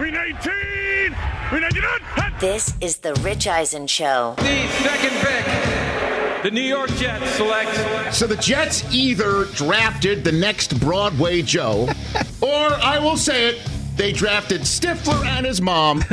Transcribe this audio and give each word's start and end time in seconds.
319! 0.00 1.14
399! 1.50 2.40
This 2.40 2.74
is 2.80 2.96
the 3.00 3.12
Rich 3.16 3.46
Eisen 3.46 3.86
Show. 3.86 4.32
The 4.38 4.66
second 4.82 5.10
pick, 5.20 6.42
the 6.42 6.50
New 6.50 6.62
York 6.62 6.88
Jets 6.92 7.30
select. 7.32 8.14
So 8.14 8.26
the 8.26 8.36
Jets 8.36 8.82
either 8.90 9.44
drafted 9.52 10.24
the 10.24 10.32
next 10.32 10.80
Broadway 10.80 11.42
Joe, 11.42 11.86
or 12.40 12.48
I 12.48 12.98
will 12.98 13.18
say 13.18 13.50
it, 13.50 13.58
they 13.96 14.10
drafted 14.10 14.62
Stifler 14.62 15.22
and 15.26 15.44
his 15.44 15.60
mom. 15.60 16.02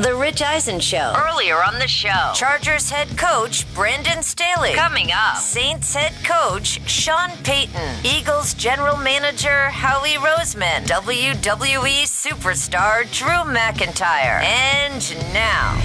The 0.00 0.14
Rich 0.14 0.40
Eisen 0.40 0.80
Show. 0.80 1.12
Earlier 1.16 1.56
on 1.56 1.78
the 1.78 1.86
show, 1.88 2.32
Chargers 2.34 2.88
head 2.90 3.18
coach 3.18 3.66
Brandon 3.74 4.22
Staley. 4.22 4.72
Coming 4.72 5.10
up, 5.12 5.36
Saints 5.36 5.94
head 5.94 6.12
coach 6.24 6.80
Sean 6.88 7.30
Payton. 7.42 8.04
Eagles 8.04 8.54
general 8.54 8.96
manager 8.96 9.68
Howie 9.68 10.16
Roseman. 10.16 10.86
WWE 10.86 12.04
superstar 12.04 13.10
Drew 13.12 13.52
McIntyre. 13.52 14.42
And 14.42 15.34
now, 15.34 15.78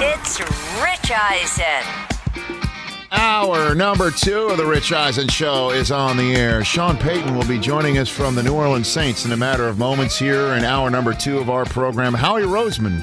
it's 0.00 0.38
Rich 0.80 1.10
Eisen. 1.10 2.15
Hour 3.18 3.74
number 3.74 4.10
two 4.10 4.48
of 4.48 4.58
the 4.58 4.66
Rich 4.66 4.92
Eisen 4.92 5.28
Show 5.28 5.70
is 5.70 5.90
on 5.90 6.18
the 6.18 6.34
air. 6.34 6.62
Sean 6.62 6.98
Payton 6.98 7.34
will 7.34 7.46
be 7.48 7.58
joining 7.58 7.96
us 7.96 8.10
from 8.10 8.34
the 8.34 8.42
New 8.42 8.54
Orleans 8.54 8.88
Saints 8.88 9.24
in 9.24 9.32
a 9.32 9.36
matter 9.36 9.66
of 9.66 9.78
moments 9.78 10.18
here 10.18 10.48
in 10.52 10.64
hour 10.64 10.90
number 10.90 11.14
two 11.14 11.38
of 11.38 11.48
our 11.48 11.64
program. 11.64 12.12
Howie 12.12 12.42
Roseman 12.42 13.02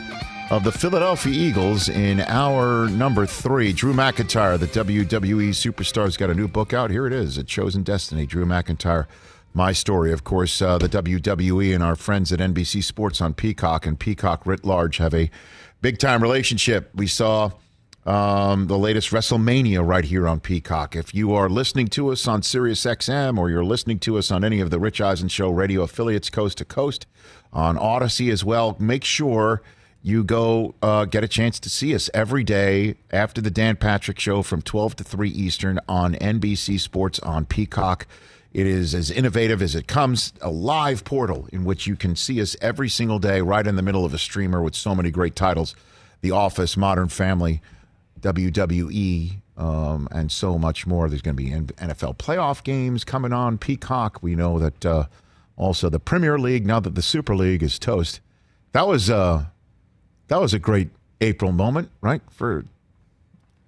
of 0.52 0.63
the 0.63 0.71
Philadelphia 0.71 1.34
Eagles 1.34 1.90
in 1.90 2.20
hour 2.20 2.88
number 2.90 3.26
three. 3.26 3.73
Drew 3.73 3.91
McIntyre, 3.91 4.59
the 4.59 4.68
WWE 4.68 5.49
superstar, 5.49 6.04
has 6.04 6.16
got 6.16 6.30
a 6.30 6.35
new 6.35 6.48
book 6.48 6.73
out. 6.73 6.91
Here 6.91 7.07
it 7.07 7.13
is, 7.13 7.40
A 7.40 7.43
Chosen 7.43 7.82
Destiny. 7.82 8.27
Drew 8.27 8.45
McIntyre, 8.45 9.07
my 9.55 9.71
story. 9.71 10.12
Of 10.12 10.23
course, 10.23 10.62
uh, 10.62 10.77
the 10.77 10.90
WWE 10.90 11.73
and 11.73 11.84
our 11.84 11.95
friends 11.95 12.32
at 12.32 12.40
NBC 12.40 12.84
Sports 12.84 13.20
on 13.20 13.34
Peacock 13.34 13.88
and 13.88 13.99
Peacock 13.99 14.45
writ 14.45 14.63
large 14.63 14.98
have 14.98 15.16
a 15.16 15.32
big 15.82 15.98
time 15.98 16.21
relationship. 16.21 16.91
We 16.93 17.07
saw 17.07 17.52
um, 18.05 18.68
the 18.68 18.77
latest 18.77 19.12
WrestleMania 19.12 19.85
right 19.85 20.04
here 20.04 20.27
on 20.27 20.40
Peacock. 20.40 20.96
If 20.96 21.13
you 21.13 21.34
are 21.34 21.49
listening 21.49 21.87
to 21.90 22.12
us 22.12 22.27
on 22.27 22.43
Sirius 22.43 22.84
XM 22.84 23.37
or 23.37 23.49
you're 23.49 23.63
listening 23.63 23.99
to 23.99 24.18
us 24.18 24.32
on 24.32 24.43
any 24.43 24.59
of 24.59 24.70
the 24.70 24.79
Rich 24.79 24.99
Eisen 24.99 25.29
Show 25.29 25.49
radio 25.49 25.84
affiliates 25.84 26.29
coast 26.29 26.57
to 26.57 26.65
coast, 26.65 27.07
on 27.54 27.77
Odyssey 27.77 28.29
as 28.29 28.43
well, 28.43 28.76
make 28.79 29.04
sure 29.04 29.62
you 30.01 30.24
go 30.24 30.76
uh, 30.81 31.05
get 31.05 31.24
a 31.24 31.27
chance 31.27 31.59
to 31.62 31.70
see 31.70 31.96
us 31.96 32.09
every 32.13 32.43
day 32.43 32.96
after 33.12 33.40
the 33.40 33.51
Dan 33.51 33.77
Patrick 33.77 34.20
Show 34.20 34.41
from 34.41 34.62
12 34.62 34.98
to 34.98 35.04
3 35.04 35.29
Eastern 35.29 35.79
on 35.87 36.15
NBC 36.15 36.79
Sports 36.79 37.20
on 37.20 37.46
Peacock. 37.46 38.05
It 38.51 38.68
is 38.68 38.93
as 38.93 39.09
innovative 39.09 39.62
as 39.62 39.76
it 39.76 39.87
comes, 39.87 40.34
a 40.41 40.51
live 40.51 41.05
portal 41.05 41.48
in 41.51 41.63
which 41.63 41.87
you 41.87 41.96
can 41.96 42.15
see 42.15 42.41
us 42.41 42.55
every 42.62 42.90
single 42.90 43.18
day 43.18 43.40
right 43.41 43.65
in 43.65 43.77
the 43.77 43.81
middle 43.81 44.05
of 44.05 44.13
a 44.13 44.20
streamer 44.20 44.62
with 44.62 44.76
so 44.76 44.93
many 44.93 45.09
great 45.09 45.35
titles 45.35 45.76
The 46.21 46.31
Office, 46.31 46.76
Modern 46.76 47.07
Family, 47.07 47.62
WWE, 48.24 49.38
um, 49.57 50.07
and 50.12 50.32
so 50.32 50.57
much 50.57 50.88
more. 50.88 51.10
There's 51.10 51.21
going 51.21 51.35
to 51.38 51.43
be 51.43 51.49
NFL 51.52 52.18
playoff 52.18 52.63
games 52.63 53.04
coming 53.04 53.32
on 53.34 53.57
Peacock. 53.57 54.20
We 54.24 54.35
know 54.35 54.57
that 54.60 54.85
uh, 54.85 55.05
also 55.57 55.90
the 55.90 55.99
Premier 55.99 56.40
League, 56.40 56.65
now 56.65 56.80
that 56.80 56.96
the 56.96 57.02
Super 57.02 57.35
League 57.35 57.62
is 57.62 57.77
toast. 57.77 58.20
That 58.71 58.88
was, 58.88 59.10
uh, 59.10 59.46
that 60.30 60.41
was 60.41 60.54
a 60.54 60.60
great 60.60 60.90
April 61.21 61.52
moment, 61.52 61.91
right? 62.02 62.21
For 62.32 62.65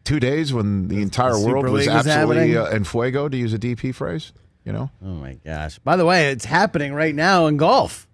two 0.04 0.20
days 0.20 0.52
when 0.54 0.88
the 0.88 1.02
entire 1.02 1.34
Super 1.34 1.52
world 1.52 1.66
was 1.66 1.88
was 1.88 2.08
absolutely 2.08 2.58
uh, 2.58 2.66
en 2.66 2.84
fuego, 2.86 3.30
to 3.30 3.38
use 3.38 3.54
a 3.54 3.60
DP 3.60 3.94
phrase. 3.94 4.32
You 4.64 4.74
know, 4.74 4.90
Oh 5.04 5.14
my 5.14 5.34
gosh! 5.46 5.78
By 5.78 5.96
the 5.96 6.06
way, 6.06 6.30
it's 6.32 6.46
happening 6.46 6.94
right 6.96 7.14
now 7.14 7.46
in 7.46 7.58
golf. 7.58 8.08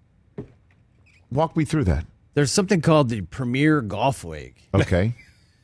walk 1.30 1.56
me 1.56 1.64
through 1.64 1.84
that. 1.84 2.04
There's 2.34 2.50
something 2.52 2.82
called 2.82 3.08
the 3.08 3.22
Premier 3.22 3.80
Golf 3.80 4.22
League, 4.24 4.56
Okay. 4.74 5.14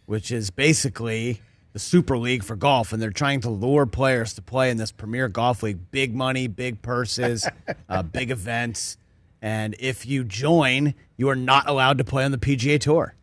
which 0.09 0.33
is 0.33 0.49
basically 0.49 1.39
the 1.75 1.79
Super 1.79 2.17
League 2.17 2.43
for 2.43 2.57
golf, 2.57 2.95
and 2.95 3.03
they're 3.03 3.11
trying 3.11 3.43
to 3.43 3.51
lure 3.51 3.85
players 3.85 4.33
to 4.33 4.41
play 4.41 4.71
in 4.71 4.79
this 4.79 4.91
Premier 4.91 5.29
Golf 5.29 5.63
League. 5.63 5.91
Big 5.91 6.15
money, 6.15 6.47
big 6.47 6.81
purses, 6.81 7.47
uh, 7.91 8.03
big 8.03 8.31
events, 8.31 8.97
and 9.43 9.77
if 9.79 10.07
you 10.07 10.25
join, 10.25 10.95
you 11.19 11.29
are 11.29 11.37
not 11.37 11.69
allowed 11.69 11.99
to 11.99 12.05
play 12.05 12.25
on 12.25 12.33
the 12.33 12.39
PGA 12.39 12.81
Tour. 12.81 13.15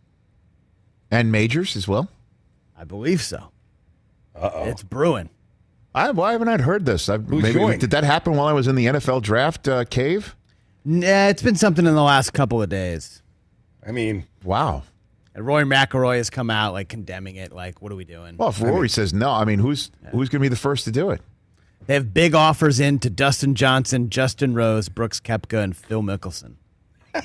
and 1.09 1.31
majors 1.31 1.75
as 1.75 1.87
well. 1.87 2.07
I 2.77 2.83
believe 2.83 3.23
so. 3.23 3.49
Uh-oh. 4.35 4.65
It's 4.65 4.83
brewing. 4.83 5.31
I, 5.95 6.11
why 6.11 6.33
haven't 6.33 6.49
I 6.49 6.61
heard 6.61 6.85
this? 6.85 7.09
I, 7.09 7.17
maybe 7.17 7.53
joined? 7.53 7.81
did 7.81 7.89
that 7.91 8.03
happen 8.03 8.35
while 8.35 8.45
I 8.47 8.53
was 8.53 8.67
in 8.67 8.75
the 8.75 8.85
NFL 8.85 9.23
draft 9.23 9.67
uh, 9.67 9.85
cave? 9.85 10.35
Nah, 10.83 11.29
it's 11.29 11.41
been 11.41 11.55
something 11.55 11.87
in 11.87 11.95
the 11.95 12.03
last 12.03 12.31
couple 12.33 12.61
of 12.61 12.69
days. 12.69 13.23
I 13.87 13.91
mean, 13.91 14.27
Wow. 14.43 14.83
And 15.35 15.45
Rory 15.45 15.65
McIlroy 15.65 16.15
has 16.17 16.29
come 16.29 16.49
out 16.49 16.71
like 16.71 16.87
condemning 16.87 17.35
it. 17.35 17.51
Like, 17.51 17.81
what 17.81 17.91
are 17.91 17.95
we 17.95 18.05
doing? 18.05 18.37
Well, 18.37 18.49
if 18.49 18.61
Rory 18.61 18.87
says 18.87 19.13
no, 19.13 19.29
I 19.29 19.43
mean, 19.43 19.59
who's 19.59 19.91
who's 20.11 20.29
going 20.29 20.39
to 20.39 20.45
be 20.45 20.47
the 20.47 20.55
first 20.55 20.85
to 20.85 20.91
do 20.91 21.09
it? 21.09 21.21
They 21.87 21.93
have 21.93 22.13
big 22.13 22.33
offers 22.33 22.79
in 22.79 22.99
to 22.99 23.09
Dustin 23.09 23.53
Johnson, 23.53 24.09
Justin 24.09 24.55
Rose, 24.55 24.87
Brooks 24.87 25.19
Koepka, 25.19 25.61
and 25.61 25.75
Phil 25.75 26.01
Mickelson. 26.01 26.55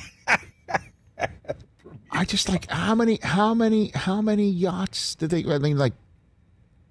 I 2.13 2.25
just 2.25 2.49
like 2.49 2.69
how 2.69 2.97
many 2.97 3.21
how 3.23 3.55
many 3.55 3.93
how 3.95 4.21
many 4.21 4.51
yachts 4.51 5.15
did 5.15 5.31
they? 5.31 5.45
I 5.45 5.59
mean, 5.59 5.79
like, 5.79 5.93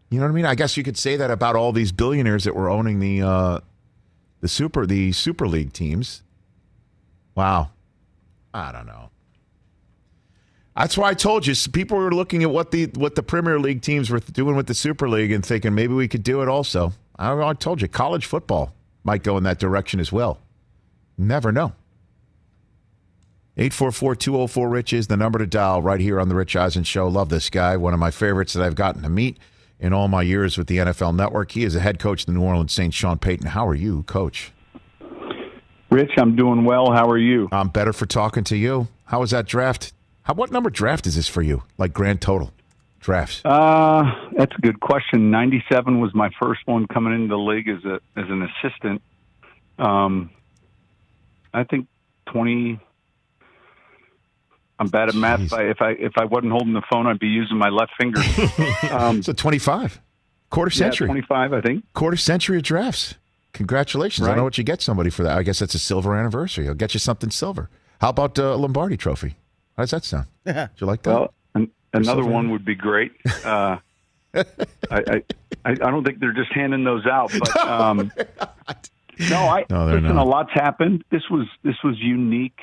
you 0.09 0.19
know 0.19 0.25
what 0.25 0.31
I 0.31 0.36
mean? 0.36 0.46
I 0.46 0.56
guess 0.56 0.78
you 0.78 0.84
could 0.84 0.97
say 0.97 1.18
that 1.18 1.30
about 1.30 1.57
all 1.57 1.74
these 1.74 1.91
billionaires 1.91 2.46
that 2.46 2.56
were 2.56 2.69
owning 2.69 3.00
the 3.01 3.22
uh, 3.22 3.59
the 4.40 4.47
super 4.47 4.86
the 4.86 5.12
Super 5.12 5.50
League 5.50 5.74
teams. 5.74 6.24
Wow, 7.36 7.72
I 8.53 8.72
don't 8.72 8.88
know. 8.88 9.09
That's 10.79 10.97
why 10.97 11.09
I 11.09 11.13
told 11.13 11.45
you. 11.45 11.53
People 11.73 11.97
were 11.97 12.09
looking 12.09 12.41
at 12.41 12.51
what 12.51 12.72
the 12.72 12.85
what 12.95 13.16
the 13.16 13.22
Premier 13.22 13.59
League 13.59 13.81
teams 13.81 14.09
were 14.09 14.22
doing 14.22 14.56
with 14.56 14.67
the 14.67 14.73
Super 14.73 15.09
League 15.09 15.29
and 15.29 15.45
thinking 15.45 15.75
maybe 15.75 15.94
we 15.94 16.07
could 16.07 16.23
do 16.23 16.41
it 16.41 16.47
also. 16.47 16.94
I, 17.17 17.34
I 17.34 17.53
told 17.53 17.81
you, 17.81 17.90
college 17.90 18.25
football 18.25 18.73
might 19.03 19.22
go 19.22 19.35
in 19.35 19.44
that 19.44 19.59
direction 19.59 20.00
as 20.00 20.13
well. 20.13 20.39
Never 21.18 21.51
know. 21.51 21.73
844-204-RICH 23.57 24.94
is 24.94 25.07
the 25.07 25.18
number 25.18 25.38
to 25.38 25.45
dial 25.45 25.81
right 25.81 26.00
here 26.00 26.18
on 26.18 26.29
the 26.29 26.35
Rich 26.35 26.56
Eisen 26.56 26.85
Show. 26.85 27.09
Love 27.09 27.28
this 27.28 27.50
guy. 27.50 27.75
One 27.75 27.94
of 27.94 28.00
my 28.00 28.09
favorites 28.09 28.53
that 28.53 28.63
I've 28.63 28.75
gotten 28.75 29.01
to 29.01 29.09
meet 29.09 29.38
in 29.81 29.91
all 29.91 30.07
my 30.07 30.22
years 30.22 30.57
with 30.57 30.68
the 30.68 30.78
NFL 30.78 31.13
Network. 31.13 31.51
He 31.51 31.66
is 31.66 31.75
a 31.75 31.81
head 31.81 32.00
coach 32.00 32.22
of 32.22 32.28
the 32.28 32.31
New 32.31 32.41
Orleans 32.41 32.72
Saints, 32.72 32.95
Sean 32.95 33.18
Payton. 33.18 33.47
How 33.47 33.68
are 33.68 33.75
you, 33.75 34.03
coach? 34.03 34.53
Rich, 35.91 36.12
I'm 36.18 36.38
doing 36.38 36.63
well. 36.63 36.89
How 36.94 37.09
are 37.09 37.18
you? 37.18 37.50
I'm 37.51 37.68
better 37.68 37.91
for 37.91 38.06
talking 38.06 38.45
to 38.45 38.56
you. 38.56 38.88
How 39.03 39.19
was 39.19 39.31
that 39.31 39.45
draft? 39.45 39.91
How, 40.29 40.35
what 40.35 40.51
number 40.51 40.69
draft 40.69 41.07
is 41.07 41.16
this 41.16 41.28
for 41.28 41.41
you? 41.41 41.63
Like 41.79 41.91
grand 41.91 42.22
total 42.22 42.51
drafts? 43.00 43.41
Uh, 43.44 44.03
that's 44.38 44.56
a 44.56 44.62
good 44.62 44.79
question. 44.79 45.31
97 45.31 46.00
was 46.00 46.13
my 46.13 46.29
first 46.40 46.62
one 46.66 46.85
coming 46.85 47.16
into 47.16 47.29
the 47.29 47.38
league 47.40 47.67
as 47.67 47.84
a 47.84 47.95
as 48.16 48.29
an 48.29 48.44
assistant. 48.44 49.01
Um, 49.79 50.29
I 51.51 51.63
think 51.63 51.88
20. 52.28 52.79
I'm 54.78 54.88
bad 54.89 55.09
at 55.09 55.16
math. 55.16 55.39
Jeez. 55.39 55.45
If 55.45 55.53
I, 55.53 55.62
if 55.63 55.81
I 55.81 55.89
if 55.94 56.12
I 56.19 56.25
wasn't 56.25 56.51
holding 56.51 56.73
the 56.73 56.84
phone, 56.91 57.07
I'd 57.07 57.18
be 57.18 57.25
using 57.25 57.57
my 57.57 57.69
left 57.69 57.94
finger. 58.00 58.22
um, 58.91 59.23
So 59.23 59.34
25. 59.34 60.00
Quarter 60.51 60.69
yeah, 60.69 60.78
century. 60.78 61.07
25, 61.07 61.53
I 61.53 61.62
think. 61.62 61.85
Quarter 61.94 62.18
century 62.18 62.57
of 62.57 62.63
drafts. 62.63 63.16
Congratulations. 63.53 64.28
I 64.28 64.35
know 64.35 64.44
what 64.44 64.59
you 64.59 64.63
get 64.63 64.84
somebody 64.84 65.09
for 65.09 65.23
that. 65.23 65.35
I 65.35 65.41
guess 65.41 65.57
that's 65.57 65.73
a 65.73 65.79
silver 65.79 66.16
anniversary. 66.16 66.68
I'll 66.68 66.75
get 66.75 66.94
you 66.94 67.00
something 67.00 67.31
silver. 67.31 67.72
How 68.00 68.09
about 68.09 68.38
a 68.38 68.56
Lombardi 68.56 68.95
trophy? 68.95 69.35
How 69.79 69.84
does 69.84 69.91
that 69.91 70.03
sound? 70.03 70.28
Yeah. 70.45 70.66
Do 70.66 70.72
you 70.84 70.88
like 70.88 71.03
that? 71.03 71.09
Well, 71.13 71.34
an, 71.56 71.72
another 71.94 72.22
Silver? 72.23 72.29
one 72.34 72.51
would 72.51 72.66
be 72.66 72.75
great. 72.75 73.13
Uh, 73.45 73.78
I, 74.35 74.44
I 74.91 75.23
I 75.66 75.72
I 75.72 75.73
don't 75.73 76.03
think 76.03 76.19
they're 76.19 76.34
just 76.34 76.51
handing 76.53 76.84
those 76.84 77.06
out, 77.07 77.31
but 77.40 77.57
um, 77.66 78.12
no, 79.29 79.38
I 79.38 79.66
No, 79.69 79.85
they're 79.88 80.01
listen. 80.01 80.16
not. 80.16 80.23
A 80.25 80.29
lot's 80.29 80.51
happened. 80.53 81.03
This 81.09 81.23
was 81.31 81.47
this 81.63 81.78
was 81.84 81.97
unique 81.97 82.59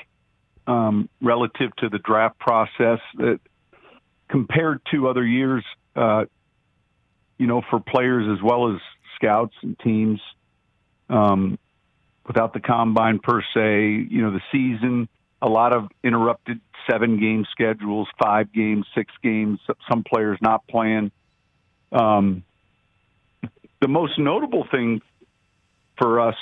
um, 0.67 1.09
relative 1.19 1.75
to 1.77 1.89
the 1.89 1.97
draft 1.97 2.37
process. 2.39 2.99
That 3.15 3.39
compared 4.29 4.79
to 4.91 5.07
other 5.09 5.25
years, 5.25 5.65
uh, 5.95 6.25
you 7.39 7.47
know, 7.47 7.61
for 7.69 7.79
players 7.79 8.27
as 8.37 8.41
well 8.43 8.73
as 8.73 8.79
scouts 9.15 9.55
and 9.63 9.77
teams, 9.79 10.21
um, 11.09 11.57
without 12.27 12.53
the 12.53 12.59
combine 12.61 13.19
per 13.19 13.41
se, 13.53 14.07
you 14.09 14.21
know, 14.21 14.31
the 14.31 14.41
season, 14.51 15.09
a 15.41 15.47
lot 15.47 15.73
of 15.73 15.89
interrupted 16.03 16.59
seven 16.89 17.19
game 17.19 17.45
schedules, 17.51 18.07
five 18.21 18.51
games, 18.51 18.85
six 18.95 19.11
games, 19.21 19.59
some 19.89 20.03
players 20.03 20.37
not 20.41 20.67
playing. 20.67 21.11
Um, 21.91 22.43
the 23.81 23.87
most 23.87 24.17
notable 24.17 24.67
thing 24.69 25.01
for 25.97 26.19
us 26.19 26.35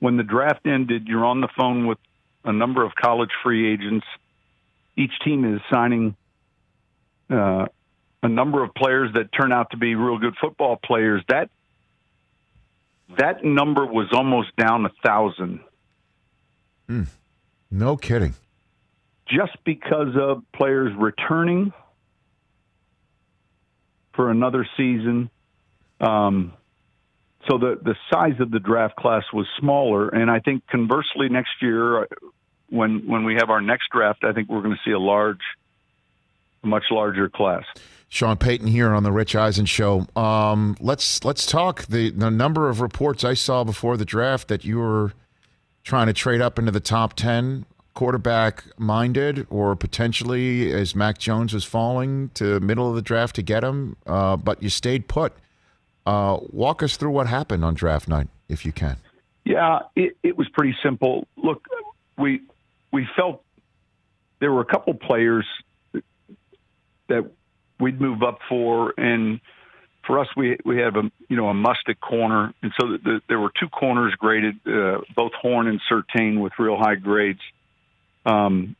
when 0.00 0.16
the 0.16 0.22
draft 0.22 0.66
ended, 0.66 1.06
you're 1.06 1.24
on 1.24 1.40
the 1.40 1.48
phone 1.56 1.86
with 1.86 1.98
a 2.44 2.52
number 2.52 2.84
of 2.84 2.94
college 2.94 3.30
free 3.42 3.72
agents. 3.72 4.06
Each 4.96 5.12
team 5.24 5.44
is 5.54 5.60
signing 5.72 6.16
uh, 7.30 7.66
a 8.22 8.28
number 8.28 8.62
of 8.62 8.74
players 8.74 9.12
that 9.14 9.32
turn 9.32 9.52
out 9.52 9.70
to 9.70 9.76
be 9.76 9.94
real 9.94 10.18
good 10.18 10.34
football 10.40 10.78
players. 10.82 11.22
That 11.28 11.50
that 13.18 13.44
number 13.44 13.86
was 13.86 14.08
almost 14.12 14.54
down 14.56 14.86
a 14.86 14.90
thousand 15.04 15.60
No 17.74 17.96
kidding. 17.96 18.34
just 19.26 19.56
because 19.64 20.14
of 20.16 20.42
players 20.52 20.92
returning 20.96 21.72
for 24.14 24.30
another 24.30 24.66
season. 24.76 25.28
Um, 26.00 26.52
so 27.48 27.58
the 27.58 27.78
the 27.82 27.96
size 28.12 28.38
of 28.40 28.50
the 28.50 28.60
draft 28.60 28.96
class 28.96 29.24
was 29.32 29.46
smaller, 29.58 30.08
and 30.08 30.30
I 30.30 30.38
think 30.40 30.66
conversely 30.68 31.28
next 31.28 31.50
year, 31.60 32.02
uh, 32.02 32.06
when 32.70 33.06
when 33.06 33.24
we 33.24 33.34
have 33.34 33.50
our 33.50 33.60
next 33.60 33.88
draft, 33.90 34.24
I 34.24 34.32
think 34.32 34.48
we're 34.48 34.62
going 34.62 34.74
to 34.76 34.80
see 34.84 34.92
a 34.92 34.98
large, 34.98 35.40
a 36.62 36.66
much 36.66 36.84
larger 36.90 37.28
class. 37.28 37.64
Sean 38.08 38.36
Payton 38.36 38.68
here 38.68 38.94
on 38.94 39.02
the 39.02 39.10
Rich 39.10 39.34
Eisen 39.34 39.66
show. 39.66 40.06
Um, 40.14 40.76
let's 40.80 41.24
let's 41.24 41.44
talk 41.44 41.86
the 41.86 42.10
the 42.10 42.30
number 42.30 42.68
of 42.68 42.80
reports 42.80 43.24
I 43.24 43.34
saw 43.34 43.64
before 43.64 43.96
the 43.96 44.04
draft 44.04 44.48
that 44.48 44.64
you 44.64 44.78
were 44.78 45.12
trying 45.84 46.08
to 46.08 46.12
trade 46.12 46.40
up 46.40 46.58
into 46.58 46.72
the 46.72 46.80
top 46.80 47.14
ten 47.14 47.66
quarterback 47.94 48.64
minded, 48.76 49.46
or 49.50 49.76
potentially 49.76 50.72
as 50.72 50.96
Mac 50.96 51.18
Jones 51.18 51.54
was 51.54 51.64
falling 51.64 52.30
to 52.34 52.58
middle 52.58 52.88
of 52.88 52.96
the 52.96 53.02
draft 53.02 53.36
to 53.36 53.42
get 53.42 53.62
him, 53.62 53.96
uh, 54.06 54.36
but 54.36 54.60
you 54.62 54.68
stayed 54.68 55.06
put. 55.06 55.32
Uh, 56.04 56.38
walk 56.50 56.82
us 56.82 56.96
through 56.96 57.12
what 57.12 57.28
happened 57.28 57.64
on 57.64 57.72
draft 57.74 58.08
night, 58.08 58.28
if 58.48 58.66
you 58.66 58.72
can. 58.72 58.96
Yeah, 59.44 59.80
it, 59.94 60.16
it 60.22 60.36
was 60.36 60.48
pretty 60.48 60.74
simple. 60.82 61.26
Look, 61.36 61.66
we 62.18 62.40
we 62.92 63.06
felt 63.14 63.42
there 64.40 64.52
were 64.52 64.60
a 64.60 64.66
couple 64.66 64.94
players 64.94 65.46
that 67.08 67.30
we'd 67.78 68.00
move 68.00 68.22
up 68.22 68.40
for, 68.48 68.92
and 68.96 69.40
for 70.06 70.18
us, 70.18 70.28
we 70.36 70.56
we 70.64 70.78
have 70.78 70.96
a 70.96 71.10
you 71.28 71.36
know 71.36 71.48
a 71.48 71.54
must 71.54 71.88
at 71.88 72.00
corner, 72.00 72.52
and 72.62 72.72
so 72.78 72.88
the, 72.88 72.98
the, 72.98 73.20
there 73.28 73.40
were 73.40 73.52
two 73.58 73.68
corners 73.68 74.14
graded, 74.18 74.56
uh, 74.66 74.98
both 75.14 75.32
Horn 75.32 75.66
and 75.66 75.80
Surtain 75.90 76.40
with 76.40 76.52
real 76.58 76.76
high 76.76 76.96
grades. 76.96 77.40
Um, 78.26 78.76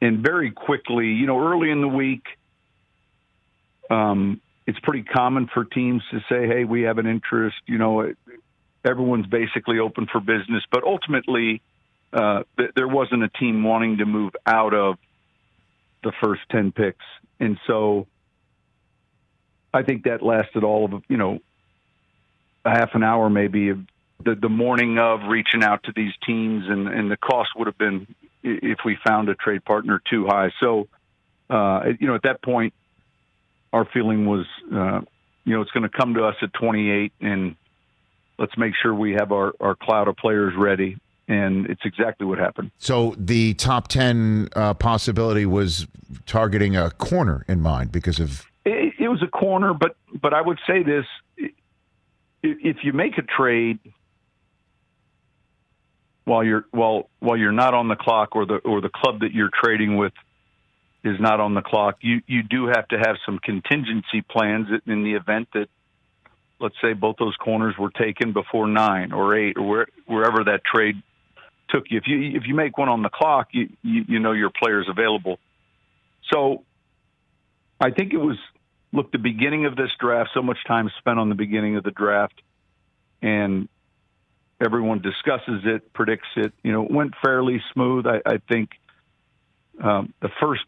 and 0.00 0.24
very 0.24 0.50
quickly, 0.50 1.08
you 1.08 1.26
know, 1.26 1.38
early 1.38 1.70
in 1.70 1.80
the 1.80 1.88
week, 1.88 2.24
um, 3.90 4.40
it's 4.66 4.78
pretty 4.80 5.02
common 5.02 5.48
for 5.52 5.64
teams 5.64 6.02
to 6.10 6.20
say, 6.28 6.46
"Hey, 6.46 6.64
we 6.64 6.82
have 6.82 6.98
an 6.98 7.06
interest." 7.06 7.56
You 7.66 7.78
know, 7.78 8.12
everyone's 8.84 9.26
basically 9.26 9.78
open 9.78 10.06
for 10.06 10.20
business, 10.20 10.64
but 10.70 10.84
ultimately, 10.84 11.60
uh, 12.12 12.44
th- 12.56 12.70
there 12.74 12.88
wasn't 12.88 13.22
a 13.22 13.28
team 13.28 13.62
wanting 13.62 13.98
to 13.98 14.06
move 14.06 14.34
out 14.46 14.74
of 14.74 14.98
the 16.02 16.12
first 16.22 16.42
ten 16.50 16.72
picks, 16.72 17.04
and 17.38 17.58
so 17.66 18.06
I 19.72 19.82
think 19.82 20.04
that 20.04 20.22
lasted 20.22 20.64
all 20.64 20.94
of 20.94 21.02
you 21.08 21.16
know 21.16 21.38
a 22.64 22.70
half 22.70 22.90
an 22.94 23.02
hour, 23.02 23.30
maybe 23.30 23.70
of 23.70 23.78
the 24.24 24.34
the 24.34 24.48
morning 24.48 24.98
of 24.98 25.20
reaching 25.28 25.62
out 25.62 25.84
to 25.84 25.92
these 25.94 26.12
teams, 26.26 26.64
and 26.68 26.88
and 26.88 27.10
the 27.10 27.16
cost 27.16 27.50
would 27.56 27.66
have 27.66 27.78
been 27.78 28.06
if 28.42 28.78
we 28.84 28.96
found 29.06 29.28
a 29.28 29.34
trade 29.34 29.64
partner 29.64 30.00
too 30.08 30.26
high. 30.26 30.50
So, 30.60 30.88
uh, 31.50 31.80
you 31.98 32.06
know, 32.06 32.14
at 32.14 32.22
that 32.22 32.42
point, 32.42 32.72
our 33.72 33.84
feeling 33.84 34.26
was, 34.26 34.46
uh, 34.72 35.00
you 35.44 35.54
know, 35.54 35.60
it's 35.60 35.70
going 35.72 35.82
to 35.82 35.90
come 35.90 36.14
to 36.14 36.24
us 36.24 36.36
at 36.42 36.52
28, 36.54 37.12
and 37.20 37.54
let's 38.38 38.56
make 38.56 38.72
sure 38.80 38.94
we 38.94 39.12
have 39.12 39.32
our 39.32 39.52
our 39.60 39.74
cloud 39.74 40.08
of 40.08 40.16
players 40.16 40.54
ready. 40.56 40.98
And 41.28 41.66
it's 41.66 41.82
exactly 41.84 42.26
what 42.26 42.40
happened. 42.40 42.72
So 42.78 43.14
the 43.16 43.54
top 43.54 43.86
ten 43.86 44.48
uh, 44.56 44.74
possibility 44.74 45.46
was 45.46 45.86
targeting 46.26 46.76
a 46.76 46.90
corner 46.90 47.44
in 47.46 47.60
mind 47.60 47.92
because 47.92 48.18
of 48.18 48.49
It, 48.64 48.94
it 48.98 49.08
was 49.08 49.22
a 49.22 49.26
corner, 49.26 49.72
but 49.74 49.96
but 50.20 50.34
I 50.34 50.40
would 50.40 50.58
say 50.66 50.82
this: 50.82 51.06
if 52.42 52.78
you 52.82 52.92
make 52.92 53.18
a 53.18 53.22
trade 53.22 53.78
while 56.24 56.44
you're 56.44 56.64
while 56.70 57.08
while 57.20 57.36
you're 57.36 57.52
not 57.52 57.74
on 57.74 57.88
the 57.88 57.96
clock, 57.96 58.36
or 58.36 58.46
the 58.46 58.56
or 58.56 58.80
the 58.80 58.90
club 58.90 59.20
that 59.20 59.32
you're 59.32 59.50
trading 59.52 59.96
with 59.96 60.12
is 61.02 61.18
not 61.18 61.40
on 61.40 61.54
the 61.54 61.62
clock, 61.62 61.96
you 62.02 62.20
you 62.26 62.42
do 62.42 62.66
have 62.66 62.86
to 62.88 62.98
have 62.98 63.16
some 63.24 63.38
contingency 63.38 64.20
plans 64.20 64.68
in 64.86 65.02
the 65.02 65.14
event 65.14 65.48
that, 65.54 65.68
let's 66.60 66.74
say, 66.82 66.92
both 66.92 67.16
those 67.18 67.36
corners 67.36 67.74
were 67.78 67.90
taken 67.90 68.32
before 68.32 68.68
nine 68.68 69.12
or 69.12 69.34
eight 69.34 69.56
or 69.56 69.66
where, 69.66 69.86
wherever 70.06 70.44
that 70.44 70.62
trade 70.64 71.02
took 71.70 71.84
you. 71.90 71.96
If 71.96 72.06
you 72.06 72.36
if 72.36 72.46
you 72.46 72.54
make 72.54 72.76
one 72.76 72.90
on 72.90 73.02
the 73.02 73.08
clock, 73.08 73.48
you 73.52 73.70
you, 73.82 74.04
you 74.06 74.18
know 74.18 74.32
your 74.32 74.50
player's 74.50 74.88
available. 74.88 75.38
So 76.30 76.64
I 77.80 77.90
think 77.90 78.12
it 78.12 78.18
was 78.18 78.36
look 78.92 79.12
the 79.12 79.18
beginning 79.18 79.66
of 79.66 79.76
this 79.76 79.90
draft. 79.98 80.30
So 80.34 80.42
much 80.42 80.58
time 80.66 80.90
spent 80.98 81.18
on 81.18 81.28
the 81.28 81.34
beginning 81.34 81.76
of 81.76 81.84
the 81.84 81.90
draft, 81.90 82.40
and 83.22 83.68
everyone 84.60 85.00
discusses 85.00 85.62
it, 85.64 85.92
predicts 85.92 86.28
it. 86.36 86.52
You 86.62 86.72
know, 86.72 86.84
it 86.84 86.90
went 86.90 87.14
fairly 87.22 87.62
smooth. 87.72 88.06
I, 88.06 88.20
I 88.26 88.38
think 88.50 88.70
um, 89.82 90.12
the 90.20 90.30
first 90.40 90.62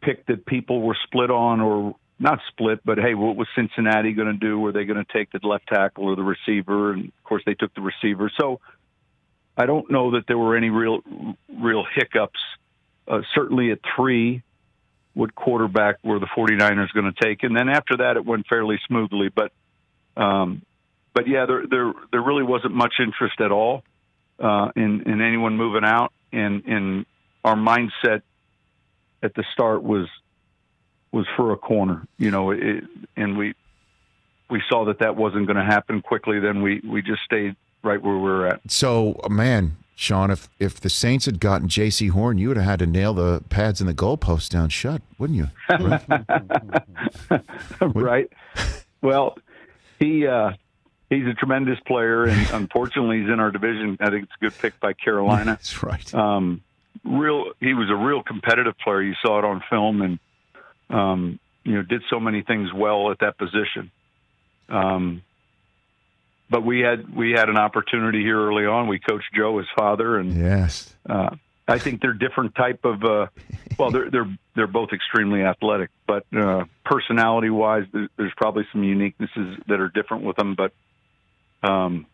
pick 0.00 0.26
that 0.26 0.46
people 0.46 0.82
were 0.82 0.96
split 1.04 1.30
on, 1.30 1.60
or 1.60 1.96
not 2.18 2.38
split, 2.48 2.80
but 2.84 2.98
hey, 2.98 3.14
what 3.14 3.36
was 3.36 3.46
Cincinnati 3.54 4.12
going 4.12 4.28
to 4.32 4.38
do? 4.38 4.58
Were 4.58 4.72
they 4.72 4.84
going 4.84 5.04
to 5.04 5.12
take 5.12 5.30
the 5.32 5.46
left 5.46 5.66
tackle 5.66 6.04
or 6.04 6.16
the 6.16 6.22
receiver? 6.22 6.92
And 6.92 7.06
of 7.06 7.24
course, 7.24 7.42
they 7.44 7.54
took 7.54 7.74
the 7.74 7.82
receiver. 7.82 8.30
So 8.40 8.60
I 9.56 9.66
don't 9.66 9.90
know 9.90 10.12
that 10.12 10.24
there 10.26 10.38
were 10.38 10.56
any 10.56 10.70
real 10.70 11.00
real 11.48 11.84
hiccups. 11.94 12.40
Uh, 13.08 13.20
certainly 13.34 13.70
at 13.70 13.78
three, 13.94 14.42
what 15.16 15.34
quarterback 15.34 15.96
were 16.04 16.18
the 16.18 16.26
49ers 16.26 16.92
going 16.92 17.10
to 17.10 17.24
take? 17.24 17.42
And 17.42 17.56
then 17.56 17.70
after 17.70 17.96
that, 17.98 18.16
it 18.16 18.24
went 18.26 18.46
fairly 18.46 18.78
smoothly. 18.86 19.30
But, 19.34 19.50
um, 20.16 20.60
but 21.14 21.26
yeah, 21.26 21.46
there, 21.46 21.64
there, 21.66 21.92
there 22.12 22.20
really 22.20 22.42
wasn't 22.42 22.74
much 22.74 22.94
interest 23.00 23.40
at 23.40 23.50
all 23.50 23.82
uh, 24.38 24.68
in, 24.76 25.10
in 25.10 25.22
anyone 25.22 25.56
moving 25.56 25.84
out. 25.84 26.12
And, 26.32 26.64
and 26.66 27.06
our 27.42 27.56
mindset 27.56 28.20
at 29.22 29.34
the 29.34 29.44
start 29.54 29.82
was 29.82 30.06
was 31.12 31.26
for 31.34 31.52
a 31.52 31.56
corner, 31.56 32.06
you 32.18 32.30
know, 32.30 32.50
it, 32.50 32.84
and 33.16 33.38
we 33.38 33.54
we 34.50 34.62
saw 34.68 34.84
that 34.84 34.98
that 34.98 35.16
wasn't 35.16 35.46
going 35.46 35.56
to 35.56 35.64
happen 35.64 36.02
quickly. 36.02 36.40
Then 36.40 36.60
we 36.60 36.82
we 36.84 37.00
just 37.00 37.22
stayed 37.24 37.56
right 37.82 38.02
where 38.02 38.16
we 38.16 38.20
were 38.20 38.46
at. 38.48 38.60
So, 38.68 39.18
man, 39.30 39.76
Sean, 39.98 40.30
if 40.30 40.50
if 40.58 40.78
the 40.78 40.90
Saints 40.90 41.24
had 41.24 41.40
gotten 41.40 41.68
Jaycee 41.68 42.10
Horn, 42.10 42.36
you 42.36 42.48
would 42.48 42.58
have 42.58 42.66
had 42.66 42.78
to 42.80 42.86
nail 42.86 43.14
the 43.14 43.42
pads 43.48 43.80
and 43.80 43.88
the 43.88 43.94
goalposts 43.94 44.50
down 44.50 44.68
shut, 44.68 45.00
wouldn't 45.18 45.38
you? 45.38 45.48
right. 47.80 48.30
Well, 49.00 49.38
he 49.98 50.26
uh, 50.26 50.50
he's 51.08 51.26
a 51.26 51.32
tremendous 51.32 51.80
player, 51.86 52.24
and 52.24 52.50
unfortunately, 52.52 53.20
he's 53.20 53.30
in 53.30 53.40
our 53.40 53.50
division. 53.50 53.96
I 53.98 54.10
think 54.10 54.24
it's 54.24 54.32
a 54.38 54.44
good 54.44 54.58
pick 54.58 54.78
by 54.80 54.92
Carolina. 54.92 55.44
That's 55.46 55.82
right. 55.82 56.14
Um, 56.14 56.62
real, 57.02 57.52
he 57.60 57.72
was 57.72 57.88
a 57.90 57.96
real 57.96 58.22
competitive 58.22 58.76
player. 58.78 59.02
You 59.02 59.14
saw 59.22 59.38
it 59.38 59.46
on 59.46 59.62
film, 59.70 60.02
and 60.02 60.18
um, 60.90 61.40
you 61.64 61.72
know, 61.72 61.82
did 61.82 62.02
so 62.10 62.20
many 62.20 62.42
things 62.42 62.70
well 62.70 63.10
at 63.10 63.20
that 63.20 63.38
position. 63.38 63.90
Um, 64.68 65.22
but 66.48 66.64
we 66.64 66.80
had 66.80 67.14
we 67.14 67.32
had 67.32 67.48
an 67.48 67.56
opportunity 67.56 68.20
here 68.20 68.38
early 68.38 68.66
on. 68.66 68.88
We 68.88 68.98
coached 68.98 69.32
Joe, 69.34 69.58
his 69.58 69.66
father, 69.76 70.18
and 70.18 70.34
yes. 70.34 70.94
uh, 71.08 71.36
I 71.68 71.78
think 71.78 72.00
they're 72.00 72.12
different 72.12 72.54
type 72.54 72.84
of. 72.84 73.02
Uh, 73.02 73.26
well, 73.78 73.90
they're 73.90 74.10
they're 74.10 74.38
they're 74.54 74.66
both 74.66 74.90
extremely 74.92 75.42
athletic, 75.42 75.90
but 76.06 76.24
uh, 76.36 76.64
personality 76.84 77.50
wise, 77.50 77.84
there's 77.92 78.32
probably 78.36 78.66
some 78.72 78.82
uniquenesses 78.82 79.66
that 79.66 79.80
are 79.80 79.88
different 79.88 80.24
with 80.24 80.36
them. 80.36 80.54
But 80.54 80.72
um, 81.68 82.06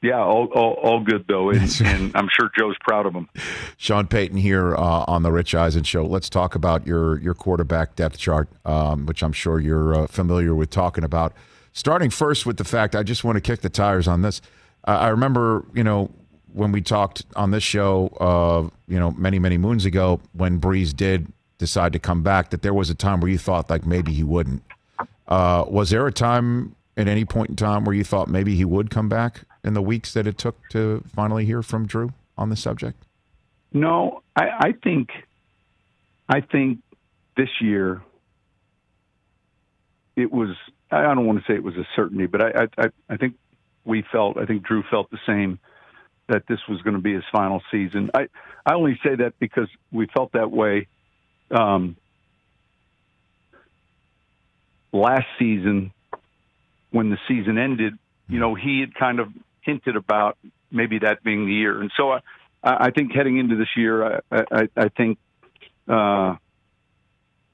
yeah, 0.00 0.20
all, 0.20 0.48
all 0.54 0.72
all 0.74 1.00
good 1.00 1.24
though, 1.26 1.50
and, 1.50 1.80
and 1.84 2.12
I'm 2.14 2.28
sure 2.30 2.50
Joe's 2.56 2.76
proud 2.80 3.06
of 3.06 3.14
them. 3.14 3.28
Sean 3.76 4.06
Payton 4.06 4.36
here 4.36 4.76
uh, 4.76 5.04
on 5.08 5.22
the 5.22 5.32
Rich 5.32 5.54
Eisen 5.54 5.82
show. 5.82 6.04
Let's 6.04 6.28
talk 6.28 6.54
about 6.54 6.86
your 6.86 7.18
your 7.20 7.34
quarterback 7.34 7.96
depth 7.96 8.18
chart, 8.18 8.48
um, 8.64 9.06
which 9.06 9.22
I'm 9.22 9.32
sure 9.32 9.58
you're 9.58 9.94
uh, 9.94 10.06
familiar 10.06 10.54
with 10.54 10.70
talking 10.70 11.04
about. 11.04 11.32
Starting 11.76 12.08
first 12.08 12.46
with 12.46 12.56
the 12.56 12.64
fact, 12.64 12.94
I 12.94 13.02
just 13.02 13.24
want 13.24 13.34
to 13.34 13.40
kick 13.40 13.60
the 13.60 13.68
tires 13.68 14.06
on 14.06 14.22
this. 14.22 14.40
Uh, 14.86 14.92
I 14.92 15.08
remember, 15.08 15.64
you 15.74 15.82
know, 15.82 16.08
when 16.52 16.70
we 16.70 16.80
talked 16.80 17.24
on 17.34 17.50
this 17.50 17.64
show, 17.64 18.06
uh, 18.20 18.70
you 18.86 18.98
know, 18.98 19.10
many 19.10 19.40
many 19.40 19.58
moons 19.58 19.84
ago, 19.84 20.20
when 20.34 20.60
Brees 20.60 20.94
did 20.94 21.32
decide 21.58 21.92
to 21.92 21.98
come 21.98 22.22
back, 22.22 22.50
that 22.50 22.62
there 22.62 22.72
was 22.72 22.90
a 22.90 22.94
time 22.94 23.20
where 23.20 23.28
you 23.28 23.38
thought 23.38 23.68
like 23.68 23.84
maybe 23.84 24.12
he 24.12 24.22
wouldn't. 24.22 24.62
Uh, 25.26 25.64
was 25.66 25.90
there 25.90 26.06
a 26.06 26.12
time 26.12 26.76
at 26.96 27.08
any 27.08 27.24
point 27.24 27.50
in 27.50 27.56
time 27.56 27.84
where 27.84 27.94
you 27.94 28.04
thought 28.04 28.28
maybe 28.28 28.54
he 28.54 28.64
would 28.64 28.88
come 28.88 29.08
back 29.08 29.40
in 29.64 29.74
the 29.74 29.82
weeks 29.82 30.14
that 30.14 30.28
it 30.28 30.38
took 30.38 30.56
to 30.68 31.02
finally 31.12 31.44
hear 31.44 31.60
from 31.60 31.86
Drew 31.88 32.12
on 32.38 32.50
the 32.50 32.56
subject? 32.56 33.02
No, 33.72 34.22
I, 34.36 34.44
I 34.60 34.72
think, 34.84 35.08
I 36.28 36.40
think 36.40 36.78
this 37.36 37.50
year 37.60 38.00
it 40.14 40.30
was. 40.30 40.56
I 40.98 41.14
don't 41.14 41.26
want 41.26 41.40
to 41.40 41.44
say 41.46 41.54
it 41.54 41.62
was 41.62 41.76
a 41.76 41.86
certainty, 41.96 42.26
but 42.26 42.42
I, 42.42 42.68
I, 42.78 42.86
I 43.08 43.16
think 43.16 43.34
we 43.84 44.04
felt. 44.12 44.38
I 44.38 44.46
think 44.46 44.62
Drew 44.64 44.82
felt 44.90 45.10
the 45.10 45.18
same 45.26 45.58
that 46.28 46.44
this 46.48 46.60
was 46.68 46.80
going 46.82 46.96
to 46.96 47.02
be 47.02 47.14
his 47.14 47.24
final 47.30 47.62
season. 47.70 48.10
I, 48.14 48.28
I 48.64 48.74
only 48.74 48.98
say 49.04 49.16
that 49.16 49.38
because 49.38 49.68
we 49.92 50.06
felt 50.06 50.32
that 50.32 50.50
way 50.50 50.86
um, 51.50 51.96
last 54.92 55.26
season 55.38 55.92
when 56.90 57.10
the 57.10 57.18
season 57.28 57.58
ended. 57.58 57.94
You 58.28 58.38
know, 58.38 58.54
he 58.54 58.80
had 58.80 58.94
kind 58.94 59.20
of 59.20 59.28
hinted 59.60 59.96
about 59.96 60.38
maybe 60.70 61.00
that 61.00 61.22
being 61.22 61.46
the 61.46 61.52
year, 61.52 61.80
and 61.80 61.90
so 61.96 62.12
I, 62.12 62.20
I, 62.62 62.90
think 62.90 63.12
heading 63.12 63.36
into 63.36 63.56
this 63.56 63.68
year, 63.76 64.22
I, 64.30 64.44
I, 64.50 64.68
I 64.76 64.88
think 64.88 65.18
uh, 65.88 66.36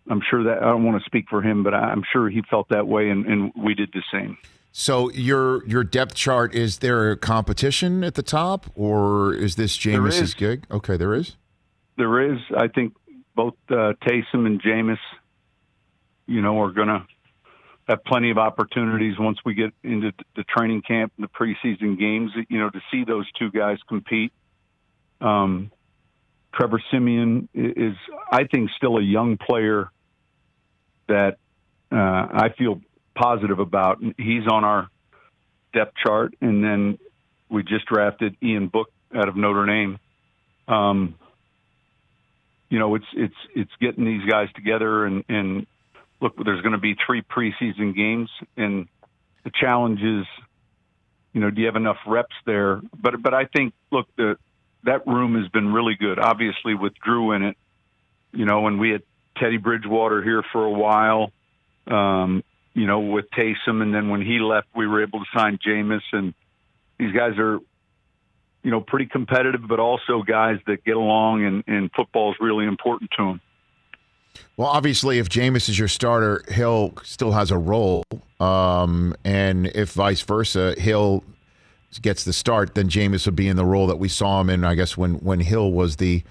I'm 0.09 0.23
sure 0.29 0.45
that 0.45 0.63
I 0.63 0.67
don't 0.67 0.85
want 0.85 1.03
to 1.03 1.05
speak 1.07 1.27
for 1.29 1.43
him, 1.43 1.63
but 1.63 1.75
I'm 1.75 2.03
sure 2.13 2.29
he 2.29 2.43
felt 2.49 2.69
that 2.71 2.87
way, 2.87 3.11
and, 3.11 3.27
and 3.27 3.53
we 3.57 3.75
did 3.75 3.91
the 3.93 4.03
same. 4.13 4.39
So 4.73 5.11
your 5.11 5.67
your 5.67 5.83
depth 5.83 6.15
chart 6.15 6.55
is 6.55 6.79
there 6.79 7.11
a 7.11 7.17
competition 7.17 8.05
at 8.05 8.15
the 8.15 8.23
top, 8.23 8.67
or 8.75 9.35
is 9.35 9.57
this 9.57 9.77
Jameis's 9.77 10.35
gig? 10.35 10.65
Okay, 10.71 10.97
there 10.97 11.15
is. 11.15 11.37
There 11.97 12.33
is. 12.33 12.39
I 12.57 12.69
think 12.69 12.95
both 13.35 13.55
uh, 13.69 13.95
Taysom 14.03 14.47
and 14.47 14.63
Jameis, 14.63 14.99
you 16.27 16.41
know, 16.41 16.61
are 16.61 16.71
going 16.71 16.89
to 16.89 17.05
have 17.89 18.05
plenty 18.05 18.31
of 18.31 18.39
opportunities 18.39 19.19
once 19.19 19.39
we 19.45 19.55
get 19.55 19.73
into 19.83 20.13
the 20.37 20.45
training 20.45 20.83
camp 20.83 21.13
and 21.19 21.27
the 21.27 21.29
preseason 21.29 21.99
games. 21.99 22.31
You 22.49 22.61
know, 22.61 22.71
to 22.71 22.81
see 22.93 23.05
those 23.05 23.27
two 23.33 23.51
guys 23.51 23.79
compete. 23.89 24.33
Um, 25.21 25.73
Trevor 26.55 26.83
Siemian 26.91 27.49
is, 27.55 27.95
I 28.31 28.45
think, 28.45 28.71
still 28.77 28.99
a 28.99 29.03
young 29.03 29.37
player 29.37 29.91
that 31.09 31.39
uh, 31.93 31.97
I 31.97 32.49
feel 32.57 32.81
positive 33.15 33.59
about. 33.59 33.99
He's 34.17 34.47
on 34.51 34.65
our 34.65 34.89
depth 35.73 35.95
chart, 36.05 36.35
and 36.41 36.63
then 36.63 36.99
we 37.49 37.63
just 37.63 37.87
drafted 37.87 38.37
Ian 38.43 38.69
Book 38.69 38.91
out 39.15 39.29
of 39.29 39.37
Notre 39.37 39.67
Dame. 39.67 39.99
Um, 40.69 41.15
you 42.69 42.79
know, 42.79 42.95
it's 42.95 43.07
it's 43.15 43.35
it's 43.55 43.71
getting 43.81 44.05
these 44.05 44.25
guys 44.29 44.49
together, 44.55 45.05
and 45.05 45.25
and 45.29 45.67
look, 46.21 46.35
there's 46.45 46.63
going 46.63 46.73
to 46.73 46.79
be 46.79 46.97
three 47.07 47.23
preseason 47.23 47.95
games, 47.95 48.31
and 48.57 48.89
the 49.45 49.51
challenge 49.51 50.01
is, 50.01 50.27
you 51.33 51.41
know, 51.41 51.51
do 51.51 51.61
you 51.61 51.67
have 51.67 51.77
enough 51.77 51.99
reps 52.07 52.35
there? 52.47 52.81
But 52.97 53.21
but 53.23 53.35
I 53.35 53.47
think, 53.47 53.75
look, 53.91 54.07
the 54.17 54.37
that 54.85 55.07
room 55.07 55.41
has 55.41 55.49
been 55.49 55.73
really 55.73 55.95
good. 55.95 56.19
Obviously, 56.19 56.75
with 56.75 56.95
Drew 57.05 57.33
in 57.33 57.43
it, 57.43 57.57
you 58.33 58.45
know, 58.45 58.67
and 58.67 58.79
we 58.79 58.91
had 58.91 59.03
Teddy 59.37 59.57
Bridgewater 59.57 60.23
here 60.23 60.43
for 60.53 60.65
a 60.65 60.71
while, 60.71 61.33
um, 61.87 62.45
you 62.75 62.87
know, 62.87 63.01
with 63.01 63.31
Taysom, 63.31 63.83
and 63.83 63.95
then 63.95 64.09
when 64.09 64.23
he 64.23 64.39
left, 64.39 64.69
we 64.75 64.87
were 64.87 65.03
able 65.03 65.21
to 65.21 65.27
sign 65.35 65.59
Jameis, 65.59 66.03
and 66.13 66.35
these 66.99 67.13
guys 67.13 67.37
are, 67.39 67.59
you 68.63 68.71
know, 68.71 68.81
pretty 68.81 69.07
competitive, 69.07 69.63
but 69.67 69.81
also 69.81 70.23
guys 70.23 70.59
that 70.67 70.85
get 70.85 70.97
along, 70.97 71.45
and, 71.45 71.65
and 71.67 71.91
football 71.93 72.31
is 72.33 72.37
really 72.41 72.67
important 72.67 73.11
to 73.17 73.25
them. 73.25 73.41
Well, 74.57 74.69
obviously, 74.69 75.19
if 75.19 75.29
Jameis 75.29 75.69
is 75.69 75.79
your 75.79 75.89
starter, 75.89 76.45
Hill 76.49 76.95
still 77.03 77.33
has 77.33 77.51
a 77.51 77.59
role, 77.59 78.05
um, 78.39 79.15
and 79.25 79.67
if 79.67 79.93
vice 79.93 80.23
versa, 80.23 80.75
Hill 80.79 81.25
gets 81.99 82.25
the 82.25 82.33
start, 82.33 82.75
then 82.75 82.89
Jameis 82.89 83.27
would 83.27 83.37
be 83.37 83.49
in 83.49 83.57
the 83.57 83.65
role 83.65 83.87
that 83.89 83.99
we 83.99 84.09
saw 84.09 84.41
him 84.41 84.51
in. 84.51 84.65
I 84.65 84.75
guess 84.75 84.97
when 84.97 85.15
when 85.15 85.41
Hill 85.41 85.73
was 85.73 85.97
the 85.97 86.23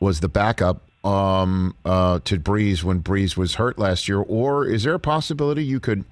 was 0.00 0.20
the 0.20 0.28
backup 0.28 0.82
um, 1.04 1.74
uh, 1.84 2.20
to 2.24 2.38
Brees 2.38 2.82
when 2.82 3.02
Brees 3.02 3.36
was 3.36 3.54
hurt 3.54 3.78
last 3.78 4.08
year, 4.08 4.20
or 4.20 4.66
is 4.66 4.84
there 4.84 4.94
a 4.94 5.00
possibility 5.00 5.64
you 5.64 5.80
could 5.80 6.04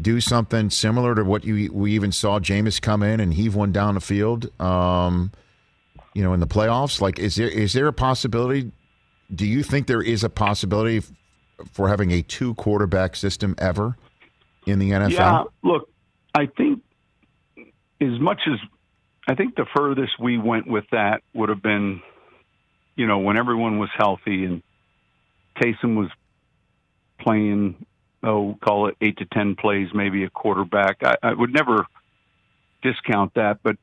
do 0.00 0.20
something 0.20 0.70
similar 0.70 1.14
to 1.14 1.24
what 1.24 1.44
you 1.44 1.70
we 1.72 1.92
even 1.92 2.12
saw 2.12 2.38
Jameis 2.38 2.80
come 2.80 3.02
in 3.02 3.20
and 3.20 3.34
heave 3.34 3.54
one 3.54 3.72
down 3.72 3.94
the 3.94 4.00
field? 4.00 4.48
Um, 4.60 5.32
you 6.14 6.22
know, 6.22 6.32
in 6.32 6.40
the 6.40 6.46
playoffs, 6.46 7.00
like 7.00 7.18
is 7.18 7.36
there 7.36 7.48
is 7.48 7.72
there 7.72 7.88
a 7.88 7.92
possibility? 7.92 8.70
Do 9.34 9.46
you 9.46 9.62
think 9.62 9.86
there 9.86 10.02
is 10.02 10.24
a 10.24 10.28
possibility 10.28 11.02
for 11.72 11.88
having 11.88 12.10
a 12.10 12.22
two 12.22 12.54
quarterback 12.54 13.16
system 13.16 13.54
ever 13.58 13.96
in 14.66 14.78
the 14.78 14.90
NFL? 14.90 15.10
Yeah, 15.10 15.44
look, 15.62 15.88
I 16.34 16.46
think 16.46 16.82
as 18.02 18.20
much 18.20 18.40
as 18.46 18.58
I 19.28 19.34
think 19.34 19.54
the 19.54 19.66
furthest 19.76 20.18
we 20.18 20.38
went 20.38 20.66
with 20.66 20.84
that 20.90 21.22
would 21.32 21.48
have 21.48 21.62
been, 21.62 22.02
you 22.96 23.06
know, 23.06 23.18
when 23.18 23.36
everyone 23.36 23.78
was 23.78 23.90
healthy 23.96 24.44
and 24.44 24.62
Taysom 25.56 25.96
was 25.96 26.10
playing, 27.20 27.86
oh, 28.22 28.58
call 28.62 28.88
it 28.88 28.96
eight 29.00 29.18
to 29.18 29.26
ten 29.26 29.54
plays, 29.54 29.88
maybe 29.94 30.24
a 30.24 30.30
quarterback. 30.30 30.98
I, 31.04 31.14
I 31.22 31.32
would 31.32 31.52
never 31.52 31.86
discount 32.82 33.34
that, 33.34 33.58
but 33.62 33.76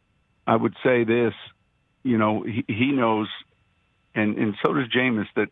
I 0.45 0.55
would 0.55 0.75
say 0.83 1.05
this, 1.05 1.33
you 2.03 2.17
know, 2.17 2.43
he, 2.43 2.65
he 2.67 2.91
knows, 2.91 3.27
and 4.13 4.37
and 4.37 4.55
so 4.63 4.73
does 4.73 4.89
Jameis 4.89 5.27
that, 5.35 5.47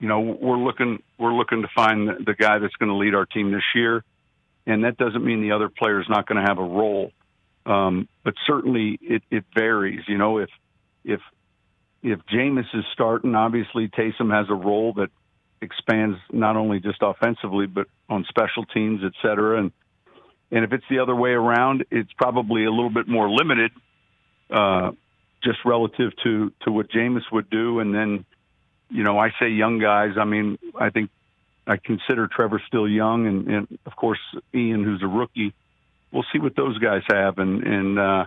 you 0.00 0.08
know, 0.08 0.20
we're 0.20 0.58
looking 0.58 1.02
we're 1.18 1.34
looking 1.34 1.62
to 1.62 1.68
find 1.74 2.08
the, 2.08 2.14
the 2.24 2.34
guy 2.34 2.58
that's 2.58 2.74
going 2.76 2.90
to 2.90 2.96
lead 2.96 3.14
our 3.14 3.26
team 3.26 3.50
this 3.52 3.64
year, 3.74 4.02
and 4.66 4.84
that 4.84 4.96
doesn't 4.96 5.24
mean 5.24 5.42
the 5.42 5.52
other 5.52 5.68
player 5.68 6.00
is 6.00 6.08
not 6.08 6.26
going 6.26 6.42
to 6.42 6.48
have 6.48 6.58
a 6.58 6.62
role. 6.62 7.12
Um, 7.66 8.08
but 8.24 8.34
certainly 8.46 8.98
it, 9.02 9.22
it 9.30 9.44
varies. 9.54 10.02
You 10.06 10.18
know, 10.18 10.38
if 10.38 10.50
if 11.04 11.20
if 12.02 12.20
Jameis 12.32 12.72
is 12.72 12.84
starting, 12.92 13.34
obviously 13.34 13.88
Taysom 13.88 14.32
has 14.32 14.46
a 14.48 14.54
role 14.54 14.92
that 14.94 15.10
expands 15.60 16.18
not 16.30 16.56
only 16.56 16.78
just 16.78 16.98
offensively 17.02 17.66
but 17.66 17.88
on 18.08 18.24
special 18.28 18.64
teams, 18.66 19.00
et 19.04 19.12
cetera. 19.20 19.58
And 19.58 19.72
and 20.52 20.64
if 20.64 20.72
it's 20.72 20.84
the 20.88 21.00
other 21.00 21.14
way 21.14 21.30
around, 21.30 21.84
it's 21.90 22.12
probably 22.12 22.64
a 22.64 22.70
little 22.70 22.90
bit 22.90 23.08
more 23.08 23.28
limited, 23.28 23.72
uh, 24.48 24.92
just 25.42 25.58
relative 25.64 26.12
to 26.22 26.52
to 26.62 26.70
what 26.70 26.88
Jameis 26.88 27.24
would 27.32 27.50
do. 27.50 27.80
And 27.80 27.92
then, 27.92 28.24
you 28.90 29.02
know, 29.02 29.18
I 29.18 29.30
say 29.40 29.48
young 29.48 29.80
guys. 29.80 30.12
I 30.16 30.24
mean, 30.24 30.56
I 30.78 30.90
think 30.90 31.10
I 31.66 31.78
consider 31.78 32.28
Trevor 32.28 32.62
still 32.68 32.86
young, 32.86 33.26
and, 33.26 33.48
and 33.48 33.78
of 33.86 33.96
course 33.96 34.20
Ian, 34.54 34.84
who's 34.84 35.02
a 35.02 35.08
rookie 35.08 35.52
we'll 36.12 36.24
see 36.32 36.38
what 36.38 36.56
those 36.56 36.78
guys 36.78 37.02
have. 37.08 37.38
And 37.38 37.62
and 37.62 37.98
uh, 37.98 38.24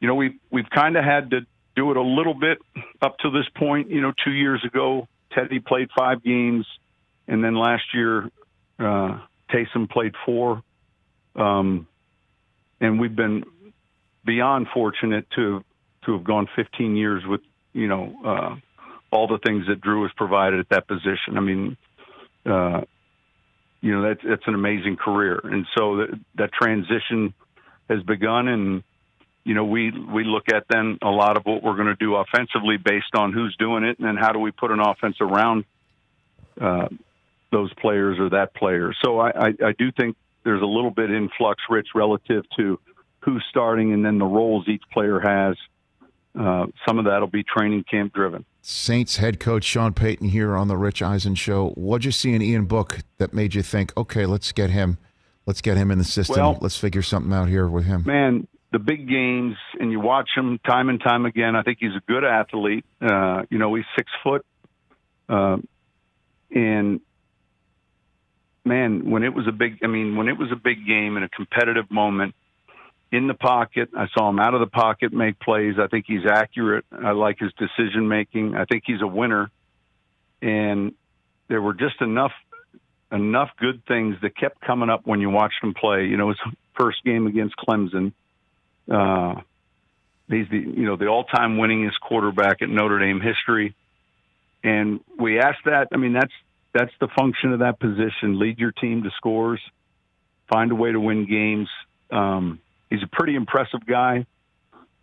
you 0.00 0.08
know 0.08 0.14
we 0.14 0.28
we've, 0.28 0.38
we've 0.50 0.70
kind 0.70 0.96
of 0.96 1.04
had 1.04 1.30
to 1.30 1.40
do 1.76 1.90
it 1.90 1.96
a 1.96 2.02
little 2.02 2.34
bit 2.34 2.58
up 3.02 3.18
to 3.18 3.30
this 3.30 3.48
point. 3.56 3.90
You 3.90 4.00
know, 4.00 4.12
two 4.24 4.32
years 4.32 4.64
ago 4.64 5.08
Teddy 5.32 5.60
played 5.60 5.88
five 5.96 6.22
games, 6.22 6.66
and 7.26 7.42
then 7.42 7.54
last 7.54 7.84
year 7.94 8.30
uh, 8.78 9.20
Taysom 9.50 9.88
played 9.90 10.14
four. 10.24 10.62
Um, 11.34 11.86
and 12.80 13.00
we've 13.00 13.14
been 13.14 13.44
beyond 14.24 14.68
fortunate 14.72 15.26
to 15.36 15.64
to 16.04 16.12
have 16.12 16.24
gone 16.24 16.48
15 16.56 16.96
years 16.96 17.22
with 17.26 17.40
you 17.72 17.88
know 17.88 18.14
uh, 18.24 18.56
all 19.10 19.26
the 19.26 19.38
things 19.38 19.66
that 19.68 19.80
Drew 19.80 20.02
has 20.02 20.12
provided 20.16 20.60
at 20.60 20.68
that 20.70 20.86
position. 20.86 21.36
I 21.36 21.40
mean, 21.40 21.76
uh, 22.46 22.82
you 23.80 23.94
know 23.94 24.08
that's 24.08 24.20
that's 24.28 24.46
an 24.46 24.54
amazing 24.54 24.96
career, 24.96 25.40
and 25.42 25.66
so 25.76 25.98
that, 25.98 26.20
that 26.36 26.52
transition 26.52 27.34
has 27.88 28.02
begun, 28.02 28.48
and 28.48 28.82
you 29.44 29.54
know 29.54 29.64
we 29.64 29.90
we 29.90 30.24
look 30.24 30.48
at 30.52 30.64
then 30.68 30.98
a 31.02 31.10
lot 31.10 31.36
of 31.36 31.44
what 31.44 31.62
we're 31.62 31.76
going 31.76 31.86
to 31.86 31.96
do 31.96 32.16
offensively 32.16 32.76
based 32.76 33.14
on 33.14 33.32
who's 33.32 33.56
doing 33.58 33.84
it, 33.84 33.98
and 33.98 34.06
then 34.06 34.16
how 34.16 34.32
do 34.32 34.38
we 34.38 34.50
put 34.50 34.70
an 34.70 34.80
offense 34.80 35.16
around 35.20 35.64
uh, 36.60 36.88
those 37.50 37.72
players 37.74 38.18
or 38.18 38.30
that 38.30 38.54
player. 38.54 38.92
So 39.04 39.20
I, 39.20 39.30
I, 39.30 39.46
I 39.66 39.72
do 39.78 39.92
think 39.92 40.16
there's 40.44 40.62
a 40.62 40.66
little 40.66 40.90
bit 40.90 41.10
influx, 41.10 41.62
Rich, 41.68 41.88
relative 41.94 42.44
to 42.56 42.78
who's 43.20 43.44
starting, 43.50 43.92
and 43.92 44.04
then 44.04 44.18
the 44.18 44.24
roles 44.24 44.66
each 44.68 44.82
player 44.92 45.20
has. 45.20 45.56
Uh, 46.38 46.66
some 46.86 46.98
of 46.98 47.04
that 47.06 47.18
will 47.20 47.26
be 47.26 47.42
training 47.42 47.84
camp 47.90 48.12
driven. 48.12 48.44
Saints 48.62 49.16
head 49.16 49.40
coach 49.40 49.64
Sean 49.64 49.92
Payton 49.92 50.28
here 50.28 50.56
on 50.56 50.68
the 50.68 50.76
Rich 50.76 51.02
Eisen 51.02 51.34
show. 51.34 51.70
What'd 51.70 52.04
you 52.04 52.12
see 52.12 52.32
in 52.32 52.42
Ian 52.42 52.66
Book 52.66 53.00
that 53.16 53.32
made 53.32 53.54
you 53.54 53.62
think, 53.62 53.96
okay, 53.96 54.24
let's 54.24 54.52
get 54.52 54.70
him, 54.70 54.98
let's 55.46 55.60
get 55.60 55.76
him 55.76 55.90
in 55.90 55.98
the 55.98 56.04
system. 56.04 56.36
Well, 56.36 56.58
let's 56.60 56.76
figure 56.76 57.02
something 57.02 57.32
out 57.32 57.48
here 57.48 57.66
with 57.66 57.86
him. 57.86 58.04
Man, 58.06 58.46
the 58.70 58.78
big 58.78 59.08
games, 59.08 59.56
and 59.80 59.90
you 59.90 59.98
watch 59.98 60.30
him 60.36 60.60
time 60.64 60.88
and 60.88 61.00
time 61.00 61.26
again. 61.26 61.56
I 61.56 61.62
think 61.62 61.78
he's 61.80 61.96
a 61.96 62.02
good 62.06 62.22
athlete. 62.22 62.84
Uh, 63.00 63.42
you 63.50 63.58
know, 63.58 63.74
he's 63.74 63.86
six 63.96 64.10
foot, 64.22 64.46
uh, 65.28 65.56
and 66.54 67.00
man, 68.64 69.10
when 69.10 69.24
it 69.24 69.34
was 69.34 69.48
a 69.48 69.52
big, 69.52 69.78
I 69.82 69.88
mean, 69.88 70.16
when 70.16 70.28
it 70.28 70.38
was 70.38 70.52
a 70.52 70.56
big 70.56 70.86
game 70.86 71.16
in 71.16 71.24
a 71.24 71.28
competitive 71.28 71.90
moment 71.90 72.34
in 73.10 73.26
the 73.26 73.34
pocket. 73.34 73.90
I 73.96 74.06
saw 74.16 74.28
him 74.28 74.38
out 74.38 74.54
of 74.54 74.60
the 74.60 74.66
pocket 74.66 75.12
make 75.12 75.38
plays. 75.38 75.74
I 75.78 75.86
think 75.86 76.04
he's 76.06 76.26
accurate. 76.26 76.84
I 76.92 77.12
like 77.12 77.38
his 77.38 77.52
decision 77.54 78.08
making. 78.08 78.54
I 78.54 78.64
think 78.64 78.84
he's 78.86 79.00
a 79.00 79.06
winner. 79.06 79.50
And 80.42 80.92
there 81.48 81.60
were 81.62 81.74
just 81.74 82.00
enough 82.00 82.32
enough 83.10 83.48
good 83.58 83.82
things 83.86 84.16
that 84.20 84.36
kept 84.36 84.60
coming 84.60 84.90
up 84.90 85.06
when 85.06 85.20
you 85.20 85.30
watched 85.30 85.62
him 85.62 85.74
play. 85.74 86.04
You 86.06 86.16
know, 86.16 86.28
his 86.28 86.38
first 86.74 87.02
game 87.04 87.26
against 87.26 87.56
Clemson. 87.56 88.12
Uh, 88.90 89.40
he's 90.28 90.48
the 90.50 90.58
you 90.58 90.86
know 90.86 90.96
the 90.96 91.06
all 91.06 91.24
time 91.24 91.56
winningest 91.56 92.00
quarterback 92.00 92.62
at 92.62 92.68
Notre 92.68 92.98
Dame 92.98 93.20
history. 93.20 93.74
And 94.62 95.00
we 95.18 95.38
asked 95.38 95.64
that. 95.64 95.88
I 95.92 95.96
mean, 95.96 96.12
that's 96.12 96.32
that's 96.74 96.92
the 97.00 97.08
function 97.08 97.52
of 97.52 97.60
that 97.60 97.80
position: 97.80 98.38
lead 98.38 98.58
your 98.58 98.72
team 98.72 99.02
to 99.04 99.10
scores, 99.16 99.60
find 100.48 100.70
a 100.70 100.74
way 100.74 100.92
to 100.92 101.00
win 101.00 101.26
games. 101.26 101.68
Um, 102.10 102.60
he's 102.90 103.02
a 103.02 103.06
pretty 103.06 103.34
impressive 103.34 103.84
guy. 103.86 104.26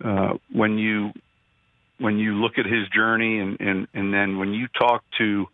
Uh, 0.04 0.34
when 0.51 0.77
you 0.77 1.12
when 2.00 2.18
you 2.18 2.34
look 2.36 2.58
at 2.58 2.65
his 2.65 2.88
journey 2.89 3.39
and, 3.39 3.62
and, 3.62 3.88
and 3.94 4.13
then 4.13 4.38
when 4.38 4.54
you 4.54 4.68
talk 4.68 5.04
to 5.18 5.46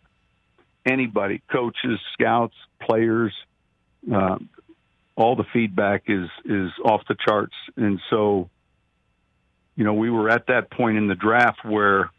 anybody, 0.84 1.40
coaches, 1.50 2.00
scouts, 2.14 2.54
players, 2.80 3.32
uh, 4.12 4.38
all 5.14 5.36
the 5.36 5.44
feedback 5.52 6.04
is 6.08 6.28
is 6.44 6.70
off 6.84 7.02
the 7.08 7.14
charts. 7.14 7.54
And 7.76 8.00
so, 8.10 8.50
you 9.76 9.84
know, 9.84 9.94
we 9.94 10.10
were 10.10 10.28
at 10.28 10.48
that 10.48 10.70
point 10.70 10.98
in 10.98 11.06
the 11.06 11.14
draft 11.14 11.64
where 11.64 12.10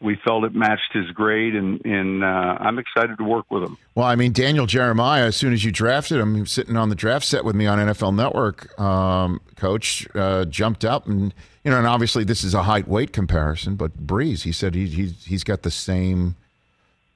we 0.00 0.16
felt 0.16 0.44
it 0.44 0.54
matched 0.54 0.92
his 0.92 1.10
grade, 1.10 1.54
and 1.54 1.84
and 1.84 2.24
uh, 2.24 2.56
I'm 2.58 2.78
excited 2.78 3.18
to 3.18 3.24
work 3.24 3.50
with 3.50 3.62
him. 3.62 3.76
Well, 3.94 4.06
I 4.06 4.16
mean, 4.16 4.32
Daniel 4.32 4.66
Jeremiah, 4.66 5.26
as 5.26 5.36
soon 5.36 5.52
as 5.52 5.64
you 5.64 5.70
drafted 5.70 6.18
him, 6.18 6.34
he 6.34 6.40
was 6.40 6.52
sitting 6.52 6.76
on 6.76 6.88
the 6.88 6.94
draft 6.94 7.26
set 7.26 7.44
with 7.44 7.54
me 7.54 7.66
on 7.66 7.78
NFL 7.78 8.14
Network. 8.14 8.78
Um, 8.80 9.40
coach 9.56 10.08
uh, 10.14 10.46
jumped 10.46 10.84
up, 10.84 11.06
and 11.06 11.34
you 11.64 11.70
know, 11.70 11.78
and 11.78 11.86
obviously 11.86 12.24
this 12.24 12.42
is 12.42 12.54
a 12.54 12.62
height 12.62 12.88
weight 12.88 13.12
comparison, 13.12 13.76
but 13.76 14.06
Brees, 14.06 14.42
he 14.42 14.52
said 14.52 14.74
he, 14.74 14.86
he's 14.86 15.24
he's 15.24 15.44
got 15.44 15.62
the 15.62 15.70
same 15.70 16.36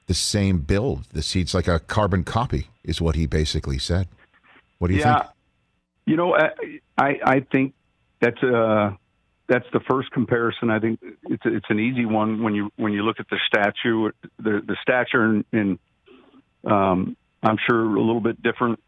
the 0.06 0.14
same 0.14 0.58
build. 0.58 1.06
The 1.12 1.22
seat's 1.22 1.54
like 1.54 1.68
a 1.68 1.80
carbon 1.80 2.24
copy, 2.24 2.68
is 2.84 3.00
what 3.00 3.16
he 3.16 3.26
basically 3.26 3.78
said. 3.78 4.08
What 4.78 4.88
do 4.88 4.94
you 4.94 5.00
yeah, 5.00 5.20
think? 5.20 5.30
You 6.06 6.16
know, 6.16 6.34
I 6.34 7.20
I 7.24 7.40
think 7.50 7.72
that's 8.20 8.42
a 8.42 8.98
that's 9.46 9.66
the 9.72 9.80
first 9.80 10.10
comparison. 10.10 10.70
I 10.70 10.78
think 10.78 11.00
it's 11.24 11.42
it's 11.44 11.66
an 11.68 11.78
easy 11.78 12.06
one 12.06 12.42
when 12.42 12.54
you 12.54 12.70
when 12.76 12.92
you 12.92 13.02
look 13.02 13.20
at 13.20 13.28
the 13.28 13.38
statue, 13.46 14.10
the 14.38 14.62
the 14.66 14.76
stature, 14.82 15.42
and, 15.52 15.78
um, 16.64 17.16
I'm 17.42 17.58
sure 17.68 17.84
a 17.84 18.00
little 18.00 18.20
bit 18.20 18.42
different. 18.42 18.80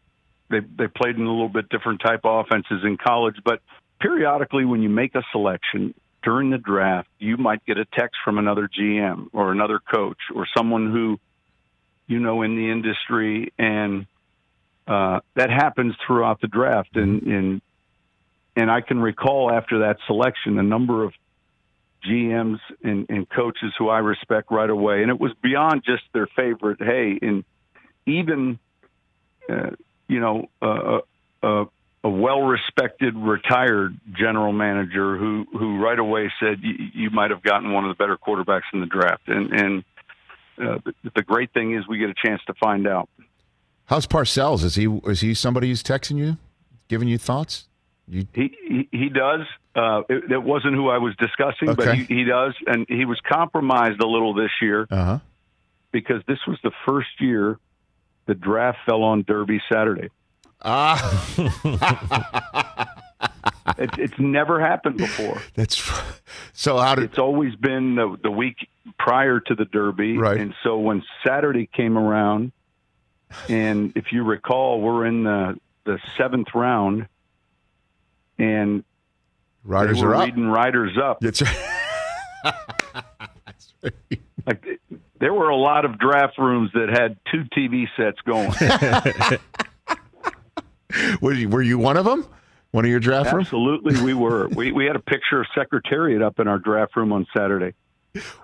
They 0.49 0.59
they 0.59 0.87
played 0.87 1.15
in 1.15 1.21
a 1.21 1.29
little 1.29 1.49
bit 1.49 1.69
different 1.69 2.01
type 2.01 2.21
of 2.23 2.45
offenses 2.45 2.83
in 2.83 2.97
college, 2.97 3.35
but 3.43 3.61
periodically 3.99 4.65
when 4.65 4.81
you 4.81 4.89
make 4.89 5.13
a 5.15 5.23
selection 5.31 5.93
during 6.23 6.49
the 6.49 6.57
draft, 6.57 7.07
you 7.19 7.37
might 7.37 7.63
get 7.65 7.77
a 7.77 7.85
text 7.85 8.17
from 8.25 8.37
another 8.37 8.67
GM 8.67 9.27
or 9.33 9.51
another 9.51 9.79
coach 9.79 10.17
or 10.33 10.47
someone 10.55 10.91
who 10.91 11.19
you 12.07 12.19
know 12.19 12.41
in 12.41 12.55
the 12.55 12.71
industry, 12.71 13.53
and 13.59 14.07
uh, 14.87 15.19
that 15.35 15.49
happens 15.51 15.93
throughout 16.05 16.41
the 16.41 16.47
draft. 16.47 16.95
And, 16.95 17.21
and 17.23 17.61
and 18.57 18.71
I 18.71 18.81
can 18.81 18.99
recall 18.99 19.51
after 19.51 19.79
that 19.79 19.97
selection 20.07 20.57
a 20.57 20.63
number 20.63 21.03
of 21.03 21.13
GMs 22.03 22.59
and, 22.83 23.05
and 23.07 23.29
coaches 23.29 23.71
who 23.77 23.87
I 23.87 23.99
respect 23.99 24.51
right 24.51 24.69
away, 24.69 25.03
and 25.03 25.11
it 25.11 25.19
was 25.19 25.31
beyond 25.41 25.83
just 25.85 26.03
their 26.13 26.27
favorite. 26.27 26.79
Hey, 26.79 27.19
and 27.21 27.43
even 28.07 28.57
uh, 29.47 29.71
you 30.07 30.19
know 30.19 30.49
uh, 30.61 30.99
uh, 31.43 31.65
a 32.03 32.09
well-respected 32.09 33.15
retired 33.15 33.95
general 34.17 34.53
manager 34.53 35.17
who 35.17 35.45
who 35.51 35.79
right 35.79 35.99
away 35.99 36.31
said 36.39 36.59
you 36.61 37.11
might 37.11 37.29
have 37.29 37.43
gotten 37.43 37.71
one 37.71 37.85
of 37.85 37.95
the 37.95 38.03
better 38.03 38.17
quarterbacks 38.17 38.73
in 38.73 38.79
the 38.79 38.87
draft, 38.87 39.27
and 39.27 39.53
and 39.53 39.83
uh, 40.59 40.79
the, 40.83 41.11
the 41.15 41.21
great 41.21 41.53
thing 41.53 41.75
is 41.75 41.87
we 41.87 41.99
get 41.99 42.09
a 42.09 42.15
chance 42.25 42.41
to 42.47 42.55
find 42.55 42.87
out. 42.87 43.07
How's 43.85 44.07
Parcells? 44.07 44.63
Is 44.63 44.75
he 44.75 44.87
is 45.05 45.21
he 45.21 45.35
somebody 45.35 45.67
who's 45.67 45.83
texting 45.83 46.17
you, 46.17 46.37
giving 46.87 47.07
you 47.07 47.19
thoughts? 47.19 47.66
You... 48.07 48.27
He, 48.33 48.55
he, 48.67 48.89
he 48.91 49.09
does. 49.09 49.41
Uh, 49.75 50.03
it, 50.09 50.31
it, 50.31 50.43
wasn't 50.43 50.75
who 50.75 50.89
I 50.89 50.97
was 50.97 51.15
discussing, 51.17 51.69
okay. 51.69 51.85
but 51.85 51.95
he, 51.95 52.03
he, 52.03 52.23
does, 52.23 52.53
and 52.65 52.85
he 52.87 53.05
was 53.05 53.19
compromised 53.27 54.01
a 54.01 54.07
little 54.07 54.33
this 54.33 54.51
year 54.61 54.87
uh-huh. 54.89 55.19
because 55.91 56.21
this 56.27 56.39
was 56.47 56.57
the 56.63 56.71
first 56.85 57.09
year 57.19 57.59
the 58.25 58.33
draft 58.33 58.79
fell 58.85 59.03
on 59.03 59.23
Derby 59.23 59.61
Saturday. 59.71 60.09
Ah. 60.61 61.25
it, 63.77 63.89
it's 63.97 64.19
never 64.19 64.59
happened 64.59 64.97
before. 64.97 65.41
That's 65.53 65.77
so. 66.53 66.77
How 66.77 66.95
did 66.95 67.05
it's 67.05 67.19
always 67.19 67.55
been 67.55 67.95
the, 67.95 68.17
the 68.21 68.31
week 68.31 68.67
prior 68.97 69.39
to 69.39 69.55
the 69.55 69.65
Derby, 69.65 70.17
right? 70.17 70.39
And 70.39 70.53
so 70.63 70.79
when 70.79 71.03
Saturday 71.25 71.69
came 71.71 71.97
around, 71.97 72.51
and 73.47 73.93
if 73.95 74.11
you 74.11 74.23
recall, 74.23 74.81
we're 74.81 75.05
in 75.05 75.23
the 75.23 75.59
the 75.83 75.99
seventh 76.17 76.47
round 76.55 77.07
and 78.37 78.83
riders 79.63 80.01
are 80.01 80.19
reading 80.19 80.49
up. 80.49 80.55
riders 80.55 80.97
up. 81.01 81.19
That's 81.19 81.41
right. 81.41 82.53
That's 83.45 83.73
right. 83.83 84.21
Like 84.45 84.79
there 85.19 85.33
were 85.33 85.49
a 85.49 85.55
lot 85.55 85.85
of 85.85 85.99
draft 85.99 86.37
rooms 86.37 86.71
that 86.73 86.89
had 86.89 87.17
two 87.31 87.43
TV 87.55 87.87
sets 87.97 88.19
going. 88.21 88.49
were, 91.21 91.33
you, 91.33 91.49
were 91.49 91.61
you 91.61 91.77
one 91.77 91.97
of 91.97 92.05
them? 92.05 92.27
One 92.71 92.85
of 92.85 92.91
your 92.91 92.99
draft 92.99 93.31
rooms? 93.31 93.47
Absolutely, 93.47 94.01
we 94.01 94.13
were. 94.13 94.47
we 94.49 94.71
we 94.71 94.85
had 94.85 94.95
a 94.95 95.01
picture 95.01 95.41
of 95.41 95.47
Secretariat 95.55 96.21
up 96.21 96.39
in 96.39 96.47
our 96.47 96.59
draft 96.59 96.95
room 96.95 97.13
on 97.13 97.25
Saturday. 97.35 97.73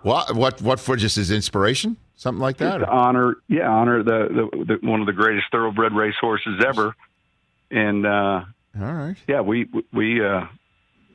What 0.01 0.35
what 0.35 0.61
what 0.61 0.79
for? 0.79 0.95
Just 0.95 1.17
as 1.17 1.29
inspiration, 1.29 1.97
something 2.15 2.41
like 2.41 2.57
that. 2.57 2.83
Honor, 2.83 3.35
yeah, 3.47 3.67
honor 3.67 4.03
the, 4.03 4.49
the, 4.51 4.65
the, 4.65 4.87
one 4.87 5.01
of 5.01 5.07
the 5.07 5.13
greatest 5.13 5.47
thoroughbred 5.51 5.93
racehorses 5.93 6.63
ever, 6.65 6.95
and 7.69 8.05
uh, 8.05 8.45
all 8.79 8.93
right. 8.93 9.17
Yeah, 9.27 9.41
we 9.41 9.69
we 9.91 10.23
uh, 10.23 10.47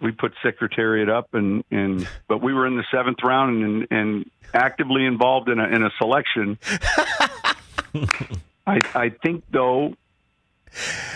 we 0.01 0.13
put 0.13 0.33
Secretariat 0.43 1.09
up, 1.09 1.35
and 1.35 1.65
and 1.71 2.07
but 2.29 2.43
we 2.43 2.55
were 2.55 2.67
in 2.67 2.77
the 2.77 2.85
seventh 2.91 3.19
round 3.23 3.65
and 3.65 3.87
and 3.91 4.31
actively 4.55 5.05
involved 5.05 5.49
in 5.49 5.59
a 5.59 5.67
in 5.67 5.83
a 5.83 5.91
selection. 5.99 6.59
I 8.67 8.81
I 8.95 9.09
think 9.23 9.45
though, 9.51 9.95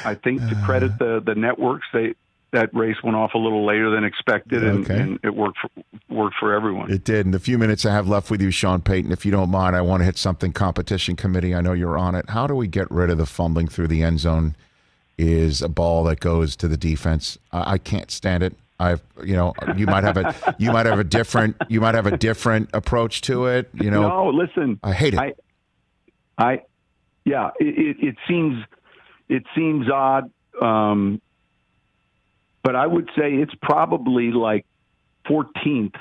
I 0.04 0.14
think 0.14 0.40
to 0.48 0.60
credit 0.64 0.98
the 0.98 1.22
the 1.24 1.34
networks, 1.34 1.86
they 1.92 2.14
that 2.52 2.74
race 2.74 3.02
went 3.02 3.16
off 3.16 3.32
a 3.34 3.38
little 3.38 3.64
later 3.64 3.90
than 3.90 4.04
expected, 4.04 4.62
and, 4.62 4.84
okay. 4.84 5.00
and, 5.00 5.18
it 5.22 5.34
worked 5.34 5.58
for, 5.58 5.70
worked 6.10 6.36
for 6.38 6.54
everyone. 6.54 6.90
It 6.92 7.02
did. 7.02 7.24
In 7.24 7.32
the 7.32 7.40
few 7.40 7.56
minutes 7.56 7.86
I 7.86 7.92
have 7.92 8.06
left 8.06 8.30
with 8.30 8.42
you, 8.42 8.50
Sean 8.50 8.82
Payton, 8.82 9.10
if 9.10 9.24
you 9.24 9.32
don't 9.32 9.50
mind, 9.50 9.74
I 9.74 9.80
want 9.80 10.02
to 10.02 10.04
hit 10.04 10.18
something 10.18 10.52
competition 10.52 11.16
committee. 11.16 11.54
I 11.54 11.62
know 11.62 11.72
you're 11.72 11.96
on 11.96 12.14
it. 12.14 12.28
How 12.28 12.46
do 12.46 12.54
we 12.54 12.66
get 12.66 12.90
rid 12.90 13.08
of 13.08 13.16
the 13.16 13.26
fumbling 13.26 13.68
through 13.68 13.88
the 13.88 14.02
end 14.02 14.20
zone? 14.20 14.54
Is 15.18 15.62
a 15.62 15.68
ball 15.68 16.04
that 16.04 16.20
goes 16.20 16.56
to 16.56 16.68
the 16.68 16.76
defense. 16.76 17.38
I, 17.52 17.72
I 17.72 17.78
can't 17.78 18.10
stand 18.10 18.42
it. 18.42 18.56
I, 18.80 18.96
you 19.22 19.36
know, 19.36 19.54
you 19.76 19.86
might 19.86 20.02
have 20.02 20.16
a, 20.16 20.56
you 20.58 20.72
might 20.72 20.86
have 20.86 20.98
a 20.98 21.04
different, 21.04 21.56
you 21.68 21.80
might 21.80 21.94
have 21.94 22.06
a 22.06 22.16
different 22.16 22.70
approach 22.72 23.20
to 23.22 23.46
it. 23.46 23.70
You 23.74 23.90
know, 23.90 24.08
no, 24.08 24.28
listen, 24.30 24.80
I 24.82 24.92
hate 24.92 25.14
it. 25.14 25.20
I, 25.20 25.34
I 26.36 26.62
yeah, 27.24 27.50
it, 27.60 27.96
it, 28.00 28.16
seems, 28.26 28.64
it 29.28 29.44
seems 29.54 29.88
odd, 29.88 30.32
um, 30.60 31.20
but 32.64 32.74
I 32.74 32.86
would 32.86 33.08
say 33.16 33.34
it's 33.34 33.54
probably 33.62 34.32
like 34.32 34.66
14th 35.26 35.94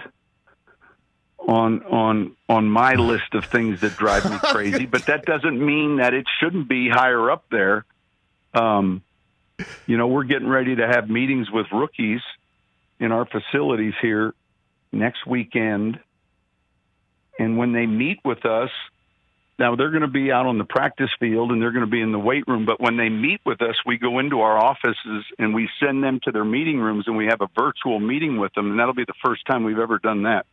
on 1.47 1.83
on 1.85 2.35
on 2.49 2.69
my 2.69 2.93
list 2.93 3.33
of 3.33 3.45
things 3.45 3.81
that 3.81 3.95
drive 3.97 4.29
me 4.29 4.37
crazy. 4.43 4.85
but 4.85 5.05
that 5.07 5.25
doesn't 5.25 5.63
mean 5.63 5.97
that 5.97 6.13
it 6.13 6.25
shouldn't 6.39 6.67
be 6.67 6.89
higher 6.89 7.31
up 7.31 7.45
there. 7.49 7.85
Um, 8.53 9.01
you 9.85 9.97
know, 9.97 10.07
we're 10.07 10.23
getting 10.23 10.47
ready 10.47 10.75
to 10.75 10.87
have 10.87 11.09
meetings 11.09 11.49
with 11.51 11.67
rookies 11.71 12.21
in 12.99 13.11
our 13.11 13.25
facilities 13.25 13.93
here 14.01 14.33
next 14.91 15.25
weekend. 15.25 15.99
And 17.39 17.57
when 17.57 17.71
they 17.73 17.85
meet 17.85 18.19
with 18.25 18.45
us, 18.45 18.69
now 19.59 19.75
they're 19.75 19.89
going 19.91 20.01
to 20.01 20.07
be 20.07 20.31
out 20.31 20.47
on 20.47 20.57
the 20.57 20.63
practice 20.63 21.09
field 21.19 21.51
and 21.51 21.61
they're 21.61 21.71
going 21.71 21.85
to 21.85 21.91
be 21.91 22.01
in 22.01 22.11
the 22.11 22.19
weight 22.19 22.47
room. 22.47 22.65
But 22.65 22.79
when 22.81 22.97
they 22.97 23.09
meet 23.09 23.41
with 23.45 23.61
us, 23.61 23.75
we 23.85 23.97
go 23.97 24.17
into 24.19 24.41
our 24.41 24.57
offices 24.57 25.25
and 25.37 25.53
we 25.53 25.69
send 25.79 26.03
them 26.03 26.19
to 26.23 26.31
their 26.31 26.45
meeting 26.45 26.79
rooms 26.79 27.05
and 27.07 27.15
we 27.15 27.27
have 27.27 27.41
a 27.41 27.47
virtual 27.55 27.99
meeting 27.99 28.37
with 28.39 28.53
them. 28.53 28.71
And 28.71 28.79
that'll 28.79 28.95
be 28.95 29.05
the 29.05 29.13
first 29.23 29.45
time 29.45 29.63
we've 29.63 29.77
ever 29.79 29.99
done 29.99 30.23
that. 30.23 30.45